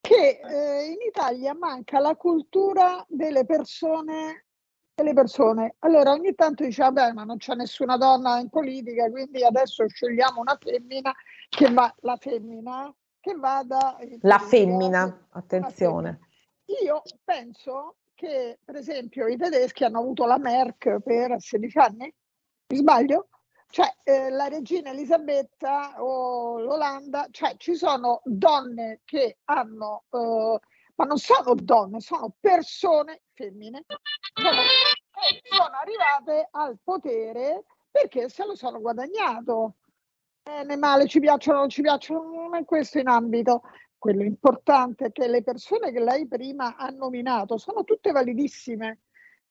che 0.00 0.40
eh, 0.42 0.84
in 0.86 0.98
Italia 1.06 1.54
manca 1.54 1.98
la 2.00 2.16
cultura 2.16 3.04
delle 3.08 3.44
persone, 3.44 4.46
delle 4.94 5.12
persone. 5.12 5.76
Allora 5.80 6.12
ogni 6.12 6.34
tanto 6.34 6.64
dice, 6.64 6.82
vabbè, 6.82 7.12
ma 7.12 7.24
non 7.24 7.36
c'è 7.36 7.54
nessuna 7.54 7.96
donna 7.96 8.38
in 8.38 8.48
politica, 8.48 9.10
quindi 9.10 9.44
adesso 9.44 9.86
scegliamo 9.86 10.40
una 10.40 10.58
femmina 10.60 11.12
che 11.48 11.70
va, 11.72 11.94
la 12.00 12.16
femmina 12.16 12.92
che 13.20 13.34
vada... 13.34 13.98
La 14.22 14.38
femmina, 14.38 15.28
attenzione. 15.32 16.20
Io 16.82 17.02
penso 17.22 17.96
che, 18.14 18.58
per 18.64 18.76
esempio, 18.76 19.26
i 19.26 19.36
tedeschi 19.36 19.84
hanno 19.84 19.98
avuto 19.98 20.24
la 20.24 20.38
Merck 20.38 21.00
per 21.00 21.36
16 21.38 21.78
anni, 21.78 22.14
mi 22.68 22.76
sbaglio? 22.76 23.28
Cioè, 23.70 23.86
eh, 24.02 24.30
la 24.30 24.48
regina 24.48 24.90
Elisabetta 24.90 26.02
o 26.02 26.58
l'Olanda, 26.58 27.28
cioè 27.30 27.54
ci 27.56 27.76
sono 27.76 28.20
donne 28.24 29.02
che 29.04 29.38
hanno, 29.44 30.06
eh, 30.10 30.58
ma 30.96 31.04
non 31.04 31.18
sono 31.18 31.54
donne, 31.54 32.00
sono 32.00 32.34
persone 32.40 33.22
femmine, 33.32 33.84
sono, 34.34 34.60
sono 35.42 35.70
arrivate 35.80 36.48
al 36.50 36.78
potere 36.82 37.62
perché 37.88 38.28
se 38.28 38.44
lo 38.44 38.56
sono 38.56 38.80
guadagnato. 38.80 39.76
Bene, 40.42 40.76
male, 40.76 41.06
ci 41.06 41.20
piacciono, 41.20 41.58
non 41.58 41.68
ci 41.68 41.82
piacciono, 41.82 42.22
non 42.22 42.56
è 42.56 42.64
questo 42.64 42.98
in 42.98 43.06
ambito. 43.06 43.62
Quello 43.96 44.24
importante 44.24 45.06
è 45.06 45.12
che 45.12 45.28
le 45.28 45.44
persone 45.44 45.92
che 45.92 46.00
lei 46.00 46.26
prima 46.26 46.74
ha 46.76 46.88
nominato 46.88 47.56
sono 47.56 47.84
tutte 47.84 48.10
validissime 48.10 49.02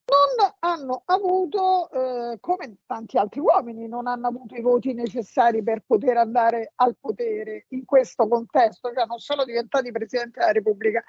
non 0.09 0.53
hanno 0.59 1.03
avuto, 1.05 1.89
eh, 1.91 2.37
come 2.39 2.77
tanti 2.85 3.17
altri 3.17 3.39
uomini, 3.39 3.87
non 3.87 4.07
hanno 4.07 4.27
avuto 4.27 4.55
i 4.55 4.61
voti 4.61 4.93
necessari 4.93 5.61
per 5.61 5.83
poter 5.85 6.17
andare 6.17 6.71
al 6.75 6.97
potere 6.99 7.65
in 7.69 7.85
questo 7.85 8.27
contesto, 8.27 8.91
cioè 8.93 9.05
non 9.05 9.19
sono 9.19 9.45
diventati 9.45 9.91
Presidente 9.91 10.39
della 10.39 10.51
Repubblica. 10.51 11.03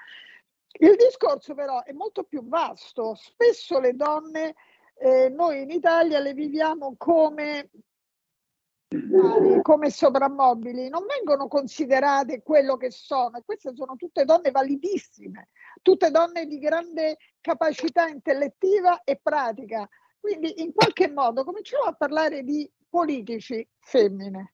Il 0.79 0.95
discorso 0.95 1.53
però 1.53 1.83
è 1.83 1.91
molto 1.91 2.23
più 2.23 2.47
vasto. 2.47 3.15
Spesso 3.15 3.79
le 3.79 3.93
donne, 3.93 4.55
eh, 4.95 5.29
noi 5.29 5.61
in 5.63 5.71
Italia 5.71 6.19
le 6.19 6.33
viviamo 6.33 6.93
come 6.97 7.69
come 9.61 9.89
soprammobili 9.89 10.89
non 10.89 11.05
vengono 11.05 11.47
considerate 11.47 12.41
quello 12.41 12.75
che 12.75 12.91
sono 12.91 13.37
e 13.37 13.43
queste 13.45 13.73
sono 13.73 13.95
tutte 13.95 14.25
donne 14.25 14.51
validissime, 14.51 15.49
tutte 15.81 16.11
donne 16.11 16.45
di 16.45 16.59
grande 16.59 17.17
capacità 17.39 18.07
intellettiva 18.07 19.01
e 19.03 19.19
pratica. 19.21 19.87
Quindi 20.19 20.61
in 20.61 20.73
qualche 20.73 21.09
modo 21.09 21.43
cominciamo 21.43 21.85
a 21.85 21.93
parlare 21.93 22.43
di 22.43 22.69
politici 22.89 23.67
femmine 23.79 24.53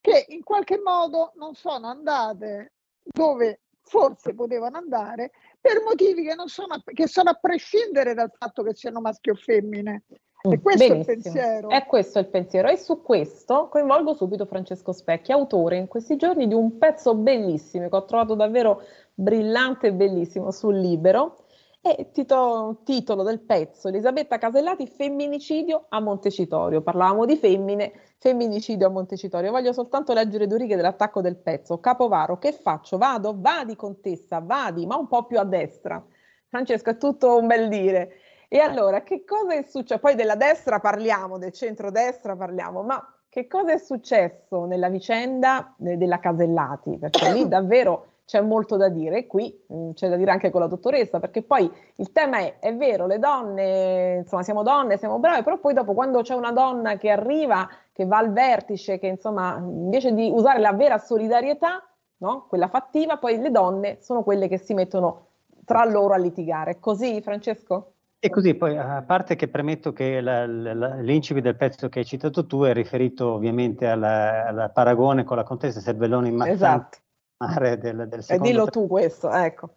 che 0.00 0.26
in 0.28 0.42
qualche 0.42 0.78
modo 0.78 1.32
non 1.36 1.54
sono 1.54 1.86
andate 1.86 2.72
dove 3.02 3.60
forse 3.82 4.34
potevano 4.34 4.78
andare 4.78 5.30
per 5.60 5.82
motivi 5.82 6.22
che, 6.24 6.34
sono, 6.46 6.82
che 6.82 7.06
sono 7.06 7.30
a 7.30 7.34
prescindere 7.34 8.14
dal 8.14 8.32
fatto 8.36 8.62
che 8.62 8.74
siano 8.74 9.00
maschi 9.00 9.30
o 9.30 9.34
femmine. 9.34 10.04
E 10.42 10.48
mm, 10.48 10.62
questo 10.62 10.88
Benissimo. 10.88 10.94
è 10.94 10.98
il 10.98 11.22
pensiero. 11.22 11.68
È 11.68 11.86
questo 11.86 12.18
il 12.18 12.26
pensiero. 12.26 12.68
E 12.68 12.76
su 12.76 13.02
questo 13.02 13.68
coinvolgo 13.68 14.14
subito 14.14 14.46
Francesco 14.46 14.92
Specchi, 14.92 15.32
autore 15.32 15.76
in 15.76 15.86
questi 15.86 16.16
giorni 16.16 16.46
di 16.46 16.54
un 16.54 16.78
pezzo 16.78 17.14
bellissimo 17.14 17.88
che 17.88 17.96
ho 17.96 18.04
trovato 18.04 18.34
davvero 18.34 18.82
brillante 19.14 19.88
e 19.88 19.92
bellissimo 19.92 20.50
sul 20.50 20.78
Libero. 20.78 21.44
E 21.82 22.10
tito, 22.12 22.82
titolo 22.84 23.22
del 23.22 23.40
pezzo, 23.40 23.88
Elisabetta 23.88 24.36
Casellati, 24.36 24.86
femminicidio 24.86 25.86
a 25.88 25.98
Montecitorio. 25.98 26.82
Parlavamo 26.82 27.24
di 27.24 27.36
femmine, 27.36 27.92
femminicidio 28.18 28.86
a 28.86 28.90
Montecitorio. 28.90 29.50
Voglio 29.50 29.72
soltanto 29.72 30.12
leggere 30.12 30.46
due 30.46 30.58
righe 30.58 30.76
dell'attacco 30.76 31.22
del 31.22 31.36
pezzo. 31.36 31.80
Capovaro, 31.80 32.36
che 32.36 32.52
faccio? 32.52 32.98
Vado? 32.98 33.34
Vadi, 33.38 33.76
contessa, 33.76 34.40
vadi, 34.40 34.84
ma 34.84 34.96
un 34.96 35.08
po' 35.08 35.24
più 35.24 35.38
a 35.38 35.44
destra. 35.44 36.04
Francesco, 36.48 36.90
è 36.90 36.98
tutto 36.98 37.38
un 37.38 37.46
bel 37.46 37.68
dire. 37.68 38.12
E 38.52 38.58
allora, 38.58 39.04
che 39.04 39.22
cosa 39.24 39.54
è 39.54 39.62
successo? 39.62 40.00
Poi 40.00 40.16
della 40.16 40.34
destra 40.34 40.80
parliamo, 40.80 41.38
del 41.38 41.52
centro-destra 41.52 42.34
parliamo, 42.34 42.82
ma 42.82 43.00
che 43.28 43.46
cosa 43.46 43.70
è 43.70 43.78
successo 43.78 44.64
nella 44.64 44.88
vicenda 44.88 45.72
della 45.76 46.18
Casellati? 46.18 46.98
Perché 46.98 47.32
lì 47.32 47.46
davvero 47.48 48.06
c'è 48.24 48.40
molto 48.40 48.76
da 48.76 48.88
dire 48.88 49.18
e 49.18 49.26
qui 49.28 49.56
mh, 49.68 49.76
mm, 49.76 49.90
c'è 49.92 50.08
da 50.08 50.16
dire 50.16 50.32
anche 50.32 50.50
con 50.50 50.62
la 50.62 50.66
dottoressa, 50.66 51.20
perché 51.20 51.42
poi 51.42 51.70
il 51.94 52.10
tema 52.10 52.38
è, 52.38 52.58
è 52.58 52.74
vero, 52.74 53.06
le 53.06 53.20
donne, 53.20 54.16
insomma 54.22 54.42
siamo 54.42 54.64
donne, 54.64 54.98
siamo 54.98 55.20
brave, 55.20 55.44
però 55.44 55.58
poi 55.58 55.72
dopo 55.72 55.94
quando 55.94 56.22
c'è 56.22 56.34
una 56.34 56.50
donna 56.50 56.96
che 56.96 57.10
arriva, 57.10 57.68
che 57.92 58.04
va 58.04 58.18
al 58.18 58.32
vertice, 58.32 58.98
che 58.98 59.06
insomma 59.06 59.58
invece 59.58 60.12
di 60.12 60.28
usare 60.28 60.58
la 60.58 60.72
vera 60.72 60.98
solidarietà, 60.98 61.88
no? 62.16 62.46
quella 62.48 62.66
fattiva, 62.66 63.16
poi 63.16 63.38
le 63.38 63.52
donne 63.52 63.98
sono 64.00 64.24
quelle 64.24 64.48
che 64.48 64.58
si 64.58 64.74
mettono 64.74 65.26
tra 65.64 65.84
loro 65.84 66.14
a 66.14 66.18
litigare. 66.18 66.80
Così 66.80 67.20
Francesco? 67.20 67.92
E 68.22 68.28
così 68.28 68.54
poi, 68.54 68.76
a 68.76 69.02
parte 69.02 69.34
che 69.34 69.48
premetto 69.48 69.92
che 69.92 70.20
la, 70.20 70.46
la, 70.46 70.94
l'incipit 70.96 71.42
del 71.42 71.56
pezzo 71.56 71.88
che 71.88 72.00
hai 72.00 72.04
citato 72.04 72.44
tu 72.44 72.62
è 72.64 72.74
riferito 72.74 73.32
ovviamente 73.32 73.88
al 73.88 74.70
paragone 74.74 75.24
con 75.24 75.38
la 75.38 75.42
contessa 75.42 75.80
Cervellone 75.80 76.28
in 76.28 76.42
esatto. 76.42 76.98
mare 77.38 77.78
del, 77.78 78.06
del. 78.08 78.22
E 78.28 78.38
dillo 78.38 78.66
tu 78.66 78.86
questo, 78.86 79.30
ecco. 79.30 79.74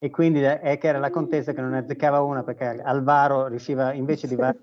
E 0.00 0.10
quindi 0.10 0.40
è 0.40 0.76
che 0.78 0.88
era 0.88 0.98
la 0.98 1.10
contessa 1.10 1.52
che 1.52 1.60
non 1.60 1.70
ne 1.70 1.78
azzeccava 1.78 2.20
una 2.20 2.42
perché 2.42 2.80
Alvaro 2.82 3.46
riusciva, 3.46 3.92
invece 3.92 4.26
di 4.26 4.34
varare, 4.34 4.58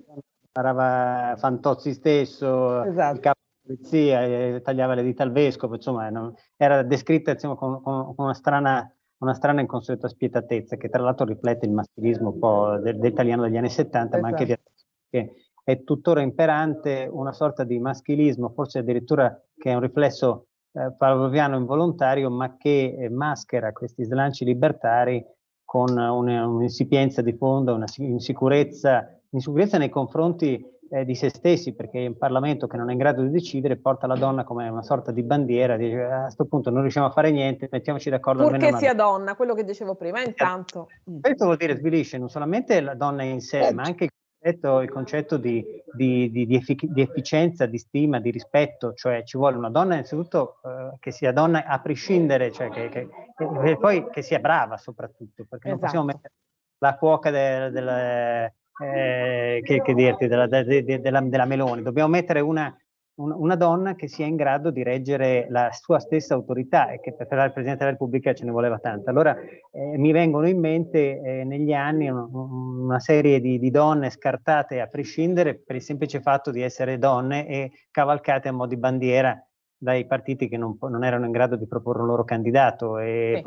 varava 0.52 1.36
Fantozzi 1.38 1.94
stesso, 1.94 2.84
esatto. 2.84 3.16
il 3.16 3.22
capo 3.22 3.40
polizia, 3.66 4.24
e 4.24 4.62
tagliava 4.62 4.94
le 4.94 5.04
dita 5.04 5.24
al 5.24 5.32
vescovo, 5.32 5.76
insomma, 5.76 6.10
non, 6.10 6.34
era 6.56 6.84
descritta 6.84 7.32
insomma, 7.32 7.56
con, 7.56 7.82
con, 7.82 8.16
con, 8.16 8.26
una 8.26 8.34
strana, 8.34 8.90
una 9.26 9.34
strana 9.34 9.60
e 9.60 9.64
inconsueta 9.64 10.08
spietatezza, 10.08 10.78
che 10.78 10.90
tra 10.90 11.02
l'altro 11.02 11.26
riflette 11.26 11.66
il 11.66 11.72
maschilismo 11.72 12.30
un 12.30 12.40
po' 12.40 12.78
del, 12.78 12.98
dell'italiano 12.98 13.44
degli 13.44 13.58
anni 13.58 13.70
70, 13.70 14.18
esatto. 14.18 14.22
ma 14.22 14.28
anche 14.30 14.46
di 14.46 14.52
Esatto. 14.52 14.72
che 15.10 15.34
è 15.64 15.84
tuttora 15.84 16.22
imperante 16.22 17.10
una 17.12 17.32
sorta 17.32 17.64
di 17.64 17.80
maschilismo, 17.80 18.50
forse 18.50 18.80
addirittura 18.80 19.36
che 19.58 19.72
è 19.72 19.74
un 19.74 19.82
riflesso 19.82 20.48
eh, 20.74 20.94
pavloviano 20.96 21.58
involontario, 21.58 22.30
ma 22.30 22.56
che 22.58 22.96
eh, 22.98 23.10
maschera 23.10 23.72
questi 23.72 24.04
slanci 24.04 24.46
libertari 24.46 25.26
con 25.64 25.90
una, 25.98 26.46
un'insipienza 26.46 27.22
di 27.22 27.34
fondo, 27.34 27.74
una 27.74 27.88
si- 27.88 28.04
insicurezza, 28.04 29.10
insicurezza 29.32 29.78
nei 29.78 29.90
confronti 29.90 30.64
eh, 30.96 31.04
di 31.04 31.14
se 31.14 31.30
stessi, 31.30 31.74
perché 31.74 32.06
un 32.06 32.18
Parlamento 32.18 32.68
che 32.68 32.78
non 32.78 32.90
è 32.90 32.94
in 32.94 32.98
grado 32.98 33.22
di 33.22 33.30
decidere 33.30 33.76
porta 33.76 34.08
la 34.08 34.16
donna 34.16 34.46
come 34.46 34.68
una 34.70 34.82
sorta 34.82 35.12
di 35.12 35.24
bandiera, 35.24 35.76
dice 35.76 36.02
a 36.04 36.22
questo 36.24 36.46
punto 36.46 36.70
non 36.70 36.82
riusciamo 36.82 37.08
a 37.08 37.12
fare 37.12 37.32
niente, 37.32 37.68
mettiamoci 37.70 38.10
d'accordo 38.10 38.44
almeno 38.44 38.58
Purché 38.60 38.72
una 38.72 38.80
sia 38.82 38.94
donna, 38.94 39.36
quello 39.36 39.54
che 39.54 39.66
dicevo 39.66 39.96
prima, 39.96 40.22
intanto. 40.22 40.88
questo 41.20 41.46
vuol 41.46 41.58
dire 41.58 41.76
svilisce 41.76 42.18
non 42.18 42.30
solamente 42.30 42.80
la 42.80 42.94
donna 42.96 43.24
in 43.24 43.42
sé, 43.42 43.74
ma 43.74 43.84
anche 43.84 44.06
il 44.06 44.10
concetto, 44.40 44.80
il 44.82 44.90
concetto 44.90 45.38
di, 45.38 45.66
di, 45.94 46.32
di, 46.32 46.46
di 46.46 46.56
effic- 46.56 46.86
di 46.86 47.02
efficienza, 47.02 47.66
di 47.66 47.78
stima, 47.78 48.20
di 48.22 48.32
rispetto, 48.32 48.94
cioè 48.94 49.24
ci 49.24 49.38
vuole 49.38 49.58
una 49.58 49.70
donna 49.70 49.96
innanzitutto 49.96 50.60
eh, 50.64 50.96
che 51.00 51.12
sia 51.12 51.34
donna 51.34 51.66
a 51.66 51.80
prescindere, 51.82 52.52
cioè 52.54 52.70
che, 52.70 52.88
che- 52.90 53.10
che- 53.36 53.70
e 53.72 53.78
poi 53.78 54.08
che 54.12 54.22
sia 54.22 54.40
brava 54.40 54.78
soprattutto, 54.78 55.44
perché 55.50 55.68
non 55.70 55.80
possiamo 55.80 56.06
Esatto. 56.08 56.22
mettere 56.24 56.34
la 56.78 56.96
cuoca 56.96 57.32
del, 57.32 57.72
del- 57.74 58.54
eh, 58.84 59.62
che, 59.64 59.82
che 59.82 59.94
dirti, 59.94 60.28
della, 60.28 60.48
de- 60.48 60.84
de- 60.84 61.00
della- 61.00 61.22
della 61.22 61.46
Meloni, 61.46 61.82
dobbiamo 61.82 62.10
mettere 62.10 62.40
una, 62.42 62.76
un- 63.16 63.32
una 63.32 63.56
donna 63.56 63.96
che 63.96 64.08
sia 64.08 64.26
in 64.26 64.36
grado 64.36 64.72
di 64.72 64.84
reggere 64.84 65.48
la 65.50 65.70
sua 65.72 66.00
stessa 66.00 66.34
autorità 66.34 66.90
e 66.90 67.00
che 67.00 67.14
per 67.14 67.28
il 67.32 67.52
Presidente 67.54 67.78
della 67.80 67.92
Repubblica 67.92 68.34
ce 68.34 68.44
ne 68.44 68.52
voleva 68.52 68.78
tanta. 68.80 69.10
Allora 69.12 69.38
eh, 69.38 69.98
mi 69.98 70.12
vengono 70.12 70.48
in 70.48 70.60
mente 70.60 71.22
eh, 71.22 71.44
negli 71.46 71.72
anni 71.72 72.10
un- 72.10 72.30
una 72.34 73.00
serie 73.00 73.40
di, 73.40 73.58
di 73.58 73.72
donne 73.72 74.10
scartate 74.10 74.82
a 74.82 74.88
prescindere 74.88 75.56
per 75.56 75.78
il 75.78 75.82
semplice 75.82 76.20
fatto 76.20 76.52
di 76.52 76.62
essere 76.62 76.98
donne 76.98 77.48
e 77.48 77.72
cavalcate 77.92 78.50
a 78.50 78.52
mo' 78.52 78.68
di 78.68 78.78
bandiera 78.78 79.42
dai 79.78 80.06
partiti 80.06 80.48
che 80.48 80.58
non, 80.58 80.78
non 80.80 81.04
erano 81.04 81.26
in 81.26 81.32
grado 81.32 81.56
di 81.56 81.68
proporre 81.68 82.02
un 82.02 82.08
loro 82.08 82.24
candidato. 82.24 82.98
E 82.98 83.42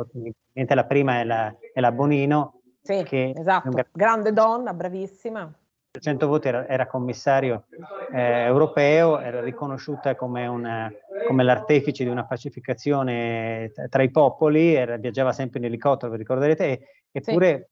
Sì. 0.54 0.64
la 0.74 0.84
prima 0.84 1.20
è 1.20 1.24
la, 1.24 1.54
è 1.72 1.80
la 1.80 1.90
Bonino, 1.92 2.57
Sì, 2.88 3.02
che 3.02 3.34
esatto. 3.36 3.66
è 3.66 3.68
un 3.68 3.74
gra- 3.74 3.86
Grande 3.92 4.32
donna, 4.32 4.72
bravissima. 4.72 5.52
100 6.00 6.26
voti 6.26 6.48
era, 6.48 6.66
era 6.66 6.86
commissario 6.86 7.64
eh, 8.12 8.44
europeo, 8.44 9.18
era 9.18 9.42
riconosciuta 9.42 10.14
come, 10.14 10.46
una, 10.46 10.90
come 11.26 11.42
l'artefice 11.42 12.04
di 12.04 12.08
una 12.08 12.24
pacificazione 12.24 13.72
tra 13.90 14.02
i 14.02 14.10
popoli, 14.10 14.74
era- 14.74 14.96
viaggiava 14.96 15.32
sempre 15.32 15.58
in 15.58 15.66
elicottero, 15.66 16.12
vi 16.12 16.16
ricorderete, 16.16 16.80
eppure 17.10 17.68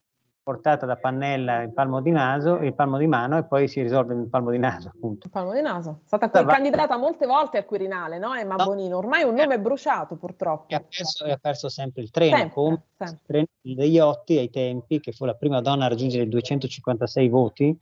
portata 0.51 0.87
da 0.87 0.95
Pannella 0.95 1.63
in 1.63 1.73
palmo 1.73 2.01
di 2.01 2.13
naso, 2.13 2.59
il 2.59 2.73
palmo 2.73 2.99
di 2.99 3.09
mano 3.09 3.37
e 3.37 3.43
poi 3.43 3.67
si 3.67 3.83
risolve 3.83 4.15
in 4.15 4.31
palmo 4.31 4.53
di 4.53 4.59
naso, 4.59 4.93
appunto. 4.95 5.27
Il 5.27 5.33
palmo 5.33 5.53
di 5.53 5.61
naso. 5.61 6.03
È 6.05 6.07
stata 6.07 6.29
Va- 6.41 6.45
candidata 6.53 6.97
molte 6.97 7.27
volte 7.27 7.59
al 7.59 7.65
Quirinale, 7.65 8.17
no? 8.19 8.33
Emma 8.33 8.55
Bonino. 8.55 8.97
Ormai 8.99 9.25
un 9.25 9.35
nome 9.35 9.59
bruciato, 9.59 10.15
purtroppo. 10.15 10.67
E 10.69 10.77
ha 10.77 10.85
perso, 10.89 11.25
e 11.25 11.33
ha 11.33 11.37
perso 11.37 11.69
sempre 11.69 12.03
il 12.03 12.11
treno, 12.13 12.37
Sempre, 12.37 12.55
come 12.55 12.83
sempre. 12.97 13.17
il 13.17 13.21
treno 13.27 13.47
degli 13.83 13.99
Otti 13.99 14.39
ai 14.39 14.49
tempi, 14.49 15.01
che 15.01 15.11
fu 15.11 15.25
la 15.25 15.35
prima 15.35 15.61
donna 15.61 15.87
a 15.87 15.89
raggiungere 15.89 16.23
i 16.23 16.29
256 16.29 17.29
voti, 17.29 17.77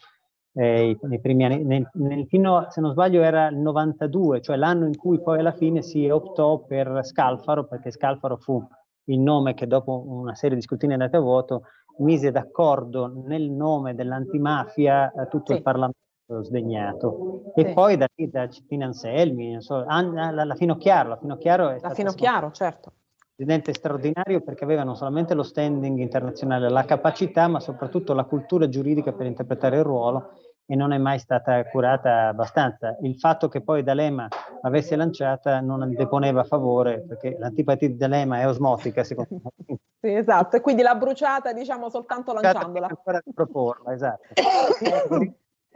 eh, 0.55 0.97
nei 1.03 1.21
primi 1.21 1.45
anni, 1.45 1.62
nel- 1.65 1.91
nel- 1.93 2.27
fino 2.29 2.57
a- 2.57 2.71
se 2.71 2.81
non 2.81 2.93
sbaglio 2.93 3.21
era 3.21 3.49
il 3.49 3.57
92, 3.59 4.41
cioè 4.41 4.57
l'anno 4.57 4.87
in 4.87 4.97
cui 4.97 5.21
poi 5.21 5.39
alla 5.41 5.53
fine 5.53 5.83
si 5.83 6.09
optò 6.09 6.61
per 6.61 7.01
Scalfaro, 7.05 7.67
perché 7.67 7.91
Scalfaro 7.91 8.39
fu 8.39 8.67
il 9.09 9.21
nome 9.21 9.53
che 9.53 9.67
dopo 9.67 10.03
una 10.07 10.35
serie 10.35 10.57
di 10.57 10.62
scrutini 10.62 10.95
andati 10.95 11.17
a 11.17 11.21
vuoto 11.21 11.65
mise 11.99 12.30
d'accordo 12.30 13.12
nel 13.26 13.51
nome 13.51 13.95
dell'antimafia 13.95 15.12
eh, 15.12 15.28
tutto 15.28 15.53
il 15.53 15.62
Parlamento 15.62 15.99
sdegnato. 16.40 17.53
E 17.55 17.66
Sì. 17.66 17.72
poi 17.72 17.97
da 17.97 18.07
lì, 18.14 18.30
da 18.30 18.49
Cettina 18.49 18.86
Anselmi, 18.86 19.53
non 19.53 19.61
so, 19.61 19.84
la, 19.84 20.45
la 20.45 20.55
Finocchiaro, 20.55 21.11
la 21.11 21.16
Finocchiaro 21.18 21.68
è 21.68 21.78
La 21.80 21.90
Finocchiaro, 21.90 22.51
certo. 22.51 22.92
presidente 23.36 23.74
straordinario 23.74 24.40
perché 24.40 24.64
aveva 24.64 24.84
non 24.84 24.97
solamente 24.97 25.34
lo 25.34 25.42
standing 25.42 25.99
internazionale, 25.99 26.70
la 26.70 26.84
capacità, 26.84 27.47
ma 27.49 27.61
soprattutto 27.61 28.14
la 28.14 28.24
cultura 28.24 28.68
giuridica 28.68 29.12
per 29.12 29.26
interpretare 29.26 29.76
il 29.76 29.84
ruolo 29.84 30.30
e 30.66 30.76
non 30.76 30.92
è 30.92 30.99
mai 30.99 31.18
stata 31.18 31.62
curata 31.66 32.28
abbastanza. 32.28 32.97
Il 33.03 33.18
fatto 33.18 33.49
che 33.49 33.61
poi 33.61 33.82
D'Alema 33.82 34.26
l'avesse 34.62 34.97
lanciata 34.97 35.61
non 35.61 35.92
deponeva 35.95 36.40
a 36.40 36.45
favore 36.45 37.03
perché 37.07 37.36
l'antipatia 37.38 37.88
di 37.88 37.97
D'Alema 37.97 38.40
è 38.40 38.49
osmotica, 38.49 39.05
secondo 39.05 39.40
me. 39.66 39.78
Sì, 40.05 40.14
esatto. 40.14 40.57
E 40.57 40.61
quindi 40.61 40.82
l'ha 40.82 40.96
bruciata, 40.96 41.55
diciamo, 41.55 41.88
soltanto 41.88 42.34
lanciandola. 42.34 42.88
ancora 42.88 43.22
proporla, 43.32 43.94
esatto. 43.94 44.34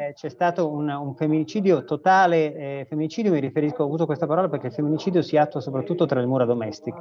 Eh, 0.00 0.12
c'è 0.12 0.28
stato 0.28 0.70
un, 0.70 0.88
un 0.88 1.16
femminicidio 1.16 1.82
totale, 1.82 2.54
eh, 2.54 2.86
femminicidio 2.88 3.32
mi 3.32 3.40
riferisco, 3.40 3.82
ho 3.82 3.86
avuto 3.86 4.06
questa 4.06 4.28
parola 4.28 4.48
perché 4.48 4.68
il 4.68 4.72
femminicidio 4.72 5.22
si 5.22 5.36
attua 5.36 5.60
soprattutto 5.60 6.06
tra 6.06 6.20
le 6.20 6.26
mura 6.26 6.44
domestiche. 6.44 7.00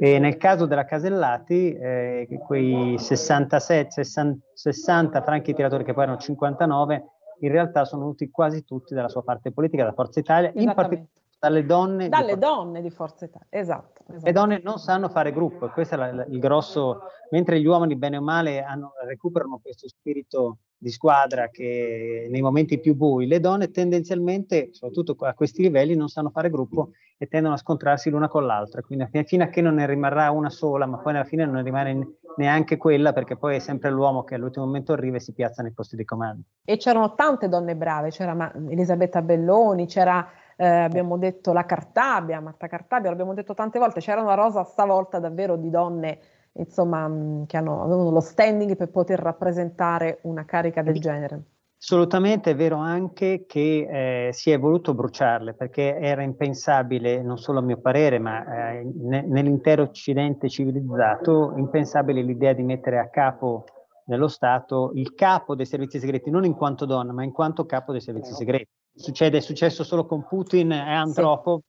E 0.00 0.18
nel 0.18 0.36
caso 0.36 0.66
della 0.66 0.86
Casellati, 0.86 1.72
eh, 1.72 2.26
quei 2.44 2.98
67, 2.98 3.90
60, 3.90 4.46
60 4.54 5.22
franchi 5.22 5.54
tiratori 5.54 5.84
che 5.84 5.92
poi 5.92 6.02
erano 6.02 6.18
59, 6.18 7.04
in 7.42 7.52
realtà 7.52 7.84
sono 7.84 8.02
venuti 8.02 8.28
quasi 8.28 8.64
tutti 8.64 8.92
dalla 8.92 9.08
sua 9.08 9.22
parte 9.22 9.52
politica, 9.52 9.84
da 9.84 9.92
Forza 9.92 10.18
Italia, 10.18 10.50
in 10.54 10.62
Esattamente. 10.62 11.10
Dalle 11.40 11.64
donne. 11.64 12.04
di 12.04 12.08
Dalle 12.10 12.32
Forza 12.32 12.46
donne 12.46 12.82
di 12.82 12.90
Forza 12.90 13.24
Italia. 13.24 13.46
Esatto. 13.48 14.02
esatto. 14.08 14.24
le 14.26 14.32
donne 14.32 14.60
non 14.62 14.78
sanno 14.78 15.08
fare 15.08 15.32
gruppo 15.32 15.68
questo 15.70 15.94
è 15.94 15.98
la- 15.98 16.12
la- 16.12 16.26
il 16.26 16.38
grosso, 16.38 17.00
mentre 17.30 17.58
gli 17.60 17.66
uomini 17.66 17.96
bene 17.96 18.18
o 18.18 18.22
male 18.22 18.62
hanno- 18.62 18.92
recuperano 19.06 19.58
questo 19.62 19.88
spirito 19.88 20.58
di 20.76 20.90
squadra 20.90 21.48
che 21.48 22.26
nei 22.30 22.40
momenti 22.40 22.78
più 22.78 22.94
bui, 22.94 23.26
le 23.26 23.38
donne 23.40 23.70
tendenzialmente, 23.70 24.68
soprattutto 24.72 25.14
a 25.24 25.34
questi 25.34 25.62
livelli, 25.62 25.94
non 25.94 26.08
sanno 26.08 26.30
fare 26.30 26.50
gruppo 26.50 26.90
e 27.18 27.26
tendono 27.26 27.54
a 27.54 27.58
scontrarsi 27.58 28.08
l'una 28.10 28.28
con 28.28 28.46
l'altra, 28.46 28.80
quindi 28.82 29.06
fino- 29.24 29.44
a 29.44 29.48
che 29.48 29.60
non 29.60 29.74
ne 29.74 29.86
rimarrà 29.86 30.30
una 30.30 30.48
sola, 30.50 30.86
ma 30.86 30.98
poi 30.98 31.14
alla 31.14 31.24
fine 31.24 31.44
non 31.44 31.54
ne 31.56 31.62
rimane 31.62 31.92
ne- 31.94 32.08
neanche 32.36 32.76
quella 32.78 33.12
perché 33.12 33.36
poi 33.36 33.56
è 33.56 33.58
sempre 33.58 33.90
l'uomo 33.90 34.24
che 34.24 34.34
all'ultimo 34.36 34.64
momento 34.64 34.92
arriva 34.94 35.16
e 35.16 35.20
si 35.20 35.32
piazza 35.34 35.62
nei 35.62 35.72
posti 35.72 35.96
di 35.96 36.04
comando. 36.04 36.42
E 36.64 36.76
c'erano 36.78 37.14
tante 37.14 37.48
donne 37.48 37.76
brave, 37.76 38.08
c'era 38.10 38.52
Elisabetta 38.68 39.20
Belloni, 39.20 39.86
c'era, 39.86 40.26
eh, 40.60 40.66
abbiamo 40.66 41.16
detto, 41.16 41.54
la 41.54 41.64
Cartabia, 41.64 42.38
Marta 42.38 42.66
Cartabia, 42.66 43.08
l'abbiamo 43.08 43.32
detto 43.32 43.54
tante 43.54 43.78
volte, 43.78 44.00
c'era 44.00 44.20
una 44.20 44.34
rosa 44.34 44.62
stavolta 44.62 45.18
davvero 45.18 45.56
di 45.56 45.70
donne, 45.70 46.18
insomma, 46.52 47.08
mh, 47.08 47.46
che 47.46 47.56
hanno, 47.56 47.82
avevano 47.82 48.10
lo 48.10 48.20
standing 48.20 48.76
per 48.76 48.90
poter 48.90 49.20
rappresentare 49.20 50.18
una 50.24 50.44
carica 50.44 50.82
del 50.82 51.00
genere. 51.00 51.42
Assolutamente 51.80 52.50
è 52.50 52.54
vero 52.54 52.76
anche 52.76 53.46
che 53.46 54.26
eh, 54.28 54.32
si 54.34 54.50
è 54.50 54.58
voluto 54.58 54.92
bruciarle 54.92 55.54
perché 55.54 55.96
era 55.96 56.20
impensabile, 56.20 57.22
non 57.22 57.38
solo 57.38 57.60
a 57.60 57.62
mio 57.62 57.78
parere, 57.78 58.18
ma 58.18 58.72
eh, 58.72 58.84
ne- 58.84 59.24
nell'intero 59.26 59.84
Occidente 59.84 60.50
civilizzato, 60.50 61.54
impensabile 61.56 62.20
l'idea 62.20 62.52
di 62.52 62.64
mettere 62.64 62.98
a 62.98 63.08
capo 63.08 63.64
dello 64.04 64.28
Stato 64.28 64.90
il 64.92 65.14
capo 65.14 65.54
dei 65.54 65.64
servizi 65.64 65.98
segreti, 65.98 66.28
non 66.28 66.44
in 66.44 66.54
quanto 66.54 66.84
donna, 66.84 67.14
ma 67.14 67.24
in 67.24 67.32
quanto 67.32 67.64
capo 67.64 67.92
dei 67.92 68.02
servizi 68.02 68.34
segreti. 68.34 68.68
Succede, 69.00 69.38
è 69.38 69.40
successo 69.40 69.82
solo 69.82 70.04
con 70.04 70.26
Putin 70.26 70.72
e 70.72 70.78
Andropov 70.78 71.60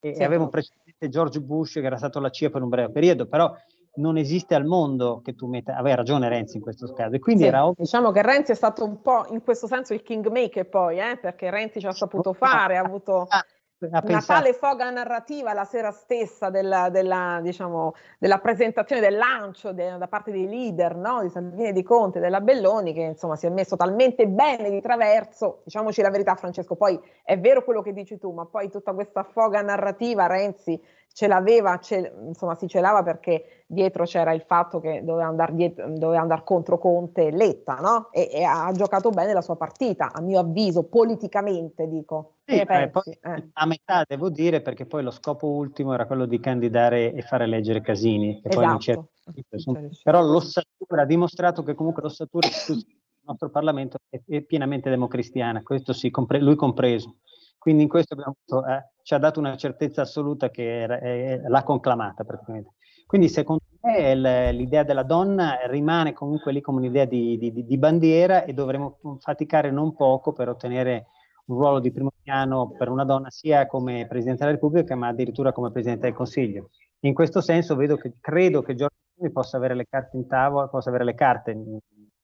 e, 0.00 0.14
Sì. 0.14 0.20
e 0.20 0.24
aveva 0.24 0.42
un 0.44 0.50
precedente 0.50 1.08
George 1.08 1.40
Bush 1.40 1.72
che 1.72 1.80
era 1.86 1.96
stato 1.96 2.20
la 2.20 2.28
CIA 2.28 2.50
per 2.50 2.60
un 2.62 2.68
breve 2.68 2.92
periodo, 2.92 3.26
però 3.26 3.50
non 3.96 4.18
esiste 4.18 4.54
al 4.54 4.66
mondo 4.66 5.20
che 5.24 5.34
tu 5.34 5.46
metta, 5.46 5.76
aveva 5.76 5.96
ragione 5.96 6.28
Renzi 6.28 6.56
in 6.56 6.62
questo 6.62 6.92
caso, 6.92 7.14
e 7.14 7.20
quindi 7.20 7.42
Sì, 7.44 7.48
era 7.48 7.62
ovvio 7.64 7.84
diciamo 7.84 8.10
che 8.10 8.20
Renzi 8.22 8.52
è 8.52 8.54
stato 8.54 8.84
un 8.84 9.00
po' 9.00 9.24
in 9.30 9.40
questo 9.42 9.66
senso 9.66 9.94
il 9.94 10.02
kingmaker 10.02 10.68
poi, 10.68 10.98
eh, 10.98 11.16
perché 11.16 11.48
Renzi 11.48 11.80
ci 11.80 11.86
ha 11.86 11.92
saputo 11.92 12.32
fare, 12.34 12.76
ha 12.76 12.82
avuto 12.82 13.24
ha 13.28 13.42
una 13.90 14.22
tale 14.22 14.52
foga 14.52 14.90
narrativa 14.90 15.52
la 15.52 15.64
sera 15.64 15.90
stessa 15.90 16.50
della, 16.50 16.88
della, 16.88 17.40
diciamo, 17.42 17.94
della 18.18 18.38
presentazione 18.38 19.00
del 19.00 19.16
lancio 19.16 19.72
de- 19.72 19.96
da 19.98 20.08
parte 20.08 20.30
dei 20.30 20.48
leader 20.48 20.96
no? 20.96 21.22
di 21.22 21.28
Salvini 21.28 21.68
e 21.68 21.72
di 21.72 21.82
Conte, 21.82 22.20
della 22.20 22.40
Belloni, 22.40 22.92
che 22.92 23.00
insomma 23.00 23.36
si 23.36 23.46
è 23.46 23.50
messo 23.50 23.76
talmente 23.76 24.26
bene 24.26 24.70
di 24.70 24.80
traverso, 24.80 25.60
diciamoci 25.64 26.02
la 26.02 26.10
verità 26.10 26.34
Francesco, 26.34 26.76
poi 26.76 27.00
è 27.22 27.38
vero 27.38 27.64
quello 27.64 27.82
che 27.82 27.92
dici 27.92 28.18
tu, 28.18 28.32
ma 28.32 28.46
poi 28.46 28.70
tutta 28.70 28.92
questa 28.92 29.22
foga 29.22 29.60
narrativa 29.62 30.26
Renzi 30.26 30.80
ce 31.12 31.26
l'aveva, 31.26 31.78
ce- 31.78 32.12
insomma 32.26 32.54
si 32.54 32.66
celava 32.66 33.02
perché 33.02 33.64
dietro 33.66 34.04
c'era 34.04 34.32
il 34.32 34.42
fatto 34.42 34.80
che 34.80 35.02
doveva 35.04 35.28
andare, 35.28 35.74
andare 35.76 36.42
contro 36.44 36.78
Conte 36.78 37.26
e 37.26 37.30
Letta, 37.30 37.74
no? 37.74 38.10
E, 38.10 38.28
e 38.32 38.42
ha 38.42 38.70
giocato 38.72 39.10
bene 39.10 39.32
la 39.32 39.40
sua 39.42 39.56
partita, 39.56 40.12
a 40.12 40.20
mio 40.20 40.40
avviso, 40.40 40.84
politicamente 40.84 41.88
dico. 41.88 42.32
Sì, 42.44 42.60
eh, 42.60 42.88
poi 42.90 43.18
Eh. 43.22 43.48
a 43.52 43.66
metà 43.66 44.04
devo 44.06 44.28
dire 44.28 44.60
perché 44.60 44.86
pil 44.86 45.04
lo 45.04 45.10
scopo 45.10 45.46
ultimo 45.46 45.94
era 45.94 46.06
quello 46.06 46.26
di 46.26 46.38
candidare 46.40 47.12
e 47.12 47.22
fare 47.22 47.44
eleggere 47.44 47.80
Casini, 47.80 48.40
che 48.42 48.48
poi 48.48 48.66
non 48.66 48.78
c'è 48.78 48.92
Esatto. 48.92 49.50
riuscito. 49.50 50.02
Però 50.02 50.20
l'ossatura 50.20 51.02
ha 51.02 51.06
dimostrato 51.06 51.62
che 51.62 51.74
comunque 51.74 52.02
l'ossatura 52.02 52.48
del 52.66 52.84
nostro 53.22 53.48
Parlamento 53.48 53.98
è, 54.10 54.20
è 54.26 54.40
pienamente 54.42 54.90
democristiana, 54.90 55.62
questo 55.62 55.92
sì, 55.92 56.10
compre- 56.10 56.40
lui 56.40 56.56
compreso. 56.56 57.16
Quindi 57.56 57.84
in 57.84 57.88
questo 57.88 58.12
abbiamo, 58.12 58.34
eh, 58.68 58.90
ci 59.04 59.12
ha 59.12 59.18
dato 59.18 59.38
una 59.38 59.54
certezza 59.56 60.00
assoluta 60.00 60.48
che 60.48 60.80
era, 60.80 60.98
eh, 60.98 61.42
l'ha 61.46 61.62
conclamata 61.62 62.24
praticamente. 62.24 62.70
Quindi 63.06 63.28
secondo 63.28 63.62
me 63.82 64.14
l'idea 64.52 64.82
della 64.82 65.02
donna 65.02 65.58
rimane 65.66 66.14
comunque 66.14 66.52
lì 66.52 66.62
come 66.62 66.78
un'idea 66.78 67.04
di, 67.04 67.36
di, 67.36 67.66
di, 67.66 67.78
bandiera 67.78 68.44
e 68.44 68.54
dovremo 68.54 68.98
faticare 69.20 69.70
non 69.70 69.94
poco 69.94 70.32
per 70.32 70.48
ottenere 70.48 71.08
un 71.46 71.58
ruolo 71.58 71.80
di 71.80 71.92
primo 71.92 72.10
piano 72.22 72.74
per 72.78 72.88
una 72.88 73.04
donna 73.04 73.28
sia 73.28 73.66
come 73.66 74.06
Presidente 74.08 74.40
della 74.40 74.54
Repubblica 74.54 74.96
ma 74.96 75.08
addirittura 75.08 75.52
come 75.52 75.70
Presidente 75.70 76.06
del 76.06 76.16
Consiglio. 76.16 76.70
In 77.00 77.12
questo 77.12 77.42
senso 77.42 77.76
vedo 77.76 77.96
che, 77.96 78.14
credo 78.18 78.62
che 78.62 78.74
Giorgio 78.74 78.96
possa 79.30 79.58
avere 79.58 79.74
le 79.74 79.86
carte 79.86 80.16
in 80.16 80.26
tavola, 80.26 80.68
possa 80.68 80.88
avere 80.88 81.04
le 81.04 81.14
carte 81.14 81.54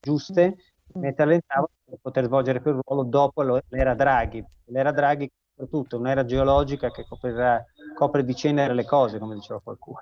giuste, 0.01 0.57
metterle 0.95 1.35
in 1.35 1.41
tavola 1.47 1.69
per 1.85 1.99
poter 2.01 2.25
svolgere 2.25 2.63
quel 2.63 2.81
ruolo 2.83 3.07
dopo 3.07 3.43
l'era 3.69 3.95
Draghi. 3.95 4.43
L'era 4.65 4.93
Draghi 4.93 5.31
soprattutto 5.61 5.99
un'era 5.99 6.25
geologica 6.25 6.91
che 6.91 7.05
coprirà, 7.07 7.63
copre 7.95 8.25
di 8.25 8.35
cenere 8.35 8.75
le 8.75 8.85
cose, 8.85 9.19
come 9.19 9.35
diceva 9.35 9.61
qualcuno. 9.61 9.99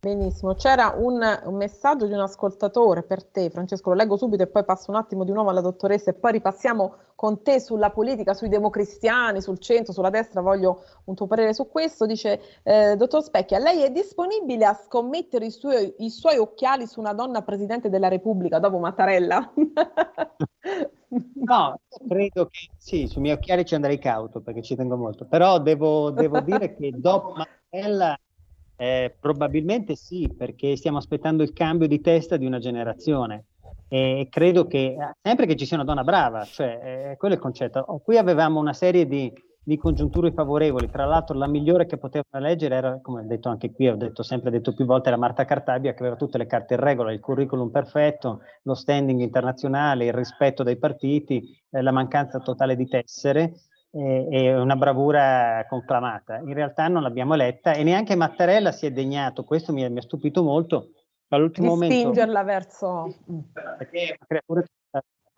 Benissimo, 0.00 0.54
c'era 0.54 0.94
un, 0.96 1.20
un, 1.44 1.56
messaggio 1.56 2.06
di 2.06 2.12
un 2.12 2.20
ascoltatore 2.20 3.02
per 3.02 3.24
te, 3.24 3.50
Francesco, 3.50 3.88
lo 3.90 3.96
leggo 3.96 4.16
subito 4.16 4.44
e 4.44 4.46
poi 4.46 4.64
passo 4.64 4.92
un 4.92 4.96
attimo 4.96 5.24
di 5.24 5.32
nuovo 5.32 5.50
alla 5.50 5.60
dottoressa 5.60 6.10
e 6.10 6.14
poi 6.14 6.32
ripassiamo 6.32 6.94
con 7.16 7.42
te 7.42 7.58
sulla 7.58 7.90
politica, 7.90 8.32
sui 8.32 8.48
democristiani, 8.48 9.42
sul 9.42 9.58
centro, 9.58 9.92
sulla 9.92 10.08
destra, 10.08 10.40
voglio 10.40 10.84
un 11.06 11.16
tuo 11.16 11.26
parere 11.26 11.52
su 11.52 11.68
questo. 11.68 12.06
Dice, 12.06 12.40
eh, 12.62 12.94
dottor 12.94 13.24
Specchia, 13.24 13.58
lei 13.58 13.82
è 13.82 13.90
disponibile 13.90 14.66
a 14.66 14.74
scommettere 14.74 15.46
i 15.46 15.50
suoi, 15.50 15.92
i 15.98 16.10
suoi 16.10 16.36
occhiali 16.36 16.86
su 16.86 17.00
una 17.00 17.12
donna 17.12 17.42
Presidente 17.42 17.88
della 17.88 18.06
Repubblica 18.06 18.60
dopo 18.60 18.78
Mattarella? 18.78 19.52
no, 21.44 21.80
credo 22.08 22.46
che 22.46 22.68
sì, 22.76 23.06
sui 23.06 23.20
miei 23.20 23.34
occhiali 23.34 23.64
ci 23.64 23.74
andrei 23.74 23.98
cauto 23.98 24.40
perché 24.40 24.62
ci 24.62 24.74
tengo 24.74 24.96
molto, 24.96 25.26
però 25.26 25.60
devo, 25.60 26.10
devo 26.10 26.40
dire 26.40 26.74
che 26.74 26.92
dopo 26.96 27.34
Mattarella 27.34 28.18
eh, 28.76 29.16
probabilmente 29.18 29.96
sì, 29.96 30.32
perché 30.36 30.76
stiamo 30.76 30.98
aspettando 30.98 31.42
il 31.42 31.52
cambio 31.52 31.86
di 31.86 32.00
testa 32.00 32.36
di 32.36 32.46
una 32.46 32.58
generazione. 32.58 33.46
E 33.90 34.26
credo 34.30 34.66
che 34.66 34.96
sempre 35.22 35.46
che 35.46 35.56
ci 35.56 35.64
sia 35.64 35.76
una 35.76 35.84
donna 35.86 36.04
brava, 36.04 36.44
cioè 36.44 37.10
eh, 37.12 37.16
quello 37.16 37.34
è 37.34 37.36
il 37.36 37.42
concetto. 37.42 37.84
Qui 38.04 38.18
avevamo 38.18 38.60
una 38.60 38.74
serie 38.74 39.06
di, 39.06 39.32
di, 39.68 39.76
congiunture 39.76 40.32
favorevoli, 40.32 40.88
tra 40.88 41.04
l'altro 41.04 41.36
la 41.36 41.46
migliore 41.46 41.86
che 41.86 41.98
potevano 41.98 42.46
leggere 42.46 42.74
era, 42.74 43.00
come 43.00 43.20
ho 43.20 43.26
detto 43.26 43.48
anche 43.48 43.72
qui, 43.72 43.88
ho 43.88 43.96
detto, 43.96 44.22
sempre 44.22 44.50
detto 44.50 44.72
più 44.74 44.86
volte, 44.86 45.08
era 45.08 45.18
Marta 45.18 45.44
Cartabia 45.44 45.92
che 45.92 46.00
aveva 46.00 46.16
tutte 46.16 46.38
le 46.38 46.46
carte 46.46 46.74
in 46.74 46.80
regola, 46.80 47.12
il 47.12 47.20
curriculum 47.20 47.70
perfetto, 47.70 48.40
lo 48.62 48.74
standing 48.74 49.20
internazionale, 49.20 50.06
il 50.06 50.14
rispetto 50.14 50.62
dei 50.62 50.76
partiti, 50.76 51.54
eh, 51.70 51.82
la 51.82 51.92
mancanza 51.92 52.38
totale 52.38 52.76
di 52.76 52.88
tessere 52.88 53.52
è 53.90 54.54
una 54.54 54.76
bravura 54.76 55.64
conclamata. 55.68 56.38
In 56.38 56.52
realtà 56.52 56.88
non 56.88 57.02
l'abbiamo 57.02 57.34
letta 57.34 57.72
e 57.72 57.82
neanche 57.82 58.16
Mattarella 58.16 58.70
si 58.70 58.86
è 58.86 58.90
degnato, 58.90 59.44
questo 59.44 59.72
mi, 59.72 59.88
mi 59.90 59.98
ha 59.98 60.02
stupito 60.02 60.42
molto, 60.42 60.90
all'ultimo 61.28 61.76
di 61.78 61.86
spingerla 61.86 62.42
verso... 62.42 63.14
Perché 63.78 64.18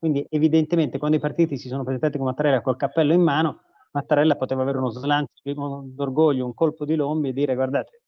quindi 0.01 0.26
evidentemente 0.31 0.99
quando 0.99 1.18
i 1.18 1.20
partiti 1.20 1.59
si 1.59 1.68
sono 1.68 1.83
presentati 1.83 2.16
con 2.16 2.26
Mattarella 2.26 2.62
col 2.62 2.76
cappello 2.76 3.12
in 3.12 3.20
mano, 3.20 3.61
Mattarella 3.93 4.36
poteva 4.36 4.62
avere 4.62 4.78
uno 4.78 4.91
slancio 4.91 5.32
d'orgoglio, 5.43 6.47
un 6.47 6.55
colpo 6.55 6.84
di 6.84 6.95
lombi 6.95 7.30
e 7.30 7.32
dire 7.32 7.55
guardate, 7.55 8.03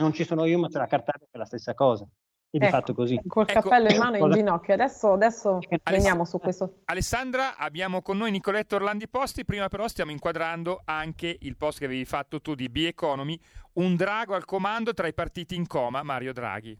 non 0.00 0.12
ci 0.12 0.24
sono 0.24 0.44
io 0.44 0.58
ma 0.58 0.68
c'è 0.68 0.78
la 0.78 0.86
carta 0.86 1.12
che 1.12 1.26
è 1.30 1.38
la 1.38 1.46
stessa 1.46 1.74
cosa. 1.74 2.06
E 2.54 2.58
di 2.58 2.66
ecco, 2.66 2.76
fatto 2.76 2.92
così. 2.92 3.18
Col 3.26 3.46
ecco. 3.48 3.62
cappello 3.62 3.88
in 3.88 3.96
mano 3.96 4.16
e 4.16 4.18
in 4.18 4.30
ginocchio. 4.30 4.74
Adesso, 4.74 5.12
adesso 5.12 5.58
veniamo 5.84 6.26
su 6.26 6.38
questo. 6.38 6.80
Alessandra, 6.84 7.56
abbiamo 7.56 8.02
con 8.02 8.18
noi 8.18 8.30
Nicoletto 8.30 8.76
Orlandi 8.76 9.08
Posti. 9.08 9.46
Prima 9.46 9.68
però 9.68 9.88
stiamo 9.88 10.10
inquadrando 10.10 10.82
anche 10.84 11.34
il 11.40 11.56
post 11.56 11.78
che 11.78 11.86
avevi 11.86 12.04
fatto 12.04 12.42
tu 12.42 12.54
di 12.54 12.68
B-Economy. 12.68 13.40
Un 13.74 13.96
drago 13.96 14.34
al 14.34 14.44
comando 14.44 14.92
tra 14.92 15.06
i 15.06 15.14
partiti 15.14 15.54
in 15.54 15.66
coma, 15.66 16.02
Mario 16.02 16.34
Draghi. 16.34 16.78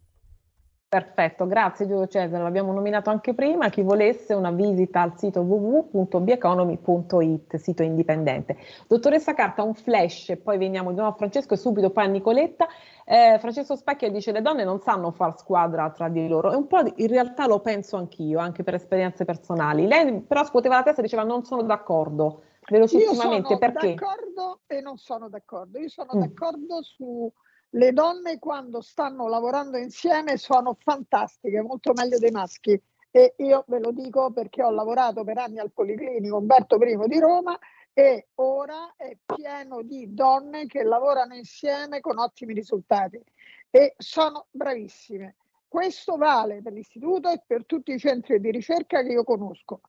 Perfetto, 0.93 1.47
grazie 1.47 1.87
Giulio 1.87 2.07
Cesare, 2.07 2.43
l'abbiamo 2.43 2.71
nominato 2.71 3.09
anche 3.09 3.33
prima, 3.33 3.71
chi 3.71 3.81
volesse 3.81 4.35
una 4.35 4.51
visita 4.51 5.01
al 5.01 5.17
sito 5.17 5.41
www.bieconomy.it, 5.41 7.57
sito 7.57 7.83
indipendente. 7.83 8.59
Dottoressa 8.89 9.33
Carta, 9.33 9.63
un 9.63 9.73
flash, 9.73 10.37
poi 10.45 10.59
veniamo 10.59 10.91
di 10.91 10.97
nuovo 10.97 11.13
a 11.13 11.15
Francesco 11.15 11.55
e 11.55 11.57
subito 11.57 11.89
poi 11.89 12.05
a 12.05 12.09
Nicoletta. 12.09 12.69
Eh, 13.07 13.39
Francesco 13.41 13.75
Specchia 13.75 14.11
dice 14.11 14.33
le 14.33 14.43
donne 14.43 14.65
non 14.65 14.81
sanno 14.81 15.13
far 15.13 15.39
squadra 15.39 15.89
tra 15.93 16.11
di 16.11 16.29
loro 16.29 16.53
e 16.53 16.57
un 16.57 16.67
po' 16.67 16.83
in 16.97 17.09
realtà 17.09 17.47
lo 17.47 17.61
penso 17.61 17.97
anch'io, 17.97 18.39
anche 18.39 18.63
per 18.63 18.75
esperienze 18.75 19.25
personali. 19.25 19.87
Lei 19.87 20.21
però 20.21 20.45
scuoteva 20.45 20.75
la 20.75 20.83
testa 20.83 21.01
e 21.01 21.05
diceva 21.05 21.23
non 21.23 21.43
sono 21.43 21.63
d'accordo, 21.63 22.43
velocissimamente, 22.69 23.51
io 23.51 23.59
sono 23.59 23.59
perché? 23.59 23.95
d'accordo 23.95 24.61
e 24.67 24.83
non 24.83 24.99
sono 24.99 25.31
d'accordo, 25.31 25.79
io 25.79 25.89
sono 25.89 26.11
mm. 26.15 26.21
d'accordo 26.21 26.83
su 26.83 27.33
le 27.75 27.93
donne 27.93 28.39
quando 28.39 28.81
stanno 28.81 29.29
lavorando 29.29 29.77
insieme 29.77 30.37
sono 30.37 30.75
fantastiche, 30.79 31.61
molto 31.63 31.93
meglio 31.95 32.19
dei 32.19 32.31
maschi. 32.31 32.81
E 33.11 33.35
io 33.39 33.65
ve 33.67 33.79
lo 33.79 33.93
dico 33.93 34.31
perché 34.33 34.63
ho 34.63 34.71
lavorato 34.71 35.23
per 35.23 35.39
anni 35.39 35.59
al 35.59 35.71
Policlinico 35.71 36.39
Umberto 36.39 36.77
I 36.77 37.09
di 37.09 37.19
Roma 37.19 37.59
e 37.93 38.29
ora 38.37 38.95
è 38.97 39.19
pieno 39.23 39.83
di 39.83 40.15
donne 40.15 40.67
che 40.67 40.83
lavorano 40.83 41.35
insieme 41.35 42.01
con 42.01 42.19
ottimi 42.19 42.55
risultati 42.55 43.23
e 43.71 43.95
sono 43.99 44.47
bravissime. 44.51 45.37
Questo 45.69 46.17
vale 46.17 46.63
per 46.63 46.73
l'istituto 46.73 47.31
e 47.31 47.43
per 47.47 47.67
tutti 47.67 47.93
i 47.93 47.99
centri 47.99 48.41
di 48.41 48.51
ricerca 48.51 49.03
che 49.03 49.13
io 49.13 49.25
conosco. 49.25 49.81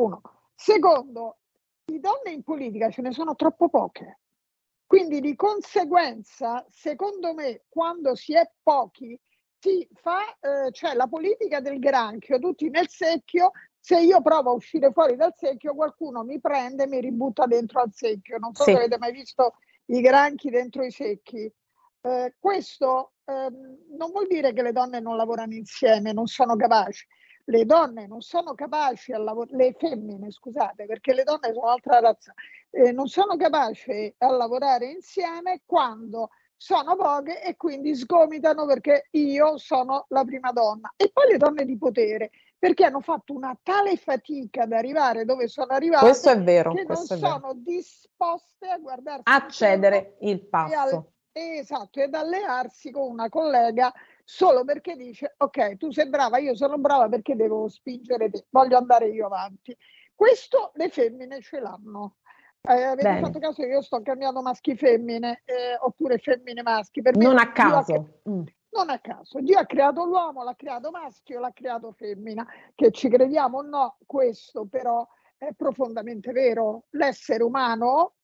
Uno. 0.00 0.22
Secondo, 0.54 1.38
di 1.84 2.00
donne 2.00 2.30
in 2.30 2.42
politica 2.42 2.90
ce 2.90 3.02
ne 3.02 3.12
sono 3.12 3.34
troppo 3.34 3.68
poche. 3.68 4.18
Quindi 4.86 5.20
di 5.20 5.34
conseguenza, 5.34 6.64
secondo 6.70 7.32
me, 7.34 7.62
quando 7.68 8.14
si 8.14 8.34
è 8.34 8.50
pochi, 8.62 9.18
si 9.58 9.88
fa, 9.94 10.20
eh, 10.40 10.70
cioè 10.72 10.94
la 10.94 11.06
politica 11.06 11.60
del 11.60 11.78
granchio, 11.78 12.38
tutti 12.38 12.68
nel 12.68 12.88
secchio, 12.88 13.52
se 13.78 14.00
io 14.00 14.20
provo 14.20 14.50
a 14.50 14.54
uscire 14.54 14.92
fuori 14.92 15.16
dal 15.16 15.34
secchio, 15.36 15.74
qualcuno 15.74 16.24
mi 16.24 16.40
prende 16.40 16.84
e 16.84 16.86
mi 16.88 17.00
ributta 17.00 17.46
dentro 17.46 17.80
al 17.80 17.92
secchio. 17.92 18.38
Non 18.38 18.54
so 18.54 18.64
sì. 18.64 18.72
se 18.72 18.76
avete 18.76 18.98
mai 18.98 19.12
visto 19.12 19.54
i 19.86 20.00
granchi 20.00 20.50
dentro 20.50 20.84
i 20.84 20.90
secchi. 20.90 21.52
Eh, 22.00 22.34
questo 22.38 23.12
eh, 23.24 23.48
non 23.96 24.10
vuol 24.10 24.26
dire 24.26 24.52
che 24.52 24.62
le 24.62 24.72
donne 24.72 25.00
non 25.00 25.16
lavorano 25.16 25.54
insieme, 25.54 26.12
non 26.12 26.26
sono 26.26 26.56
capaci 26.56 27.06
le 27.44 27.64
donne 27.64 28.06
non 28.06 28.20
sono 28.20 28.54
capaci 28.54 29.12
a 29.12 29.18
lavorare, 29.18 29.56
le 29.56 29.72
femmine 29.78 30.30
scusate, 30.30 30.86
perché 30.86 31.12
le 31.12 31.24
donne 31.24 31.52
sono 31.52 31.66
un'altra 31.66 32.00
razza, 32.00 32.32
eh, 32.70 32.92
non 32.92 33.08
sono 33.08 33.36
capaci 33.36 34.14
a 34.18 34.30
lavorare 34.30 34.90
insieme 34.90 35.62
quando 35.64 36.30
sono 36.56 36.94
poche 36.94 37.42
e 37.42 37.56
quindi 37.56 37.94
sgomitano 37.96 38.66
perché 38.66 39.08
io 39.12 39.58
sono 39.58 40.06
la 40.10 40.24
prima 40.24 40.52
donna. 40.52 40.92
E 40.96 41.10
poi 41.12 41.32
le 41.32 41.36
donne 41.36 41.64
di 41.64 41.76
potere, 41.76 42.30
perché 42.56 42.84
hanno 42.84 43.00
fatto 43.00 43.34
una 43.34 43.58
tale 43.60 43.96
fatica 43.96 44.62
ad 44.62 44.72
arrivare 44.72 45.24
dove 45.24 45.48
sono 45.48 45.72
arrivate 45.72 46.04
questo 46.04 46.30
è 46.30 46.40
vero, 46.40 46.72
che 46.72 46.84
non 46.84 47.04
sono 47.04 47.52
disposte 47.56 48.68
a 48.68 48.78
guardarsi 48.78 49.22
accedere 49.24 50.16
il 50.20 50.46
passo. 50.46 51.14
esatto, 51.32 52.00
ed 52.00 52.14
allearsi 52.14 52.92
con 52.92 53.10
una 53.10 53.28
collega 53.28 53.92
solo 54.32 54.64
perché 54.64 54.96
dice 54.96 55.34
ok, 55.36 55.76
tu 55.76 55.90
sei 55.92 56.08
brava, 56.08 56.38
io 56.38 56.56
sono 56.56 56.78
brava 56.78 57.06
perché 57.06 57.36
devo 57.36 57.68
spingere 57.68 58.30
te, 58.30 58.46
voglio 58.48 58.78
andare 58.78 59.08
io 59.08 59.26
avanti. 59.26 59.76
Questo 60.14 60.72
le 60.76 60.88
femmine 60.88 61.42
ce 61.42 61.60
l'hanno. 61.60 62.16
Eh, 62.62 62.82
avete 62.82 63.08
Bene. 63.08 63.20
fatto 63.20 63.38
caso 63.38 63.62
che 63.62 63.68
io 63.68 63.82
sto 63.82 64.00
cambiando 64.00 64.40
maschi-femmine 64.40 65.42
eh, 65.44 65.76
oppure 65.80 66.16
femmine-maschi? 66.16 67.02
Per 67.02 67.16
non 67.16 67.36
a 67.36 67.52
caso. 67.52 67.94
Ha, 67.94 68.30
mm. 68.30 68.42
Non 68.70 68.88
a 68.88 68.98
caso. 69.00 69.38
Dio 69.40 69.58
ha 69.58 69.66
creato 69.66 70.04
l'uomo, 70.06 70.44
l'ha 70.44 70.54
creato 70.56 70.90
maschio, 70.90 71.38
l'ha 71.38 71.52
creato 71.52 71.92
femmina. 71.92 72.46
Che 72.74 72.90
ci 72.90 73.10
crediamo 73.10 73.58
o 73.58 73.62
no, 73.62 73.98
questo 74.06 74.64
però 74.64 75.06
è 75.36 75.52
profondamente 75.54 76.32
vero. 76.32 76.84
L'essere 76.90 77.42
umano 77.42 78.14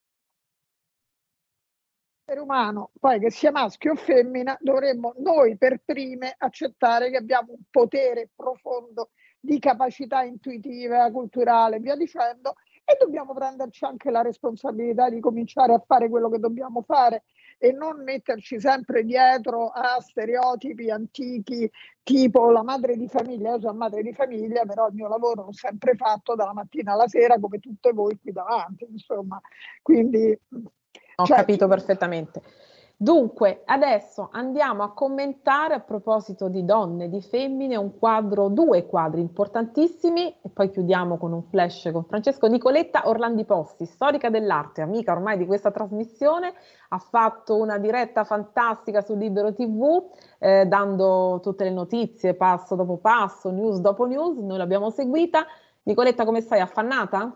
essere 2.28 2.40
umano, 2.40 2.90
poi 3.00 3.18
che 3.18 3.30
sia 3.30 3.50
maschio 3.50 3.92
o 3.92 3.94
femmina, 3.96 4.56
dovremmo 4.60 5.14
noi 5.18 5.56
per 5.56 5.80
prime 5.82 6.34
accettare 6.36 7.10
che 7.10 7.16
abbiamo 7.16 7.52
un 7.52 7.62
potere 7.70 8.28
profondo 8.36 9.10
di 9.40 9.58
capacità 9.58 10.22
intuitiva, 10.22 11.10
culturale, 11.10 11.78
via 11.78 11.96
dicendo, 11.96 12.56
e 12.84 12.96
dobbiamo 13.00 13.32
prenderci 13.32 13.84
anche 13.84 14.10
la 14.10 14.20
responsabilità 14.20 15.08
di 15.08 15.20
cominciare 15.20 15.72
a 15.72 15.82
fare 15.86 16.08
quello 16.10 16.28
che 16.28 16.38
dobbiamo 16.38 16.82
fare 16.82 17.24
e 17.58 17.72
non 17.72 18.02
metterci 18.02 18.60
sempre 18.60 19.04
dietro 19.04 19.68
a 19.68 20.00
stereotipi 20.00 20.90
antichi 20.90 21.70
tipo 22.02 22.50
la 22.50 22.62
madre 22.62 22.96
di 22.96 23.08
famiglia, 23.08 23.52
io 23.52 23.60
sono 23.60 23.74
madre 23.74 24.02
di 24.02 24.12
famiglia, 24.12 24.64
però 24.64 24.88
il 24.88 24.94
mio 24.94 25.08
lavoro 25.08 25.44
l'ho 25.44 25.52
sempre 25.52 25.94
fatto 25.96 26.34
dalla 26.34 26.52
mattina 26.52 26.92
alla 26.92 27.08
sera 27.08 27.38
come 27.38 27.58
tutte 27.58 27.92
voi 27.92 28.18
qui 28.20 28.32
davanti, 28.32 28.86
insomma, 28.88 29.40
quindi 29.82 30.38
ho 31.20 31.24
cioè, 31.24 31.38
capito 31.38 31.66
perfettamente. 31.66 32.42
Dunque, 33.00 33.62
adesso 33.64 34.28
andiamo 34.32 34.82
a 34.82 34.92
commentare 34.92 35.74
a 35.74 35.80
proposito 35.80 36.48
di 36.48 36.64
donne, 36.64 37.08
di 37.08 37.20
femmine, 37.20 37.76
un 37.76 37.96
quadro, 37.96 38.48
due 38.48 38.86
quadri 38.86 39.20
importantissimi 39.20 40.36
e 40.42 40.48
poi 40.52 40.70
chiudiamo 40.70 41.16
con 41.16 41.32
un 41.32 41.44
flash 41.44 41.90
con 41.92 42.04
Francesco 42.04 42.48
Nicoletta 42.48 43.08
Orlandi 43.08 43.44
Posti, 43.44 43.84
storica 43.86 44.30
dell'arte, 44.30 44.80
amica 44.80 45.12
ormai 45.12 45.38
di 45.38 45.46
questa 45.46 45.70
trasmissione, 45.70 46.52
ha 46.88 46.98
fatto 46.98 47.56
una 47.56 47.78
diretta 47.78 48.24
fantastica 48.24 49.00
su 49.00 49.16
Libero 49.16 49.52
TV, 49.52 50.10
eh, 50.38 50.66
dando 50.66 51.38
tutte 51.40 51.64
le 51.64 51.70
notizie 51.70 52.34
passo 52.34 52.74
dopo 52.74 52.96
passo, 52.96 53.50
news 53.50 53.78
dopo 53.78 54.06
news, 54.06 54.38
noi 54.38 54.58
l'abbiamo 54.58 54.90
seguita. 54.90 55.46
Nicoletta, 55.84 56.24
come 56.24 56.40
stai? 56.40 56.58
Affannata? 56.58 57.32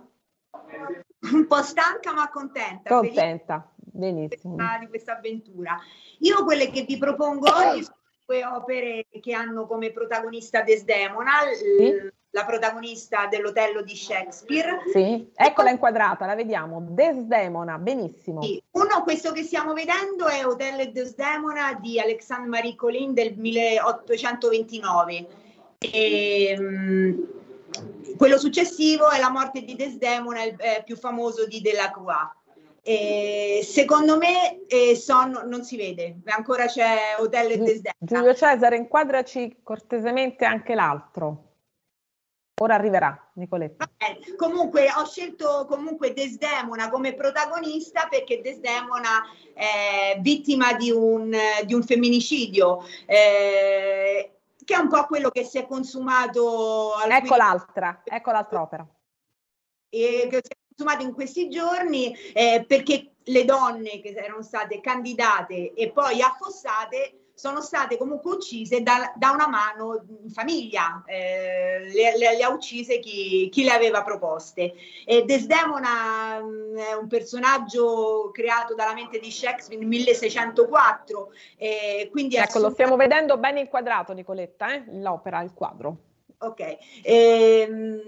Un 1.30 1.46
po' 1.46 1.62
stanca 1.62 2.12
ma 2.12 2.28
contenta. 2.30 2.98
Contenta. 2.98 3.71
Benissimo. 3.92 4.56
Di 4.80 4.88
questa 4.88 5.16
avventura. 5.16 5.78
Io 6.18 6.44
quelle 6.44 6.70
che 6.70 6.82
vi 6.82 6.96
propongo 6.96 7.46
oggi 7.54 7.84
sono 7.84 7.96
due 8.26 8.44
opere 8.44 9.06
che 9.20 9.34
hanno 9.34 9.66
come 9.66 9.92
protagonista 9.92 10.62
Desdemona, 10.62 11.32
sì. 11.54 12.10
la 12.30 12.44
protagonista 12.46 13.26
dell'Otello 13.26 13.82
di 13.82 13.94
Shakespeare. 13.94 14.78
Sì, 14.92 15.30
eccola 15.34 15.70
inquadrata, 15.70 16.24
la 16.24 16.34
vediamo. 16.34 16.80
Desdemona, 16.88 17.76
benissimo. 17.78 18.40
Sì. 18.42 18.62
Uno, 18.70 19.02
questo 19.02 19.32
che 19.32 19.42
stiamo 19.42 19.74
vedendo 19.74 20.26
è 20.26 20.46
Otello 20.46 20.80
e 20.80 20.90
Desdemona 20.90 21.74
di 21.74 22.00
Alexandre 22.00 22.48
Marie 22.48 22.74
Colin 22.74 23.12
del 23.12 23.34
1829. 23.36 25.26
E, 25.78 26.56
um, 26.58 27.26
quello 28.16 28.38
successivo 28.38 29.10
è 29.10 29.18
La 29.18 29.30
morte 29.30 29.62
di 29.62 29.74
Desdemona, 29.74 30.44
il 30.44 30.54
eh, 30.58 30.82
più 30.84 30.96
famoso 30.96 31.46
di 31.46 31.60
Delacroix. 31.60 32.40
Eh, 32.84 33.60
secondo 33.62 34.16
me 34.16 34.66
eh, 34.66 34.96
son, 34.96 35.42
non 35.46 35.62
si 35.62 35.76
vede, 35.76 36.18
ancora 36.24 36.66
c'è 36.66 37.14
Hotel 37.18 37.52
e 37.52 37.58
Desdemona. 37.58 37.94
Giulio 37.98 38.34
Cesare, 38.34 38.76
inquadraci 38.76 39.60
cortesemente 39.62 40.44
anche 40.44 40.74
l'altro. 40.74 41.50
Ora 42.60 42.74
arriverà, 42.74 43.30
Nicoletta. 43.34 43.88
Okay. 43.96 44.34
Comunque 44.36 44.86
ho 44.96 45.06
scelto 45.06 45.64
comunque 45.68 46.12
Desdemona 46.12 46.90
come 46.90 47.14
protagonista 47.14 48.08
perché 48.10 48.40
Desdemona 48.40 49.22
è 49.54 50.18
vittima 50.20 50.72
di 50.74 50.90
un, 50.90 51.34
di 51.64 51.74
un 51.74 51.82
femminicidio. 51.82 52.84
Eh, 53.06 54.36
che 54.64 54.74
è 54.74 54.78
un 54.78 54.88
po' 54.88 55.04
quello 55.06 55.30
che 55.30 55.44
si 55.44 55.58
è 55.58 55.66
consumato. 55.66 56.92
Ecco 57.08 57.36
l'altra, 57.36 58.02
ecco 58.04 58.30
l'altra 58.30 58.60
opera. 58.60 58.86
E 59.94 60.26
che 60.30 60.40
si 60.42 60.52
è 60.52 60.56
consumato 60.74 61.04
in 61.04 61.12
questi 61.12 61.50
giorni 61.50 62.14
eh, 62.32 62.64
perché 62.66 63.12
le 63.24 63.44
donne 63.44 64.00
che 64.00 64.14
erano 64.16 64.42
state 64.42 64.80
candidate 64.80 65.74
e 65.74 65.90
poi 65.90 66.22
affossate 66.22 67.18
sono 67.34 67.60
state 67.60 67.96
comunque 67.96 68.34
uccise 68.34 68.82
da, 68.82 69.12
da 69.16 69.30
una 69.30 69.48
mano 69.48 70.04
in 70.22 70.30
famiglia, 70.30 71.02
eh, 71.06 71.90
le, 71.92 72.40
ha 72.40 72.50
uccise 72.50 73.00
chi, 73.00 73.48
chi, 73.50 73.64
le 73.64 73.70
aveva 73.70 74.02
proposte. 74.02 74.74
E 75.04 75.24
Desdemona 75.24 76.40
mh, 76.40 76.76
è 76.76 76.92
un 76.92 77.08
personaggio 77.08 78.30
creato 78.32 78.74
dalla 78.74 78.94
mente 78.94 79.18
di 79.18 79.30
Shakespeare 79.30 79.80
nel 79.80 79.88
1604, 79.88 81.32
eh, 81.56 82.08
quindi 82.12 82.36
ecco, 82.36 82.60
lo 82.60 82.70
stiamo 82.70 82.94
vedendo 82.94 83.36
ben 83.38 83.56
inquadrato 83.56 84.12
Nicoletta, 84.12 84.74
eh? 84.74 84.84
l'opera, 84.86 85.42
il 85.42 85.52
quadro. 85.52 85.96
Ok, 86.42 86.76
ehm, 87.02 88.00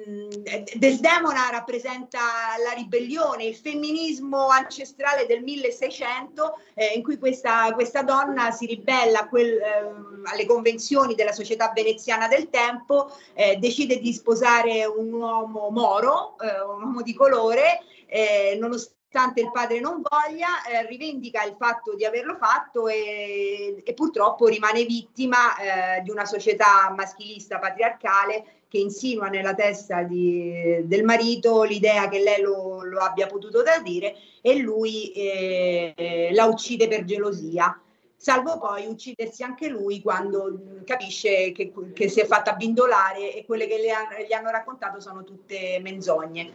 Desdemona 0.75 1.51
rappresenta 1.53 2.19
la 2.65 2.73
ribellione, 2.73 3.45
il 3.45 3.55
femminismo 3.55 4.49
ancestrale 4.49 5.25
del 5.27 5.41
1600 5.45 6.59
eh, 6.75 6.87
in 6.97 7.05
cui 7.05 7.17
questa, 7.17 7.71
questa, 7.75 8.03
donna 8.03 8.51
si 8.51 8.67
ribella 8.67 9.29
quel, 9.29 9.61
ehm, 9.61 10.23
alle 10.25 10.47
convenzioni 10.47 11.15
della 11.15 11.31
società 11.31 11.71
veneziana 11.73 12.27
del 12.27 12.51
tempo, 12.51 13.17
eh, 13.35 13.55
decide 13.57 14.01
di 14.01 14.13
sposare 14.13 14.85
un 14.85 15.13
uomo 15.13 15.71
moro, 15.71 16.37
eh, 16.41 16.61
un 16.61 16.83
uomo 16.83 17.03
di 17.03 17.15
colore, 17.15 17.83
eh, 18.07 18.57
nonostante 18.59 19.03
nonostante 19.15 19.41
il 19.41 19.51
padre 19.53 19.79
non 19.79 20.03
voglia, 20.03 20.65
eh, 20.65 20.87
rivendica 20.87 21.45
il 21.45 21.55
fatto 21.57 21.95
di 21.95 22.05
averlo 22.05 22.37
fatto 22.37 22.89
e, 22.89 23.81
e 23.85 23.95
purtroppo 23.95 24.47
rimane 24.47 24.85
vittima 24.85 25.57
eh, 25.57 26.03
di 26.03 26.11
una 26.11 26.25
società 26.25 26.93
maschilista 26.95 27.61
patriarcale 27.61 28.45
che 28.69 28.79
insinua 28.79 29.29
nella 29.29 29.55
testa 29.55 30.03
di, 30.03 30.81
del 30.83 31.05
marito 31.05 31.63
l'idea 31.63 32.09
che 32.09 32.19
lei 32.19 32.43
lo, 32.43 32.83
lo 32.83 32.99
abbia 32.99 33.29
potuto 33.29 33.63
tradire 33.63 34.17
e 34.41 34.57
lui 34.57 35.13
eh, 35.13 36.31
la 36.33 36.47
uccide 36.47 36.89
per 36.89 37.05
gelosia 37.05 37.79
salvo 38.17 38.59
poi 38.59 38.87
uccidersi 38.87 39.45
anche 39.45 39.69
lui 39.69 40.01
quando 40.03 40.81
capisce 40.85 41.53
che, 41.53 41.73
che 41.93 42.09
si 42.09 42.21
è 42.21 42.27
fatta 42.27 42.55
bindolare 42.55 43.33
e 43.33 43.45
quelle 43.45 43.69
che 43.69 43.77
le, 43.77 44.27
gli 44.27 44.33
hanno 44.33 44.51
raccontato 44.51 44.99
sono 44.99 45.25
tutte 45.25 45.79
menzogne. 45.81 46.53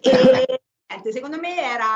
E, 0.00 0.61
secondo 1.10 1.38
me 1.38 1.56
era 1.56 1.86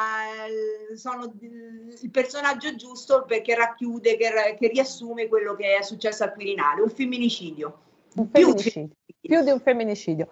sono 0.94 1.32
il 1.40 2.10
personaggio 2.10 2.74
giusto 2.76 3.24
perché 3.26 3.54
racchiude, 3.54 4.16
che, 4.16 4.56
che, 4.58 4.68
riassume 4.68 5.28
quello 5.28 5.54
che 5.54 5.76
è 5.76 5.82
successo 5.82 6.24
al 6.24 6.32
Quirinale, 6.32 6.82
un 6.82 6.90
femminicidio. 6.90 7.78
Un 8.16 8.28
femminicidio. 8.28 8.88
Più, 9.04 9.14
più 9.20 9.42
di 9.42 9.50
un 9.50 9.60
femminicidio. 9.60 10.28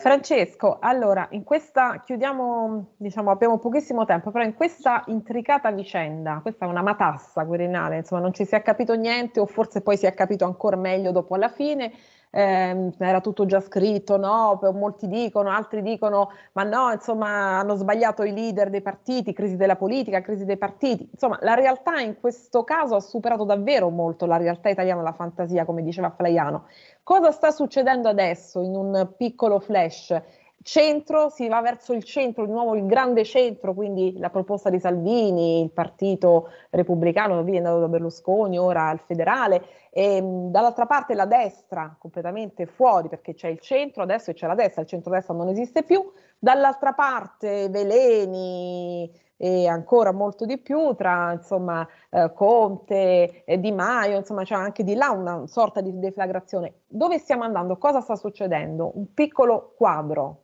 Francesco, 0.00 0.78
allora, 0.80 1.26
in 1.32 1.42
questa 1.42 2.02
chiudiamo, 2.04 2.94
diciamo, 2.98 3.32
abbiamo 3.32 3.58
pochissimo 3.58 4.04
tempo, 4.04 4.30
però 4.30 4.44
in 4.44 4.54
questa 4.54 5.02
intricata 5.08 5.72
vicenda, 5.72 6.38
questa 6.40 6.66
è 6.66 6.68
una 6.68 6.82
matassa 6.82 7.44
Quirinale, 7.44 7.96
insomma, 7.96 8.20
non 8.20 8.32
ci 8.32 8.44
si 8.44 8.54
è 8.54 8.62
capito 8.62 8.94
niente 8.94 9.40
o 9.40 9.46
forse 9.46 9.80
poi 9.80 9.96
si 9.96 10.06
è 10.06 10.14
capito 10.14 10.44
ancora 10.44 10.76
meglio 10.76 11.10
dopo 11.10 11.34
alla 11.34 11.48
fine 11.48 11.92
eh, 12.38 12.92
era 12.98 13.20
tutto 13.20 13.46
già 13.46 13.58
scritto, 13.60 14.16
no? 14.16 14.60
Molti 14.72 15.08
dicono, 15.08 15.50
altri 15.50 15.82
dicono, 15.82 16.30
ma 16.52 16.62
no, 16.62 16.92
insomma, 16.92 17.58
hanno 17.58 17.74
sbagliato 17.74 18.22
i 18.22 18.32
leader 18.32 18.70
dei 18.70 18.80
partiti, 18.80 19.32
crisi 19.32 19.56
della 19.56 19.74
politica, 19.74 20.20
crisi 20.20 20.44
dei 20.44 20.56
partiti. 20.56 21.08
Insomma, 21.10 21.38
la 21.42 21.54
realtà 21.54 21.98
in 21.98 22.20
questo 22.20 22.62
caso 22.62 22.94
ha 22.94 23.00
superato 23.00 23.42
davvero 23.42 23.88
molto 23.90 24.24
la 24.24 24.36
realtà 24.36 24.68
italiana, 24.68 25.02
la 25.02 25.12
fantasia, 25.12 25.64
come 25.64 25.82
diceva 25.82 26.10
Flaiano. 26.10 26.66
Cosa 27.02 27.32
sta 27.32 27.50
succedendo 27.50 28.08
adesso 28.08 28.62
in 28.62 28.76
un 28.76 29.14
piccolo 29.16 29.58
flash? 29.58 30.22
Centro, 30.70 31.30
si 31.30 31.48
va 31.48 31.62
verso 31.62 31.94
il 31.94 32.04
centro, 32.04 32.44
di 32.44 32.52
nuovo 32.52 32.76
il 32.76 32.84
grande 32.84 33.24
centro, 33.24 33.72
quindi 33.72 34.18
la 34.18 34.28
proposta 34.28 34.68
di 34.68 34.78
Salvini, 34.78 35.62
il 35.62 35.70
partito 35.70 36.50
repubblicano, 36.68 37.42
via 37.42 37.54
è 37.54 37.56
andato 37.56 37.80
da 37.80 37.88
Berlusconi, 37.88 38.58
ora 38.58 38.88
al 38.88 39.00
federale, 39.00 39.64
e 39.88 40.20
dall'altra 40.22 40.84
parte 40.84 41.14
la 41.14 41.24
destra 41.24 41.96
completamente 41.98 42.66
fuori 42.66 43.08
perché 43.08 43.32
c'è 43.32 43.48
il 43.48 43.60
centro 43.60 44.02
adesso 44.02 44.30
e 44.30 44.34
c'è 44.34 44.46
la 44.46 44.54
destra, 44.54 44.82
il 44.82 44.88
centro-destra 44.88 45.32
non 45.32 45.48
esiste 45.48 45.84
più, 45.84 46.04
dall'altra 46.38 46.92
parte 46.92 47.70
veleni 47.70 49.10
e 49.38 49.66
ancora 49.66 50.12
molto 50.12 50.44
di 50.44 50.58
più 50.58 50.92
tra 50.96 51.32
insomma 51.32 51.88
eh, 52.10 52.30
Conte 52.34 53.44
e 53.46 53.58
Di 53.58 53.72
Maio, 53.72 54.18
insomma 54.18 54.44
c'è 54.44 54.54
anche 54.54 54.84
di 54.84 54.94
là 54.94 55.12
una 55.12 55.46
sorta 55.46 55.80
di 55.80 55.98
deflagrazione. 55.98 56.80
Dove 56.86 57.16
stiamo 57.16 57.44
andando? 57.44 57.78
Cosa 57.78 58.02
sta 58.02 58.16
succedendo? 58.16 58.92
Un 58.96 59.14
piccolo 59.14 59.72
quadro. 59.74 60.42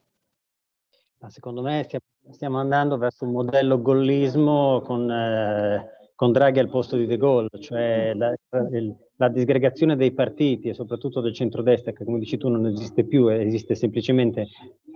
Secondo 1.29 1.63
me 1.63 1.87
stiamo 2.31 2.59
andando 2.59 2.97
verso 2.97 3.25
un 3.25 3.33
modello 3.33 3.81
gollismo 3.81 4.81
con, 4.81 5.11
eh, 5.11 6.11
con 6.15 6.33
Draghi 6.33 6.59
al 6.59 6.69
posto 6.69 6.97
di 6.97 7.07
De 7.07 7.17
Gaulle, 7.17 7.49
cioè 7.61 8.13
la, 8.15 8.35
il, 8.73 8.95
la 9.17 9.29
disgregazione 9.29 9.97
dei 9.97 10.13
partiti 10.13 10.69
e 10.69 10.75
soprattutto 10.75 11.21
del 11.21 11.35
centrodestra, 11.35 11.93
che 11.93 12.05
come 12.05 12.19
dici 12.19 12.37
tu 12.37 12.49
non 12.49 12.67
esiste 12.67 13.05
più, 13.05 13.29
esiste 13.29 13.75
semplicemente, 13.75 14.49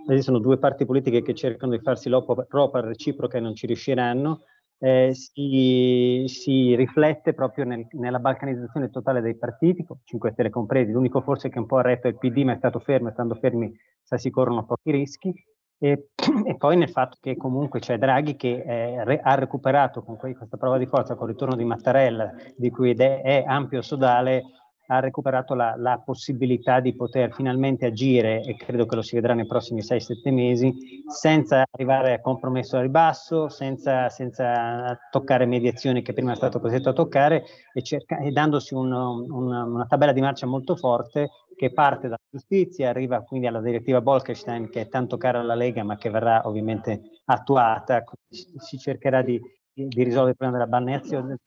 esistono 0.07 0.39
due 0.39 0.57
parti 0.57 0.85
politiche 0.85 1.21
che 1.21 1.33
cercano 1.33 1.71
di 1.71 1.83
farsi 1.83 2.09
ropa 2.09 2.79
reciproca 2.81 3.37
e 3.37 3.41
non 3.41 3.55
ci 3.55 3.67
riusciranno, 3.67 4.41
eh, 4.79 5.11
si, 5.13 6.23
si, 6.27 6.75
riflette 6.75 7.33
proprio 7.33 7.65
nel, 7.65 7.85
nella 7.91 8.19
balcanizzazione 8.19 8.89
totale 8.89 9.21
dei 9.21 9.35
partiti, 9.35 9.85
5 10.03 10.31
Stelle 10.31 10.49
compresi, 10.49 10.91
l'unico 10.91 11.21
forse 11.21 11.49
che 11.49 11.59
un 11.59 11.65
po' 11.65 11.77
ha 11.77 11.81
retto 11.81 12.07
è 12.07 12.11
il 12.11 12.17
PD, 12.17 12.43
ma 12.43 12.53
è 12.53 12.57
stato 12.57 12.79
fermo 12.79 13.09
e 13.09 13.11
stando 13.11 13.35
fermi 13.35 13.71
sai, 14.03 14.19
si 14.19 14.29
corrono 14.29 14.65
pochi 14.65 14.91
rischi, 14.91 15.33
e, 15.79 16.09
e, 16.45 16.55
poi 16.57 16.77
nel 16.77 16.89
fatto 16.89 17.17
che 17.19 17.37
comunque 17.37 17.79
c'è 17.79 17.97
Draghi 17.97 18.35
che 18.35 18.63
eh, 18.65 19.03
re, 19.03 19.19
ha 19.23 19.35
recuperato 19.35 20.03
con 20.03 20.17
que- 20.17 20.35
questa 20.35 20.57
prova 20.57 20.77
di 20.77 20.85
forza, 20.85 21.15
con 21.15 21.27
il 21.27 21.33
ritorno 21.33 21.55
di 21.55 21.63
Mattarella, 21.63 22.31
di 22.55 22.69
cui 22.69 22.93
è, 22.93 23.21
è 23.21 23.43
ampio 23.47 23.81
sodale, 23.81 24.43
ha 24.91 24.99
recuperato 24.99 25.53
la, 25.53 25.75
la, 25.77 26.01
possibilità 26.03 26.79
di 26.79 26.95
poter 26.95 27.31
finalmente 27.33 27.85
agire, 27.85 28.41
e 28.41 28.55
credo 28.55 28.85
che 28.85 28.95
lo 28.95 29.01
si 29.03 29.15
vedrà 29.15 29.35
nei 29.35 29.45
prossimi 29.45 29.81
6-7 29.81 30.33
mesi, 30.33 31.03
senza 31.07 31.63
arrivare 31.69 32.13
a 32.13 32.21
compromesso 32.21 32.75
al 32.75 32.83
ribasso, 32.83 33.49
senza, 33.49 34.09
senza 34.09 34.97
toccare 35.11 35.45
mediazioni 35.45 36.01
che 36.01 36.13
prima 36.13 36.31
è 36.31 36.35
stato 36.35 36.59
costretto 36.59 36.89
a 36.89 36.93
toccare, 36.93 37.43
e, 37.71 37.83
cerca- 37.83 38.17
e 38.17 38.31
dandosi 38.31 38.73
un, 38.73 38.91
un, 38.91 39.51
una 39.51 39.85
tabella 39.85 40.11
di 40.11 40.21
marcia 40.21 40.47
molto 40.47 40.75
forte 40.75 41.29
che 41.55 41.71
parte 41.71 42.07
dalla 42.07 42.17
giustizia, 42.27 42.89
arriva 42.89 43.21
quindi 43.21 43.45
alla 43.45 43.61
direttiva 43.61 44.01
Bolkestein 44.01 44.69
che 44.69 44.81
è 44.81 44.87
tanto 44.87 45.17
cara 45.17 45.39
alla 45.39 45.55
Lega 45.55 45.83
ma 45.83 45.97
che 45.97 46.09
verrà 46.09 46.47
ovviamente 46.47 47.01
attuata, 47.25 48.03
si 48.29 48.77
cercherà 48.79 49.21
di, 49.21 49.39
di 49.71 50.03
risolvere 50.03 50.31
il 50.31 50.35
problema 50.35 50.57
della 50.57 50.69
balneazione, 50.69 51.37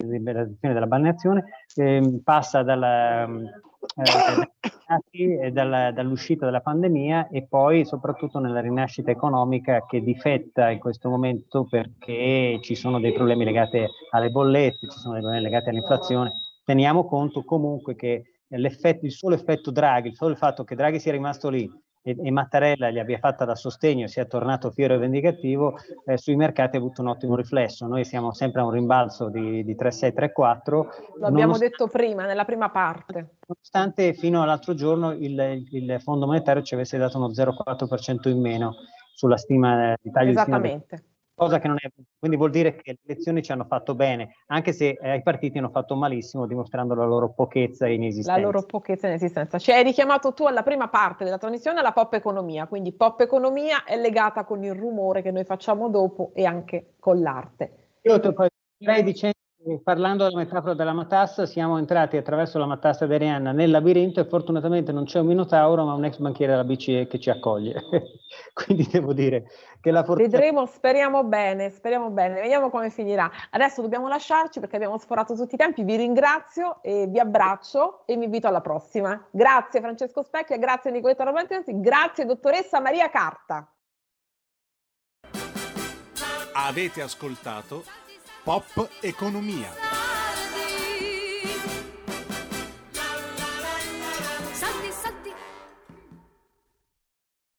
liberalizzazione 0.00 0.74
della 0.74 0.86
balneazione, 0.86 1.44
ehm, 1.74 2.20
passa 2.22 2.62
dalla, 2.62 3.26
eh, 5.12 5.50
dalla, 5.52 5.92
dall'uscita 5.92 6.44
della 6.44 6.60
pandemia 6.60 7.28
e 7.28 7.46
poi 7.46 7.84
soprattutto 7.84 8.38
nella 8.38 8.60
rinascita 8.60 9.10
economica 9.10 9.84
che 9.86 10.02
difetta 10.02 10.70
in 10.70 10.78
questo 10.78 11.08
momento 11.08 11.66
perché 11.68 12.58
ci 12.62 12.74
sono 12.74 13.00
dei 13.00 13.12
problemi 13.12 13.44
legati 13.44 13.84
alle 14.10 14.30
bollette, 14.30 14.88
ci 14.88 14.98
sono 14.98 15.14
dei 15.14 15.22
problemi 15.22 15.44
legati 15.44 15.68
all'inflazione. 15.68 16.32
Teniamo 16.64 17.06
conto 17.06 17.42
comunque 17.44 17.94
che 17.94 18.22
il 18.48 19.10
solo 19.10 19.34
effetto 19.34 19.70
Draghi, 19.70 20.08
il 20.08 20.14
solo 20.14 20.34
fatto 20.34 20.64
che 20.64 20.74
Draghi 20.74 20.98
sia 20.98 21.12
rimasto 21.12 21.48
lì 21.48 21.70
e, 22.02 22.16
e 22.22 22.30
Mattarella 22.30 22.90
gli 22.90 22.98
abbia 22.98 23.18
fatta 23.18 23.44
da 23.44 23.54
sostegno 23.54 24.04
e 24.04 24.08
sia 24.08 24.24
tornato 24.24 24.70
fiero 24.70 24.94
e 24.94 24.98
vendicativo, 24.98 25.76
eh, 26.06 26.16
sui 26.16 26.36
mercati 26.36 26.76
ha 26.76 26.78
avuto 26.78 27.02
un 27.02 27.08
ottimo 27.08 27.36
riflesso. 27.36 27.86
Noi 27.86 28.04
siamo 28.04 28.32
sempre 28.32 28.60
a 28.60 28.64
un 28.64 28.70
rimbalzo 28.70 29.28
di, 29.28 29.64
di 29.64 29.74
3,6-3,4. 29.74 30.86
Lo 31.18 31.26
abbiamo 31.26 31.58
detto 31.58 31.86
prima, 31.88 32.26
nella 32.26 32.44
prima 32.44 32.70
parte. 32.70 33.36
Nonostante 33.46 34.14
fino 34.14 34.42
all'altro 34.42 34.74
giorno 34.74 35.12
il, 35.12 35.66
il 35.70 36.00
Fondo 36.00 36.26
Monetario 36.26 36.62
ci 36.62 36.74
avesse 36.74 36.98
dato 36.98 37.18
uno 37.18 37.28
0,4% 37.28 38.28
in 38.28 38.40
meno 38.40 38.74
sulla 39.14 39.36
stima 39.36 39.94
di 40.00 40.10
taglio 40.10 40.30
Esattamente. 40.30 40.96
Di 40.96 41.09
cosa 41.40 41.58
che 41.58 41.68
non 41.68 41.78
è 41.80 41.88
quindi 42.18 42.36
vuol 42.36 42.50
dire 42.50 42.76
che 42.76 42.92
le 42.92 42.98
elezioni 43.06 43.42
ci 43.42 43.50
hanno 43.50 43.64
fatto 43.64 43.94
bene, 43.94 44.34
anche 44.48 44.74
se 44.74 44.98
eh, 45.00 45.16
i 45.16 45.22
partiti 45.22 45.56
hanno 45.56 45.70
fatto 45.70 45.94
malissimo 45.94 46.46
dimostrando 46.46 46.94
la 46.94 47.06
loro 47.06 47.32
pochezza 47.32 47.86
e 47.86 47.94
inesistenza. 47.94 48.38
La 48.38 48.44
loro 48.44 48.62
pochezza 48.64 49.06
e 49.06 49.10
inesistenza. 49.10 49.58
Ci 49.58 49.72
hai 49.72 49.82
richiamato 49.82 50.34
tu 50.34 50.44
alla 50.44 50.62
prima 50.62 50.88
parte 50.88 51.24
della 51.24 51.38
trasmissione 51.38 51.80
alla 51.80 51.92
pop 51.92 52.12
economia, 52.12 52.66
quindi 52.66 52.92
pop 52.92 53.20
economia 53.20 53.84
è 53.84 53.96
legata 53.98 54.44
con 54.44 54.62
il 54.62 54.74
rumore 54.74 55.22
che 55.22 55.30
noi 55.30 55.44
facciamo 55.44 55.88
dopo 55.88 56.32
e 56.34 56.44
anche 56.44 56.92
con 56.98 57.22
l'arte. 57.22 57.72
Io 58.02 58.20
poi 58.34 58.48
direi 58.76 59.02
dicendo 59.02 59.38
Parlando 59.82 60.24
della 60.24 60.38
metafora 60.38 60.72
della 60.72 60.94
matassa, 60.94 61.44
siamo 61.44 61.76
entrati 61.76 62.16
attraverso 62.16 62.58
la 62.58 62.64
matassa 62.64 63.06
di 63.06 63.12
Arianna 63.12 63.52
nel 63.52 63.70
labirinto 63.70 64.18
e 64.18 64.24
fortunatamente 64.24 64.90
non 64.90 65.04
c'è 65.04 65.20
un 65.20 65.26
minotauro, 65.26 65.84
ma 65.84 65.92
un 65.92 66.06
ex 66.06 66.16
banchiere 66.16 66.52
della 66.52 66.64
BCE 66.64 67.06
che 67.06 67.20
ci 67.20 67.28
accoglie. 67.28 67.74
Quindi 68.54 68.88
devo 68.90 69.12
dire 69.12 69.44
che 69.80 69.90
la 69.90 70.04
fortuna... 70.04 70.28
Vedremo, 70.28 70.66
speriamo 70.66 71.24
bene, 71.24 71.70
speriamo 71.70 72.10
bene, 72.10 72.40
vediamo 72.40 72.70
come 72.70 72.90
finirà. 72.90 73.30
Adesso 73.50 73.82
dobbiamo 73.82 74.08
lasciarci 74.08 74.60
perché 74.60 74.76
abbiamo 74.76 74.98
sforato 74.98 75.34
tutti 75.34 75.54
i 75.54 75.58
tempi. 75.58 75.82
Vi 75.82 75.96
ringrazio 75.96 76.82
e 76.82 77.06
vi 77.06 77.18
abbraccio 77.18 78.02
e 78.06 78.16
vi 78.16 78.24
invito 78.24 78.46
alla 78.46 78.60
prossima. 78.60 79.26
Grazie 79.30 79.80
Francesco 79.80 80.22
Specchia, 80.22 80.56
grazie 80.58 80.90
Nicoletta 80.90 81.24
Romantenzi, 81.24 81.80
grazie 81.80 82.24
dottoressa 82.26 82.80
Maria 82.80 83.08
Carta. 83.10 83.72
Avete 86.52 87.00
ascoltato 87.00 87.84
Pop 88.42 88.88
Economia. 89.00 89.99